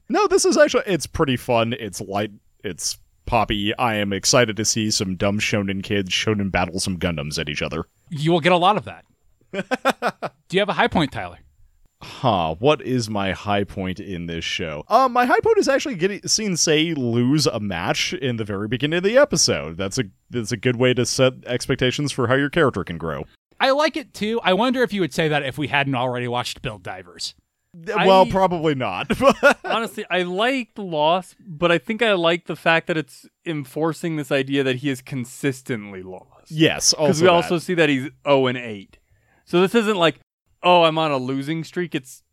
No, 0.07 0.27
this 0.27 0.45
is 0.45 0.55
actually 0.55 0.83
it's 0.85 1.07
pretty 1.07 1.35
fun. 1.35 1.73
It's 1.73 1.99
light. 1.99 2.31
It's 2.63 2.99
poppy. 3.25 3.75
I 3.75 3.95
am 3.95 4.13
excited 4.13 4.55
to 4.55 4.63
see 4.63 4.91
some 4.91 5.15
dumb 5.15 5.39
shonen 5.39 5.83
kids 5.83 6.11
shonen 6.11 6.51
battle 6.51 6.79
some 6.79 6.97
Gundams 6.97 7.39
at 7.39 7.49
each 7.49 7.63
other. 7.63 7.85
You 8.11 8.31
will 8.31 8.39
get 8.39 8.51
a 8.51 8.57
lot 8.57 8.77
of 8.77 8.85
that. 8.85 9.03
Do 10.47 10.55
you 10.55 10.61
have 10.61 10.69
a 10.69 10.73
high 10.73 10.87
point, 10.87 11.11
Tyler? 11.11 11.39
Huh, 12.01 12.55
what 12.59 12.81
is 12.81 13.09
my 13.09 13.31
high 13.31 13.63
point 13.63 13.99
in 13.99 14.25
this 14.27 14.43
show? 14.43 14.83
Uh, 14.87 15.07
my 15.09 15.25
high 15.25 15.39
point 15.39 15.57
is 15.57 15.67
actually 15.67 15.95
getting 15.95 16.21
seeing 16.27 16.55
Sei 16.55 16.93
lose 16.93 17.47
a 17.47 17.59
match 17.59 18.13
in 18.13 18.35
the 18.35 18.43
very 18.43 18.67
beginning 18.67 18.97
of 18.97 19.03
the 19.03 19.17
episode. 19.17 19.77
That's 19.77 19.97
a 19.97 20.03
that's 20.29 20.51
a 20.51 20.57
good 20.57 20.75
way 20.75 20.93
to 20.93 21.05
set 21.05 21.33
expectations 21.45 22.11
for 22.11 22.27
how 22.27 22.35
your 22.35 22.49
character 22.49 22.83
can 22.83 22.97
grow. 22.97 23.23
I 23.59 23.71
like 23.71 23.95
it 23.97 24.13
too. 24.13 24.39
I 24.43 24.53
wonder 24.53 24.83
if 24.83 24.91
you 24.93 25.01
would 25.01 25.13
say 25.13 25.29
that 25.29 25.43
if 25.43 25.57
we 25.57 25.67
hadn't 25.67 25.95
already 25.95 26.27
watched 26.27 26.61
Build 26.61 26.83
Divers. 26.83 27.33
well, 27.73 28.25
I- 28.25 28.29
probably 28.29 28.75
not. 28.75 29.09
Honestly, 29.65 30.05
I 30.09 30.23
like 30.23 30.75
the 30.75 30.83
loss, 30.83 31.33
but 31.39 31.71
I 31.71 31.77
think 31.77 32.01
I 32.01 32.13
like 32.13 32.45
the 32.47 32.55
fact 32.57 32.87
that 32.87 32.97
it's 32.97 33.25
enforcing 33.45 34.17
this 34.17 34.31
idea 34.31 34.63
that 34.63 34.77
he 34.77 34.89
is 34.89 35.01
consistently 35.01 36.03
lost. 36.03 36.51
yes, 36.51 36.93
Because 36.93 37.21
we 37.21 37.27
that. 37.27 37.33
also 37.33 37.57
see 37.57 37.73
that 37.75 37.87
he's 37.89 38.09
0 38.27 38.47
and 38.47 38.57
8. 38.57 38.97
So 39.45 39.61
this 39.61 39.73
isn't 39.75 39.97
like, 39.97 40.19
oh, 40.65 40.83
I'm 40.83 40.97
on 40.97 41.11
a 41.11 41.17
losing 41.17 41.63
streak. 41.63 41.95
It's 41.95 42.23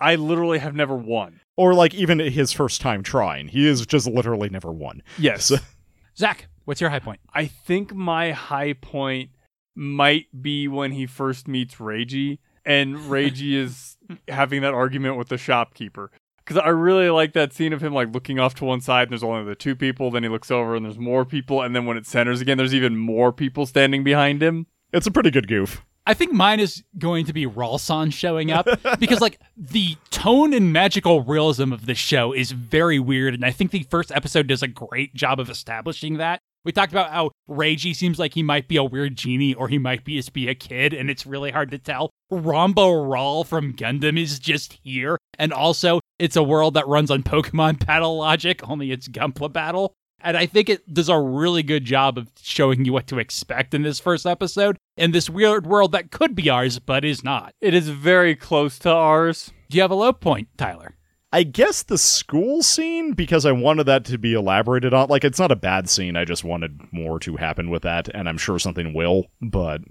I 0.00 0.14
literally 0.14 0.58
have 0.58 0.74
never 0.74 0.96
won. 0.96 1.40
or 1.56 1.74
like 1.74 1.94
even 1.94 2.18
his 2.18 2.52
first 2.52 2.80
time 2.80 3.02
trying, 3.02 3.48
he 3.48 3.68
is 3.68 3.84
just 3.86 4.06
literally 4.06 4.48
never 4.48 4.72
won. 4.72 5.02
Yes. 5.18 5.52
Zach, 6.16 6.48
what's 6.64 6.80
your 6.80 6.90
high 6.90 6.98
point? 6.98 7.20
I 7.34 7.46
think 7.46 7.94
my 7.94 8.32
high 8.32 8.72
point 8.72 9.30
might 9.76 10.26
be 10.42 10.66
when 10.68 10.92
he 10.92 11.06
first 11.06 11.46
meets 11.46 11.76
Reiji 11.76 12.38
and 12.64 12.96
Reiji 12.96 13.52
is 13.64 13.96
having 14.28 14.62
that 14.62 14.74
argument 14.74 15.16
with 15.16 15.28
the 15.28 15.38
shopkeeper. 15.38 16.10
Because 16.44 16.56
I 16.64 16.68
really 16.70 17.10
like 17.10 17.32
that 17.34 17.52
scene 17.52 17.72
of 17.72 17.80
him 17.80 17.92
like 17.94 18.12
looking 18.12 18.40
off 18.40 18.54
to 18.56 18.64
one 18.64 18.80
side 18.80 19.02
and 19.02 19.12
there's 19.12 19.22
only 19.22 19.44
the 19.44 19.54
two 19.54 19.76
people. 19.76 20.10
Then 20.10 20.24
he 20.24 20.28
looks 20.28 20.50
over 20.50 20.74
and 20.74 20.84
there's 20.84 20.98
more 20.98 21.24
people. 21.24 21.62
And 21.62 21.76
then 21.76 21.86
when 21.86 21.96
it 21.96 22.06
centers 22.06 22.40
again, 22.40 22.58
there's 22.58 22.74
even 22.74 22.96
more 22.96 23.32
people 23.32 23.66
standing 23.66 24.02
behind 24.02 24.42
him. 24.42 24.66
It's 24.92 25.06
a 25.06 25.12
pretty 25.12 25.30
good 25.30 25.46
goof. 25.46 25.84
I 26.06 26.14
think 26.14 26.32
mine 26.32 26.60
is 26.60 26.82
going 26.98 27.26
to 27.26 27.32
be 27.32 27.46
Ralsan 27.46 28.12
showing 28.12 28.50
up 28.50 28.66
because, 28.98 29.20
like, 29.20 29.38
the 29.56 29.96
tone 30.10 30.52
and 30.54 30.72
magical 30.72 31.22
realism 31.22 31.72
of 31.72 31.86
this 31.86 31.98
show 31.98 32.32
is 32.32 32.52
very 32.52 32.98
weird, 32.98 33.34
and 33.34 33.44
I 33.44 33.50
think 33.50 33.70
the 33.70 33.82
first 33.84 34.10
episode 34.10 34.46
does 34.46 34.62
a 34.62 34.68
great 34.68 35.14
job 35.14 35.38
of 35.38 35.50
establishing 35.50 36.16
that. 36.16 36.40
We 36.64 36.72
talked 36.72 36.92
about 36.92 37.10
how 37.10 37.30
Reiji 37.48 37.96
seems 37.96 38.18
like 38.18 38.34
he 38.34 38.42
might 38.42 38.68
be 38.68 38.76
a 38.76 38.84
weird 38.84 39.16
genie 39.16 39.54
or 39.54 39.68
he 39.68 39.78
might 39.78 40.04
be 40.04 40.16
just 40.16 40.32
be 40.32 40.48
a 40.48 40.54
kid, 40.54 40.92
and 40.92 41.08
it's 41.08 41.24
really 41.26 41.50
hard 41.50 41.70
to 41.70 41.78
tell. 41.78 42.10
Ramba 42.30 43.10
Ral 43.10 43.44
from 43.44 43.72
Gundam 43.72 44.20
is 44.20 44.38
just 44.38 44.78
here, 44.82 45.16
and 45.38 45.52
also 45.52 46.00
it's 46.18 46.36
a 46.36 46.42
world 46.42 46.74
that 46.74 46.86
runs 46.86 47.10
on 47.10 47.22
Pokemon 47.22 47.86
battle 47.86 48.18
logic, 48.18 48.68
only 48.68 48.90
it's 48.92 49.08
Gunpla 49.08 49.52
battle. 49.52 49.94
And 50.22 50.36
I 50.36 50.46
think 50.46 50.68
it 50.68 50.92
does 50.92 51.08
a 51.08 51.18
really 51.18 51.62
good 51.62 51.84
job 51.84 52.18
of 52.18 52.28
showing 52.40 52.84
you 52.84 52.92
what 52.92 53.06
to 53.08 53.18
expect 53.18 53.74
in 53.74 53.82
this 53.82 54.00
first 54.00 54.26
episode 54.26 54.76
in 54.96 55.12
this 55.12 55.30
weird 55.30 55.66
world 55.66 55.92
that 55.92 56.10
could 56.10 56.34
be 56.34 56.50
ours 56.50 56.78
but 56.78 57.04
is 57.04 57.24
not. 57.24 57.54
It 57.60 57.74
is 57.74 57.88
very 57.88 58.36
close 58.36 58.78
to 58.80 58.90
ours. 58.90 59.52
Do 59.68 59.76
you 59.76 59.82
have 59.82 59.90
a 59.90 59.94
low 59.96 60.12
point, 60.12 60.48
Tyler? 60.56 60.96
I 61.32 61.44
guess 61.44 61.84
the 61.84 61.98
school 61.98 62.62
scene 62.62 63.12
because 63.12 63.46
I 63.46 63.52
wanted 63.52 63.84
that 63.84 64.04
to 64.06 64.18
be 64.18 64.34
elaborated 64.34 64.92
on. 64.92 65.08
Like 65.08 65.24
it's 65.24 65.38
not 65.38 65.52
a 65.52 65.56
bad 65.56 65.88
scene. 65.88 66.16
I 66.16 66.24
just 66.24 66.42
wanted 66.42 66.80
more 66.92 67.20
to 67.20 67.36
happen 67.36 67.70
with 67.70 67.82
that, 67.82 68.08
and 68.08 68.28
I'm 68.28 68.38
sure 68.38 68.58
something 68.58 68.92
will. 68.92 69.26
But 69.40 69.82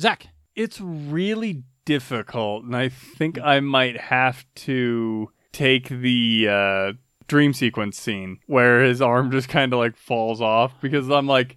Zach, 0.00 0.26
It's 0.56 0.80
really 0.80 1.62
difficult, 1.84 2.64
and 2.64 2.74
I 2.74 2.88
think 2.88 3.38
I 3.40 3.60
might 3.60 3.98
have 4.00 4.44
to 4.56 5.30
take 5.52 5.88
the 5.88 6.48
uh, 6.48 6.92
dream 7.30 7.52
sequence 7.54 7.96
scene 7.98 8.38
where 8.46 8.82
his 8.82 9.00
arm 9.00 9.30
just 9.30 9.48
kind 9.48 9.72
of 9.72 9.78
like 9.78 9.96
falls 9.96 10.40
off 10.40 10.74
because 10.82 11.08
I'm 11.08 11.26
like, 11.28 11.56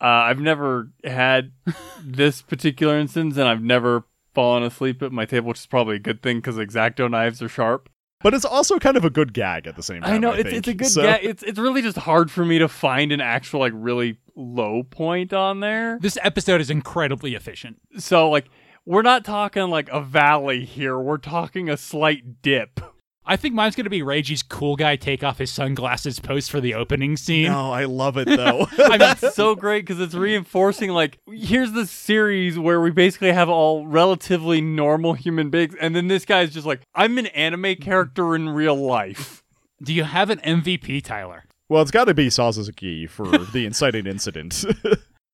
Uh, 0.00 0.28
I've 0.28 0.40
never 0.40 0.90
had 1.04 1.52
this 2.04 2.42
particular 2.42 2.98
instance, 2.98 3.36
and 3.36 3.48
I've 3.48 3.62
never 3.62 4.04
fallen 4.34 4.62
asleep 4.62 5.02
at 5.02 5.10
my 5.12 5.24
table, 5.26 5.48
which 5.48 5.58
is 5.60 5.66
probably 5.66 5.96
a 5.96 5.98
good 5.98 6.22
thing 6.22 6.38
because 6.38 6.56
exacto 6.56 7.10
knives 7.10 7.42
are 7.42 7.48
sharp. 7.48 7.88
But 8.22 8.34
it's 8.34 8.44
also 8.44 8.78
kind 8.78 8.96
of 8.98 9.04
a 9.04 9.10
good 9.10 9.32
gag 9.32 9.66
at 9.66 9.76
the 9.76 9.82
same 9.82 10.02
time. 10.02 10.12
I 10.14 10.18
know 10.18 10.32
I 10.32 10.36
it's 10.38 10.52
it's 10.52 10.68
a 10.68 10.74
good 10.74 10.86
So- 10.88 11.02
ga- 11.02 11.20
It's 11.22 11.42
it's 11.42 11.58
really 11.58 11.82
just 11.82 11.96
hard 11.98 12.30
for 12.30 12.44
me 12.44 12.58
to 12.58 12.68
find 12.68 13.12
an 13.12 13.20
actual 13.20 13.60
like 13.60 13.72
really 13.74 14.18
low 14.36 14.82
point 14.84 15.32
on 15.32 15.60
there. 15.60 15.98
This 16.00 16.18
episode 16.22 16.60
is 16.60 16.70
incredibly 16.70 17.34
efficient. 17.34 17.76
So 17.98 18.28
like 18.30 18.46
we're 18.86 19.02
not 19.02 19.24
talking 19.24 19.68
like 19.68 19.88
a 19.90 20.00
valley 20.02 20.64
here. 20.64 20.98
We're 20.98 21.16
talking 21.18 21.68
a 21.68 21.76
slight 21.76 22.42
dip. 22.42 22.80
I 23.26 23.36
think 23.36 23.54
mine's 23.54 23.76
going 23.76 23.84
to 23.84 23.90
be 23.90 24.02
Reggie's 24.02 24.42
cool 24.42 24.76
guy 24.76 24.96
take 24.96 25.22
off 25.22 25.38
his 25.38 25.50
sunglasses 25.50 26.18
post 26.18 26.50
for 26.50 26.60
the 26.60 26.74
opening 26.74 27.16
scene. 27.16 27.44
No, 27.52 27.70
I 27.70 27.84
love 27.84 28.16
it 28.16 28.26
though. 28.26 28.66
I 28.78 28.88
mean, 28.98 29.02
it's 29.02 29.34
so 29.34 29.54
great 29.54 29.82
because 29.86 30.00
it's 30.00 30.14
reinforcing 30.14 30.90
like 30.90 31.18
here's 31.30 31.72
the 31.72 31.86
series 31.86 32.58
where 32.58 32.80
we 32.80 32.90
basically 32.90 33.32
have 33.32 33.48
all 33.48 33.86
relatively 33.86 34.60
normal 34.60 35.12
human 35.14 35.50
beings, 35.50 35.74
and 35.80 35.94
then 35.94 36.08
this 36.08 36.24
guy's 36.24 36.52
just 36.52 36.66
like 36.66 36.80
I'm 36.94 37.18
an 37.18 37.26
anime 37.26 37.76
character 37.76 38.34
in 38.34 38.48
real 38.48 38.74
life. 38.76 39.42
Do 39.82 39.92
you 39.94 40.04
have 40.04 40.30
an 40.30 40.38
MVP, 40.40 41.02
Tyler? 41.04 41.44
well, 41.68 41.82
it's 41.82 41.90
got 41.92 42.04
to 42.06 42.14
be 42.14 42.26
Sazaki 42.28 43.08
for 43.08 43.26
the 43.52 43.64
inciting 43.64 44.06
incident. 44.06 44.64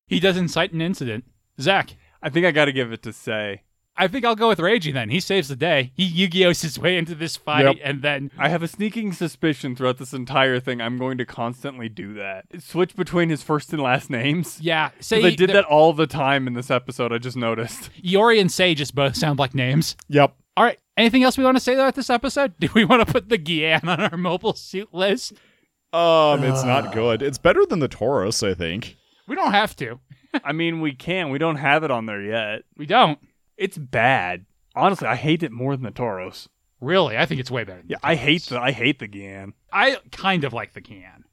He 0.07 0.19
does 0.19 0.37
incite 0.37 0.71
an 0.71 0.81
incident. 0.81 1.25
Zach, 1.59 1.95
I 2.21 2.29
think 2.29 2.45
I 2.45 2.51
got 2.51 2.65
to 2.65 2.71
give 2.71 2.91
it 2.91 3.01
to 3.03 3.11
Sei. 3.11 3.63
I 3.97 4.07
think 4.07 4.23
I'll 4.25 4.35
go 4.35 4.47
with 4.49 4.59
Reggie 4.59 4.91
then. 4.91 5.09
He 5.09 5.19
saves 5.19 5.47
the 5.47 5.55
day. 5.55 5.91
He 5.95 6.03
Yu-Gi-Oh's 6.05 6.61
his 6.61 6.77
way 6.77 6.97
into 6.97 7.15
this 7.15 7.35
fight, 7.35 7.65
Yep. 7.65 7.75
and 7.83 8.01
then 8.01 8.31
I 8.37 8.49
have 8.49 8.61
a 8.63 8.67
sneaking 8.67 9.13
suspicion 9.13 9.75
throughout 9.75 9.97
this 9.97 10.13
entire 10.13 10.59
thing 10.59 10.81
I'm 10.81 10.97
going 10.97 11.17
to 11.17 11.25
constantly 11.25 11.89
do 11.89 12.13
that. 12.13 12.45
Switch 12.59 12.95
between 12.95 13.29
his 13.29 13.41
first 13.43 13.73
and 13.73 13.81
last 13.81 14.09
names. 14.09 14.59
Yeah, 14.61 14.91
say 14.99 15.23
I 15.23 15.35
did 15.35 15.49
that 15.49 15.65
all 15.65 15.93
the 15.93 16.07
time 16.07 16.45
in 16.47 16.53
this 16.53 16.69
episode. 16.69 17.11
I 17.11 17.17
just 17.17 17.37
noticed. 17.37 17.89
Iori 18.03 18.39
and 18.39 18.51
Sei 18.51 18.75
just 18.75 18.93
both 18.95 19.15
sound 19.15 19.39
like 19.39 19.55
names. 19.55 19.95
yep. 20.07 20.35
All 20.55 20.63
right. 20.63 20.79
Anything 20.97 21.21
else 21.23 21.37
we 21.37 21.43
want 21.43 21.55
to 21.57 21.61
say 21.61 21.73
about 21.75 21.93
this 21.93 22.09
episode? 22.09 22.53
Do 22.59 22.67
we 22.73 22.83
want 22.83 23.05
to 23.05 23.11
put 23.11 23.29
the 23.29 23.37
Gyan 23.37 23.83
on 23.85 23.99
our 24.01 24.17
mobile 24.17 24.53
suit 24.53 24.91
list? 24.93 25.33
Um, 25.93 26.43
it's 26.43 26.63
not 26.63 26.93
good. 26.93 27.21
It's 27.21 27.37
better 27.37 27.65
than 27.65 27.79
the 27.79 27.87
Taurus, 27.87 28.43
I 28.43 28.53
think. 28.53 28.95
We 29.27 29.35
don't 29.35 29.51
have 29.51 29.75
to. 29.77 29.99
I 30.43 30.51
mean, 30.53 30.81
we 30.81 30.93
can. 30.93 31.29
We 31.29 31.37
don't 31.37 31.55
have 31.57 31.83
it 31.83 31.91
on 31.91 32.05
there 32.07 32.21
yet. 32.21 32.63
We 32.75 32.85
don't. 32.85 33.19
It's 33.57 33.77
bad. 33.77 34.45
Honestly, 34.75 35.07
I 35.07 35.15
hate 35.15 35.43
it 35.43 35.51
more 35.51 35.75
than 35.75 35.83
the 35.83 35.91
Taurus. 35.91 36.47
Really, 36.79 37.17
I 37.17 37.25
think 37.25 37.39
it's 37.39 37.49
way 37.49 37.63
better. 37.63 37.79
than 37.79 37.89
Yeah, 37.89 37.97
the 38.01 38.07
I 38.07 38.15
hate 38.15 38.43
the 38.43 38.59
I 38.61 38.71
hate 38.71 38.99
the 38.99 39.07
Gyan. 39.07 39.53
I 39.73 39.97
kind 40.11 40.43
of 40.43 40.53
like 40.53 40.73
the 40.73 40.81
Gyan. 40.81 41.23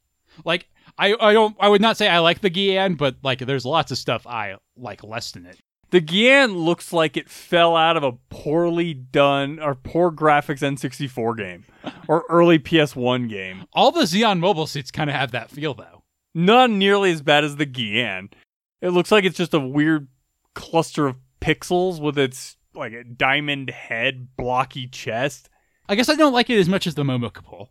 Like 0.45 0.69
I, 0.99 1.15
I 1.21 1.33
don't 1.35 1.55
I 1.61 1.69
would 1.69 1.83
not 1.83 1.97
say 1.97 2.09
I 2.09 2.21
like 2.21 2.41
the 2.41 2.51
Gyan, 2.51 2.97
but 2.97 3.17
like 3.23 3.41
there's 3.41 3.67
lots 3.67 3.93
of 3.93 3.99
stuff 3.99 4.27
I 4.27 4.57
like 4.77 5.05
less 5.05 5.33
than 5.33 5.45
it. 5.47 5.59
The 5.91 6.01
Gyan 6.01 6.57
looks 6.57 6.93
like 6.93 7.17
it 7.17 7.29
fell 7.29 7.77
out 7.77 7.97
of 7.97 8.03
a 8.03 8.13
poorly 8.31 8.95
done 8.95 9.61
or 9.61 9.75
poor 9.75 10.11
graphics 10.11 10.63
N64 10.63 11.37
game 11.37 11.65
or 12.09 12.25
early 12.29 12.59
PS1 12.59 13.29
game. 13.29 13.67
All 13.75 13.93
the 13.93 14.01
Zeon 14.03 14.41
mobile 14.41 14.67
suits 14.67 14.91
kind 14.91 15.11
of 15.11 15.15
have 15.15 15.31
that 15.33 15.51
feel 15.51 15.75
though. 15.75 16.03
Not 16.35 16.71
nearly 16.71 17.13
as 17.13 17.23
bad 17.23 17.45
as 17.45 17.57
the 17.57 17.67
Gyan. 17.67 18.33
It 18.81 18.89
looks 18.91 19.13
like 19.13 19.25
it's 19.25 19.37
just 19.37 19.55
a 19.55 19.61
weird 19.61 20.09
cluster 20.55 21.07
of 21.07 21.17
pixels 21.45 22.01
with 22.01 22.19
its 22.19 22.57
like 22.75 22.93
a 22.93 23.05
diamond 23.05 23.71
head, 23.71 24.29
blocky 24.37 24.87
chest. 24.89 25.51
I 25.89 25.95
guess 25.95 26.09
I 26.09 26.15
don't 26.15 26.33
like 26.33 26.49
it 26.51 26.59
as 26.59 26.69
much 26.69 26.87
as 26.87 26.95
the 26.95 27.03
Momokapool. 27.05 27.69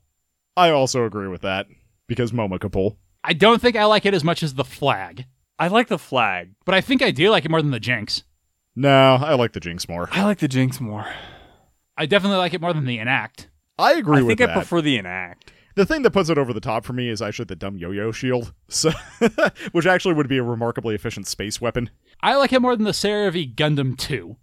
I 0.56 0.70
also 0.70 1.04
agree 1.06 1.28
with 1.28 1.42
that 1.42 1.66
because 2.08 2.32
Momokapool. 2.32 2.98
I 3.24 3.34
don't 3.34 3.62
think 3.62 3.76
I 3.76 3.86
like 3.86 4.06
it 4.06 4.14
as 4.14 4.24
much 4.24 4.44
as 4.44 4.54
the 4.54 4.64
flag, 4.64 5.26
I 5.58 5.68
like 5.70 5.88
the 5.88 5.98
flag. 5.98 6.52
but 6.66 6.76
I 6.76 6.82
think 6.82 7.02
I 7.02 7.12
do 7.12 7.30
like 7.30 7.46
it 7.46 7.52
more 7.52 7.62
than 7.62 7.72
the 7.72 7.80
Jinx. 7.80 8.24
No, 8.76 9.16
I 9.16 9.34
like 9.36 9.54
the 9.54 9.60
Jinx 9.60 9.88
more. 9.88 10.10
I 10.12 10.24
like 10.24 10.40
the 10.40 10.48
Jinx 10.48 10.80
more. 10.82 11.06
I 11.98 12.06
definitely 12.06 12.38
like 12.40 12.54
it 12.54 12.62
more 12.62 12.74
than 12.74 12.86
the 12.86 12.98
Enact. 13.00 13.50
I 13.78 13.94
agree 13.94 14.18
I 14.20 14.22
with 14.22 14.28
think 14.30 14.40
that. 14.40 14.44
I 14.44 14.48
think 14.48 14.58
I 14.58 14.62
prefer 14.62 14.82
the 14.82 14.98
Enact. 14.98 15.52
the 15.76 15.86
thing 15.86 16.02
that 16.04 16.12
puts 16.12 16.30
it 16.30 16.38
over 16.38 16.54
the 16.54 16.60
top 16.60 16.86
for 16.86 16.94
me 16.94 17.08
is 17.10 17.22
actually 17.22 17.46
the 17.46 17.56
dumb 17.56 17.78
yo-yo 17.78 18.12
shield, 18.12 18.54
so 18.68 18.92
which 19.72 19.86
actually 19.86 20.14
would 20.16 20.28
be 20.28 20.38
a 20.38 20.44
remarkably 20.44 20.94
efficient 20.96 21.28
space 21.28 21.60
weapon. 21.62 21.90
I 22.24 22.38
like 22.38 22.54
it 22.54 22.62
more 22.62 22.74
than 22.76 22.86
the 22.86 22.92
Seravee 22.92 23.54
Gundam 23.54 23.98
2, 23.98 24.38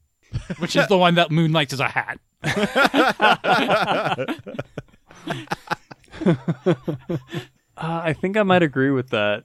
which 0.59 0.77
is 0.77 0.87
the 0.89 0.99
one 0.99 1.15
that 1.15 1.31
moonlights 1.31 1.73
as 1.73 1.81
a 1.81 1.89
hat. 1.89 2.21
Uh, 7.83 8.03
I 8.05 8.13
think 8.13 8.37
I 8.37 8.43
might 8.43 8.63
agree 8.63 8.91
with 8.91 9.09
that. 9.09 9.45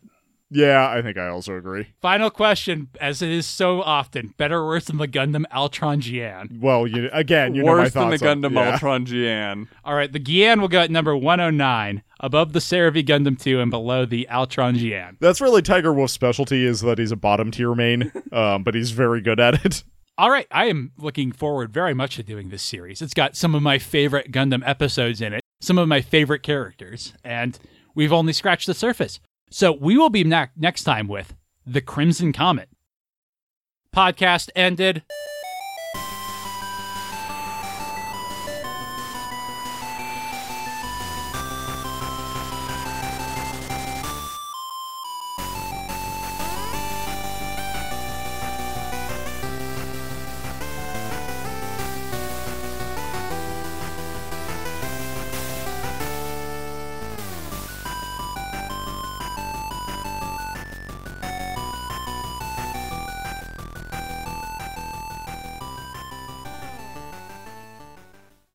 Yeah, 0.55 0.89
I 0.89 1.01
think 1.01 1.17
I 1.17 1.27
also 1.27 1.57
agree. 1.57 1.87
Final 2.01 2.29
question, 2.29 2.87
as 3.01 3.21
it 3.21 3.29
is 3.29 3.45
so 3.45 3.81
often, 3.81 4.33
better 4.37 4.59
or 4.59 4.67
worse 4.67 4.85
than 4.85 4.97
the 4.97 5.07
Gundam 5.07 5.43
Altron 5.53 5.99
Gian? 5.99 6.59
Well, 6.61 6.87
you 6.87 7.09
again, 7.11 7.55
you 7.55 7.63
know 7.63 7.73
my 7.75 7.83
Worse 7.83 7.91
than 7.93 8.09
the 8.09 8.17
thoughts 8.17 8.23
on- 8.23 8.41
Gundam 8.41 8.53
yeah. 8.55 8.71
Ultron 8.71 9.05
Gian. 9.05 9.67
All 9.83 9.95
right, 9.95 10.11
the 10.11 10.19
Gyan 10.19 10.61
will 10.61 10.69
go 10.69 10.79
at 10.79 10.89
number 10.89 11.15
109, 11.15 12.03
above 12.21 12.53
the 12.53 12.59
Seravee 12.59 13.05
Gundam 13.05 13.37
2 13.37 13.59
and 13.59 13.69
below 13.69 14.05
the 14.05 14.27
Altron 14.31 14.75
Gian. 14.75 15.17
That's 15.19 15.41
really 15.41 15.61
Tiger 15.61 15.93
Wolf's 15.93 16.13
specialty 16.13 16.65
is 16.65 16.79
that 16.81 16.99
he's 16.99 17.11
a 17.11 17.17
bottom 17.17 17.51
tier 17.51 17.75
main, 17.75 18.11
um, 18.31 18.63
but 18.63 18.75
he's 18.75 18.91
very 18.91 19.19
good 19.19 19.41
at 19.41 19.65
it. 19.65 19.83
All 20.17 20.31
right, 20.31 20.47
I 20.49 20.67
am 20.67 20.93
looking 20.97 21.33
forward 21.33 21.73
very 21.73 21.93
much 21.93 22.15
to 22.15 22.23
doing 22.23 22.47
this 22.47 22.63
series. 22.63 23.01
It's 23.01 23.13
got 23.13 23.35
some 23.35 23.53
of 23.53 23.61
my 23.61 23.77
favorite 23.77 24.31
Gundam 24.31 24.63
episodes 24.65 25.19
in 25.19 25.33
it, 25.33 25.41
some 25.59 25.77
of 25.77 25.89
my 25.89 25.99
favorite 25.99 26.41
characters, 26.43 27.11
and 27.25 27.59
we've 27.93 28.13
only 28.13 28.31
scratched 28.31 28.67
the 28.67 28.73
surface. 28.73 29.19
So 29.49 29.71
we 29.71 29.97
will 29.97 30.09
be 30.09 30.23
ne- 30.23 30.47
next 30.55 30.83
time 30.83 31.07
with 31.07 31.35
The 31.65 31.81
Crimson 31.81 32.33
Comet. 32.33 32.69
Podcast 33.95 34.49
ended. 34.55 35.03